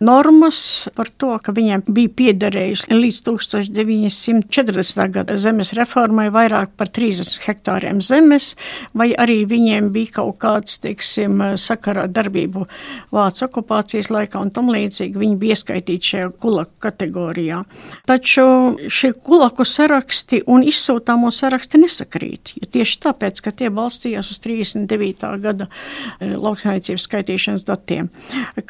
normas 0.01 0.89
par 0.97 1.09
to, 1.21 1.35
ka 1.45 1.53
viņiem 1.53 1.85
bija 1.93 2.11
piederējuši 2.17 2.97
līdz 2.97 3.21
1940. 3.29 5.03
gada 5.13 5.37
zemes 5.41 5.75
reformai 5.77 6.31
vairāk 6.33 6.73
par 6.81 6.89
30 6.89 7.45
hektāriem 7.45 8.01
zemes, 8.05 8.55
vai 8.97 9.11
arī 9.13 9.43
viņiem 9.49 9.91
bija 9.93 10.21
kaut 10.21 10.39
kāds, 10.41 10.81
teiksim, 10.81 11.43
sakarā 11.61 12.07
darbību 12.09 12.67
Vācu 13.13 13.45
okupācijas 13.47 14.11
laikā 14.13 14.41
un 14.41 14.51
tam 14.55 14.71
līdzīgi. 14.73 15.19
Viņi 15.21 15.37
bija 15.41 15.59
ieskaitīti 15.59 16.15
šajā 16.15 16.31
kulaku 16.41 16.73
kategorijā. 16.81 17.61
Taču 18.09 18.47
šie 18.89 19.13
kulaku 19.21 19.67
saraksti 19.69 20.43
un 20.51 20.65
izsūtāmo 20.67 21.31
saraksti 21.35 21.83
nesakrīt, 21.83 22.55
jo 22.61 22.71
tieši 22.73 23.01
tāpēc, 23.05 23.43
ka 23.45 23.53
tie 23.57 23.69
balstījās 23.75 24.33
uz 24.33 24.41
39. 24.45 25.29
gada 25.45 25.69
eh, 25.69 26.33
lauksaimniecības 26.33 27.09
skaitīšanas 27.09 27.67
datiem. 27.69 28.09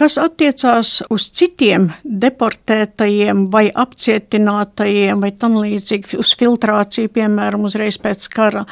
Kas 0.00 0.18
attiecās 0.20 0.98
uz 1.10 1.19
uz 1.20 1.28
citiem 1.36 1.90
deportētajiem 2.02 3.44
vai 3.52 3.66
apcietinātajiem 3.68 5.20
vai 5.20 5.30
tam 5.36 5.58
līdzīgi 5.60 6.18
uz 6.20 6.32
filtrāciju, 6.40 7.12
piemēram, 7.12 7.66
uzreiz 7.68 8.00
pēc 8.00 8.26
kara. 8.32 8.64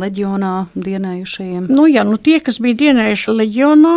Leģionā 0.00 0.54
dienējušajiem. 0.74 1.68
Nu, 1.70 1.86
jā, 1.90 2.04
nu 2.08 2.18
tie, 2.18 2.38
kas 2.42 2.58
bija 2.62 2.80
dienējuši 2.86 3.36
leģionā, 3.38 3.96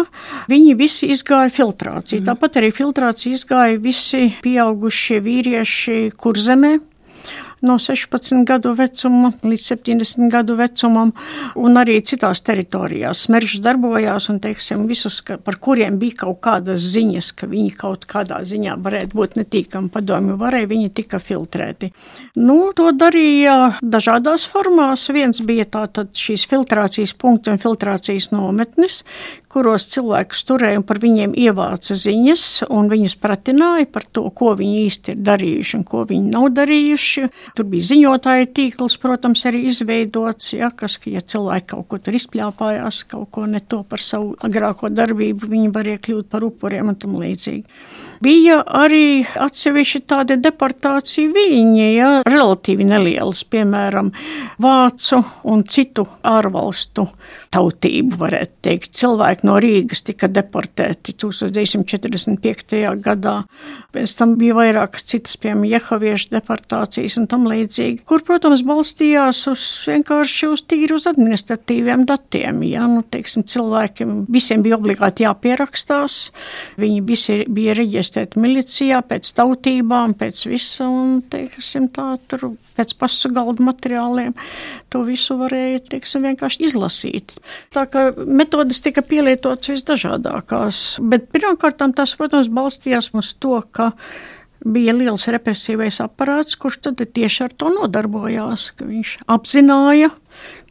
viņi 0.52 0.76
visi 0.80 1.10
izgāja 1.16 1.54
filtrāciju. 1.54 2.22
Mm. 2.22 2.28
Tāpat 2.30 2.62
arī 2.62 2.74
filtrāciju 2.76 3.38
izgāja 3.38 3.80
visi 3.82 4.28
pieaugušie 4.46 5.22
vīrieši 5.26 5.98
kurzemē 6.22 6.78
no 7.62 7.78
16 7.80 8.44
gadu 8.48 8.74
vecuma 8.76 9.32
līdz 9.44 9.68
70 9.72 10.32
gadu 10.32 10.58
vecumam, 10.60 11.14
un 11.56 11.80
arī 11.80 11.98
citās 12.06 12.42
teritorijās. 12.46 13.26
Smeržs 13.28 13.62
darbojās, 13.64 14.30
un 14.34 14.40
teiksim, 14.44 14.86
visus, 14.90 15.22
ka, 15.26 15.38
par 15.42 15.60
kuriem 15.62 16.00
bija 16.02 16.26
kaut 16.26 16.42
kādas 16.46 16.84
ziņas, 16.96 17.32
ka 17.40 17.50
viņi 17.52 17.72
kaut 17.80 18.08
kādā 18.10 18.42
ziņā 18.48 18.78
varētu 18.86 19.18
būt 19.18 19.38
netīkami 19.40 19.92
padomi, 19.94 20.38
varēja 20.40 20.72
viņi 20.72 20.94
tika 20.96 21.22
filtrēti. 21.24 21.92
Nu, 22.40 22.72
to 22.76 22.92
darīja 22.96 23.76
dažādās 23.82 24.48
formās. 24.50 25.08
Viens 25.16 25.42
bija 25.46 25.68
tātad 25.78 26.12
šīs 26.16 26.48
filtrācijas 26.52 27.16
punkti 27.18 27.54
un 27.54 27.62
filtrācijas 27.62 28.32
nometnes, 28.34 29.04
kuros 29.56 29.88
cilvēkus 29.94 30.44
turēja 30.50 30.82
un 30.82 30.86
par 30.88 31.00
viņiem 31.04 31.36
ievāca 31.40 31.96
ziņas, 31.96 32.66
un 32.76 32.90
viņus 32.92 33.16
pratināja 33.24 33.88
par 33.88 34.04
to, 34.12 34.26
ko 34.36 34.52
viņi 34.60 34.82
īsti 34.90 35.14
ir 35.14 35.22
darījuši 35.30 35.78
un 35.80 35.86
ko 35.88 36.04
viņi 36.10 36.34
nav 36.34 36.50
darījuši. 36.58 37.26
Tur 37.56 37.70
bija 37.72 37.90
ziņotāja 37.94 38.50
tīkls, 38.58 38.98
protams, 39.02 39.46
arī 39.48 39.66
izveidots, 39.72 40.52
ja, 40.58 40.72
kas, 40.76 40.98
ja 41.08 41.24
cilvēki 41.24 41.72
kaut 41.72 41.88
ko 41.92 42.02
tur 42.04 42.20
izpļāpājās, 42.20 43.06
kaut 43.12 43.32
ko 43.36 43.46
ne 43.50 43.64
to 43.64 43.82
par 43.88 44.04
savu 44.04 44.36
agrāko 44.44 44.92
darbību, 44.92 45.52
viņi 45.54 45.72
varēja 45.76 46.04
kļūt 46.10 46.30
par 46.32 46.44
upuriem 46.48 46.92
un 46.92 47.00
tam 47.00 47.16
līdzīgi. 47.22 47.64
Bija 48.26 48.62
arī 48.66 49.22
atsevišķi 49.22 50.00
tādi 50.10 50.38
deportācija 50.42 51.30
viļņi, 51.30 51.86
ja, 51.94 52.08
relatīvi 52.26 52.88
nelielas, 52.90 53.44
piemēram, 53.54 54.10
vācu 54.64 55.20
un 55.52 55.62
citu 55.70 56.08
ārvalstu 56.26 57.06
tautību, 57.54 58.18
varētu 58.18 58.58
teikt. 58.66 58.96
Cilvēki 58.98 59.46
no 59.46 59.60
Rīgas 59.62 60.02
tika 60.08 60.30
deportēti 60.32 61.14
1945. 61.22 62.80
gadā. 63.06 63.36
Pēc 63.94 64.16
tam 64.18 64.34
bija 64.40 64.58
vairākas 64.58 65.06
citas, 65.12 65.38
piemēram, 65.38 65.68
jehaviešu 65.76 66.34
deportācijas 66.34 67.20
un 67.22 67.30
tam 67.30 67.46
līdzīgi, 67.52 68.02
kur, 68.10 68.26
protams, 68.26 68.66
balstījās 68.66 69.44
uz 69.54 69.68
vienkārši 69.86 70.50
uz 70.50 70.66
tīri 70.66 70.98
uz 70.98 71.06
administratīviem 71.12 72.08
datiem. 72.10 72.64
Ja? 72.72 72.90
Nu, 72.90 73.06
teiksim, 73.06 73.46
cilvēkiem 73.54 74.26
visiem 74.34 74.66
bija 74.66 74.80
obligāti 74.80 75.28
jāpierakstās, 75.28 76.20
viņi 76.82 77.06
visi 77.06 77.40
bija 77.54 77.78
reģistrēti 77.78 78.15
milicijā 78.40 79.02
pēc 79.06 79.32
tautībām, 79.38 80.16
pēc 80.18 80.46
visa 80.50 80.88
un, 80.88 81.20
teiksim, 81.32 81.90
tā 81.94 82.16
tur 82.30 82.54
pēc 82.76 82.96
pasu 83.00 83.32
galda 83.36 83.64
materiāliem. 83.66 84.36
To 84.94 85.04
visu 85.08 85.38
varēja 85.40 85.84
teiksim, 85.92 86.26
vienkārši 86.28 86.66
izlasīt. 86.68 87.38
Tā 87.76 87.86
kā 87.92 88.08
metodas 88.16 88.82
tika 88.86 89.04
pielietotas 89.06 89.74
visdažādākās, 89.74 90.86
bet 91.04 91.30
pirmkārt 91.34 91.84
tas, 91.96 92.16
protams, 92.20 92.52
balstījās 92.52 93.12
uz 93.16 93.34
to, 93.40 93.60
ka 93.76 93.92
bija 94.66 94.96
liels 94.98 95.28
represīvais 95.32 96.02
aparāts, 96.04 96.58
kurš 96.60 96.82
tad 96.88 97.04
tieši 97.16 97.46
ar 97.46 97.54
to 97.54 97.72
nodarbojās. 97.74 98.72
Viņš 98.82 99.16
apzināja, 99.32 100.10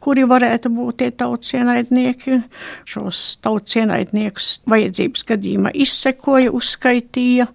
kuri 0.03 0.25
varētu 0.29 0.71
būt 0.75 0.99
tie 1.01 1.11
tautas 1.15 1.55
ienaidnieki. 1.55 2.41
Šos 2.89 3.23
tautas 3.43 3.79
ienaidniekus 3.79 4.49
vajadzības 4.69 5.25
gadījumā 5.31 5.73
izsekoja, 5.85 6.53
uzskaitīja 6.55 7.47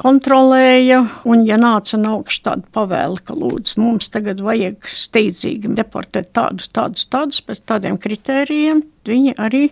kontrolēja, 0.00 1.02
un, 1.28 1.42
ja 1.44 1.58
nāca 1.60 1.98
no 2.00 2.14
augšas 2.18 2.44
tāda 2.46 2.70
pavēle, 2.72 3.20
ka 3.24 3.36
lūdzu, 3.36 3.82
mums 3.82 4.08
tagad 4.12 4.40
vajag 4.44 4.88
steidzīgi 4.88 5.74
deportēt 5.76 6.30
tādus, 6.36 6.70
tādus, 6.72 7.04
tādus 7.12 7.42
pēc 7.44 7.60
tādiem 7.68 7.98
kritērijiem, 8.00 8.80
viņi 9.08 9.36
arī 9.40 9.66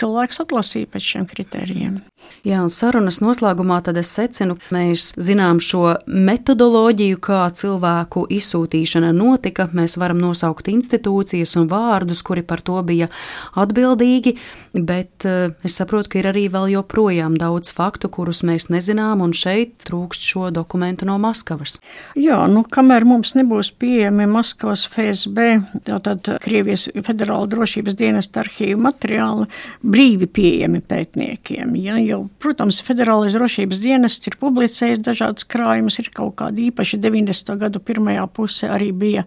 cilvēks 0.00 0.42
atlasīja 0.44 0.90
pēc 0.92 1.06
šiem 1.12 1.26
kritērijiem. 1.30 1.98
Jā, 2.46 2.60
un 2.62 2.70
sarunas 2.72 3.20
noslēgumā 3.22 3.78
tad 3.86 3.98
es 4.00 4.10
secinu, 4.14 4.56
mēs 4.74 5.08
zinām 5.20 5.60
šo 5.62 5.96
metodoloģiju, 6.06 7.18
kā 7.22 7.42
cilvēku 7.56 8.26
izsūtīšana 8.36 9.12
notika. 9.16 9.68
Mēs 9.76 9.96
varam 10.00 10.20
nosaukt 10.22 10.70
institūcijas 10.72 11.56
un 11.60 11.70
vārdus, 11.72 12.22
kuri 12.26 12.44
par 12.46 12.62
to 12.66 12.78
bija 12.86 13.10
atbildīgi, 13.58 14.36
bet 14.84 15.24
uh, 15.28 15.54
es 15.66 15.76
saprotu, 15.78 16.10
ka 16.12 16.20
ir 16.20 16.28
arī 16.30 16.46
vēl 16.52 16.70
joprojām 16.74 17.36
daudz 17.40 17.72
faktu, 17.76 18.10
kurus 18.12 18.42
mēs 18.46 18.68
nezinām, 18.72 19.22
un 19.24 19.34
šeit 19.36 19.86
trūkst 19.86 20.26
šo 20.26 20.50
dokumentu 20.54 21.08
no 21.08 21.16
Maskavas. 21.22 21.78
Jā, 22.18 22.38
nu, 22.50 22.62
kamēr 22.62 23.06
mums 23.08 23.34
nebūs 23.38 23.72
pieejami 23.80 24.28
Maskavas 24.30 24.86
FSB, 24.90 25.46
tātad 25.88 26.30
Krievijas 26.44 26.88
Federāla 27.06 27.48
drošības 27.52 27.96
dienesta 27.98 28.42
arhīvu 28.44 28.80
materiāli, 28.86 29.48
brīvi 29.82 30.28
pieejami 30.28 30.82
pētniekiem. 30.84 31.76
Ja, 31.80 31.98
jo, 32.02 32.24
protams, 32.42 32.82
Federālais 32.86 33.36
drošības 33.36 33.82
dienests 33.82 34.30
ir 34.30 34.38
publicējis 34.40 35.04
dažādas 35.06 35.46
krājumus, 35.48 36.00
ir 36.02 36.10
kaut 36.16 36.36
kādi 36.40 36.68
īpaši 36.70 37.00
90. 37.02 37.56
gadu 37.62 37.82
pirmajā 37.82 38.26
pusē 38.36 38.70
arī 38.74 38.92
bija, 38.96 39.26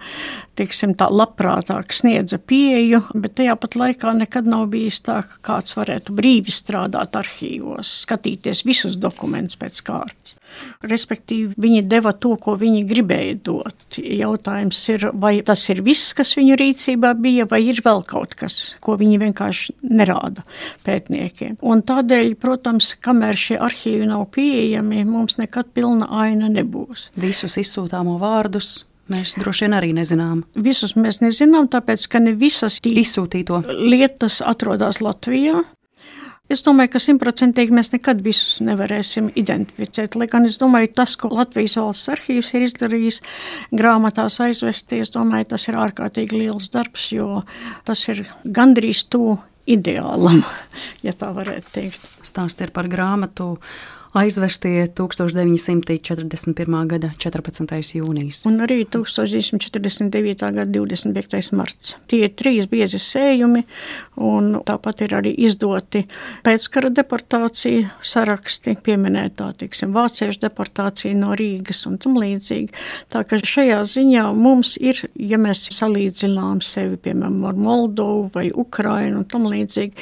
teiksim, 0.60 0.96
tā 1.00 1.10
labprātāk 1.12 1.94
sniedza 1.96 2.40
pieeju, 2.40 3.02
bet 3.16 3.38
tajā 3.40 3.56
pat 3.60 3.78
laikā 3.80 4.14
nekad 4.18 4.50
nav 4.50 4.68
bijis 4.74 5.02
tā, 5.06 5.20
kāds 5.46 5.76
varētu 5.78 6.16
brīvi 6.16 6.54
strādāt 6.54 7.16
arhīvos, 7.20 8.02
skatīties 8.06 8.66
visus 8.68 8.98
dokumentus 9.00 9.60
pēc 9.60 9.82
kārtas. 9.88 10.36
Respektīvi, 10.90 11.54
viņi 11.62 11.84
deva 11.88 12.12
to, 12.18 12.34
ko 12.42 12.56
viņi 12.60 12.82
gribēja 12.90 13.36
dot. 13.46 14.00
Jautājums 14.00 14.80
ir, 14.90 15.06
vai 15.14 15.36
tas 15.46 15.62
ir 15.70 15.84
viss, 15.86 16.14
kas 16.18 16.34
viņu 16.38 16.58
rīcībā 16.60 17.14
bija, 17.22 17.46
vai 17.50 17.62
ir 17.70 17.82
vēl 17.86 18.02
kaut 18.10 18.34
kas, 18.40 18.58
ko 18.84 18.98
viņi 19.00 19.22
vienkārši 19.22 19.78
nerāda 19.94 20.44
pētniekiem. 20.88 21.60
Un 21.62 21.86
tādēļ, 21.86 22.34
protams, 22.42 22.96
kamēr 22.98 23.40
šie 23.40 23.60
arhīvi 23.62 24.10
nav 24.10 24.26
pieejami, 24.36 25.06
mums 25.08 25.38
nekad 25.40 25.70
pilna 25.76 26.10
aina 26.26 26.50
nebūs. 26.52 27.12
Visus 27.20 27.60
izsūtāmo 27.62 28.18
vārdus 28.22 28.80
Mēs 29.10 29.34
droši 29.40 29.66
vien 29.66 29.76
arī 29.78 29.90
nezinām. 29.98 30.44
Visus 30.54 30.96
mēs 31.00 31.22
nezinām, 31.24 31.70
tāpēc 31.72 32.06
ka 32.12 32.22
ne 32.22 32.36
visas 32.38 32.78
izsūtīto 32.86 33.64
lietas 33.74 34.40
atrodas 34.46 35.02
Latvijā. 35.02 35.64
Es 36.50 36.64
domāju, 36.66 36.96
ka 36.96 37.00
simtprocentīgi 37.04 37.74
mēs 37.78 37.92
nekad 37.94 38.24
visus 38.26 38.56
nevarēsim 38.66 39.28
identificēt. 39.38 40.16
Lai 40.18 40.26
gan 40.30 40.48
es 40.50 40.58
domāju, 40.58 40.90
tas, 40.98 41.14
ko 41.20 41.30
Latvijas 41.30 41.78
valsts 41.78 42.10
arhīvs 42.16 42.50
ir 42.58 42.66
izdarījis, 42.66 43.20
grāmatās 43.70 44.40
aizvesties, 44.48 45.14
domāju, 45.14 45.52
tas 45.52 45.68
ir 45.70 45.78
ārkārtīgi 45.78 46.42
liels 46.42 46.72
darbs, 46.74 47.12
jo 47.14 47.44
tas 47.86 48.02
ir 48.10 48.24
gandrīz 48.46 49.04
tuvu 49.14 49.38
ideālam, 49.70 50.42
ja 51.06 51.14
tā 51.14 51.30
varētu 51.38 51.76
teikt. 51.76 52.10
Stāsts 52.26 52.66
ir 52.66 52.74
par 52.74 52.90
grāmatu 52.90 53.56
aizvestie 54.14 54.88
1941. 54.88 56.88
gada 56.90 57.12
14. 57.18 57.96
jūnijas. 58.00 58.42
Un 58.50 58.58
arī 58.66 58.82
1949. 58.90 60.42
gada 60.42 60.66
25. 60.66 61.52
marts. 61.54 61.94
Tie 62.10 62.24
ir 62.26 62.34
trīs 62.34 62.66
biezi 62.70 62.98
sējumi, 63.02 63.64
un 64.26 64.56
tāpat 64.66 65.04
ir 65.06 65.14
arī 65.20 65.34
izdoti 65.46 66.08
pēckara 66.46 66.90
deportācija 66.94 67.92
saraksti, 68.02 68.76
pieminētā, 68.86 69.52
tiksim, 69.62 69.94
vāciešu 69.94 70.42
deportācija 70.42 71.14
no 71.18 71.36
Rīgas 71.38 71.86
un 71.90 72.02
tam 72.02 72.18
līdzīgi. 72.18 72.74
Tā 73.14 73.22
ka 73.30 73.38
šajā 73.38 73.84
ziņā 73.94 74.26
mums 74.34 74.74
ir, 74.82 75.04
ja 75.14 75.38
mēs 75.38 75.68
salīdzinām 75.76 76.64
sevi, 76.66 76.98
piemēram, 76.98 77.46
ar 77.52 77.62
Moldovu 77.62 78.26
vai 78.34 78.50
Ukrainu 78.50 79.22
un 79.22 79.30
tam 79.30 79.46
līdzīgi, 79.52 79.94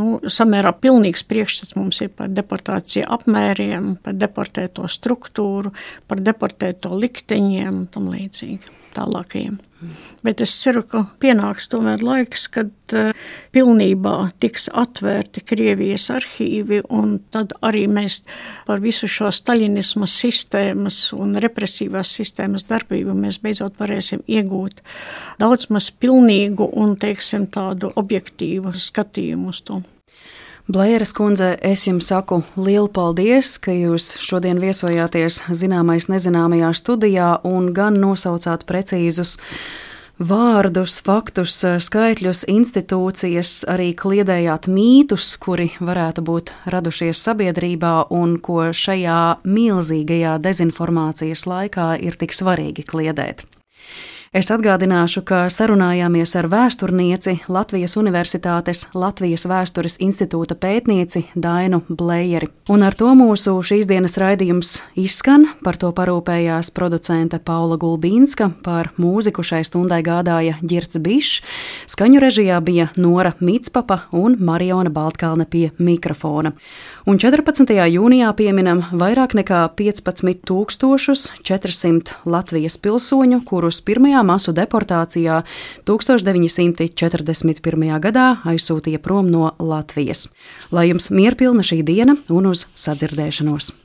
nu, 0.00 0.16
samērā 0.24 0.72
pilnīgs 0.80 1.28
priekšstats 1.28 1.76
mums 1.76 2.00
ir 2.00 2.08
par 2.16 2.32
deportāciju 2.32 3.04
apmēru 3.10 3.49
apmēriem, 3.50 3.96
par 4.02 4.14
deportēto 4.14 4.86
struktūru, 4.88 5.72
par 6.08 6.20
deportēto 6.20 6.94
likteņiem 6.94 7.82
un 7.82 7.88
tam 7.90 8.10
līdzīgi 8.10 8.78
tālākajiem. 8.94 9.58
Bet 10.22 10.42
es 10.44 10.52
ceru, 10.60 10.82
ka 10.84 11.06
pienāks 11.22 11.70
tomēr 11.72 12.02
laiks, 12.04 12.48
kad 12.52 12.70
uh, 12.92 13.14
pilnībā 13.54 14.32
tiks 14.42 14.68
atvērti 14.68 15.40
Krievijas 15.40 16.10
arhīvi, 16.12 16.82
un 16.90 17.14
tad 17.32 17.54
arī 17.62 17.86
mēs 17.88 18.20
par 18.66 18.82
visu 18.82 19.08
šo 19.08 19.30
staļinisma 19.32 20.08
sistēmas 20.10 21.14
un 21.16 21.38
represīvās 21.40 22.12
sistēmas 22.18 22.66
darbību 22.68 23.14
mēs 23.16 23.40
beidzot 23.40 23.78
varēsim 23.80 24.26
iegūt 24.26 24.82
daudz 25.40 25.70
maz 25.70 25.88
pilnīgu 25.90 26.68
un, 26.76 26.98
teiksim, 27.00 27.48
tādu 27.48 27.94
objektīvu 27.96 28.74
skatījumu 28.76 29.54
uz 29.54 29.64
to. 29.64 29.80
Blēras 30.70 31.10
kundze, 31.16 31.56
es 31.66 31.80
jums 31.88 32.06
saku 32.12 32.44
lielu 32.54 32.86
paldies, 32.94 33.56
ka 33.58 33.72
jūs 33.74 34.12
šodien 34.22 34.60
viesojāties 34.62 35.40
zināmais 35.50 36.06
nezināmajā 36.06 36.68
studijā 36.78 37.30
un 37.48 37.72
gan 37.74 37.96
nosaucāt 37.98 38.62
precīzus 38.68 39.32
vārdus, 40.22 41.00
faktus, 41.02 41.56
skaitļus, 41.82 42.44
institūcijas, 42.54 43.54
arī 43.72 43.90
kliedējāt 43.98 44.70
mītus, 44.70 45.32
kuri 45.42 45.72
varētu 45.82 46.22
būt 46.28 46.54
radušies 46.70 47.18
sabiedrībā 47.18 47.94
un 48.14 48.38
ko 48.38 48.68
šajā 48.70 49.40
milzīgajā 49.42 50.38
dezinformācijas 50.44 51.48
laikā 51.50 51.96
ir 51.98 52.20
tik 52.20 52.36
svarīgi 52.36 52.86
kliedēt. 52.86 53.42
Es 54.30 54.46
atgādināšu, 54.54 55.24
ka 55.26 55.48
sarunājāmies 55.50 56.36
ar 56.38 56.46
vēsturnieci 56.46 57.32
Latvijas 57.50 57.96
Universitātes 57.98 58.84
Latvijas 58.94 59.42
Vēstures 59.50 59.96
institūta 59.98 60.54
pētnieci 60.54 61.24
Dainu 61.34 61.80
Blējeri. 61.88 62.46
Un 62.70 62.84
ar 62.86 62.94
to 62.94 63.08
mūsu 63.18 63.56
šīs 63.66 63.88
dienas 63.90 64.14
raidījums 64.22 64.84
izskan. 64.94 65.48
Par 65.66 65.80
to 65.82 65.90
parūpējās 65.90 66.70
producente 66.70 67.40
Paula 67.42 67.74
Gulbīnska, 67.82 68.52
par 68.62 68.92
mūziku 69.02 69.42
šai 69.42 69.64
stundai 69.66 69.98
gādāja 70.06 70.60
Girts 70.62 71.02
Bišs, 71.02 71.42
skaņu 71.90 72.22
režijā 72.22 72.60
bija 72.62 72.86
Nora 73.02 73.34
Mitspapa 73.42 74.04
un 74.14 74.38
Mariona 74.38 74.94
Baltkalne 74.94 75.48
pie 75.50 75.72
mikrofona. 75.82 76.54
Un 77.10 77.18
14. 77.18 77.66
jūnijā 77.90 78.28
pieminam 78.38 78.84
vairāk 78.94 79.32
nekā 79.34 79.74
15,400 79.74 82.14
Latvijas 82.30 82.78
pilsoņu, 82.78 83.42
kurus 83.48 83.80
pirmajā 83.82 84.22
masu 84.28 84.54
deportācijā 84.54 85.40
1941. 85.90 87.98
gadā 88.06 88.38
aizsūtīja 88.54 89.02
prom 89.02 89.26
no 89.32 89.50
Latvijas. 89.58 90.28
Lai 90.70 90.86
jums 90.92 91.10
mierpilna 91.10 91.66
šī 91.66 91.82
diena 91.82 92.14
un 92.30 92.46
uz 92.54 92.70
sadzirdēšanos! 92.78 93.80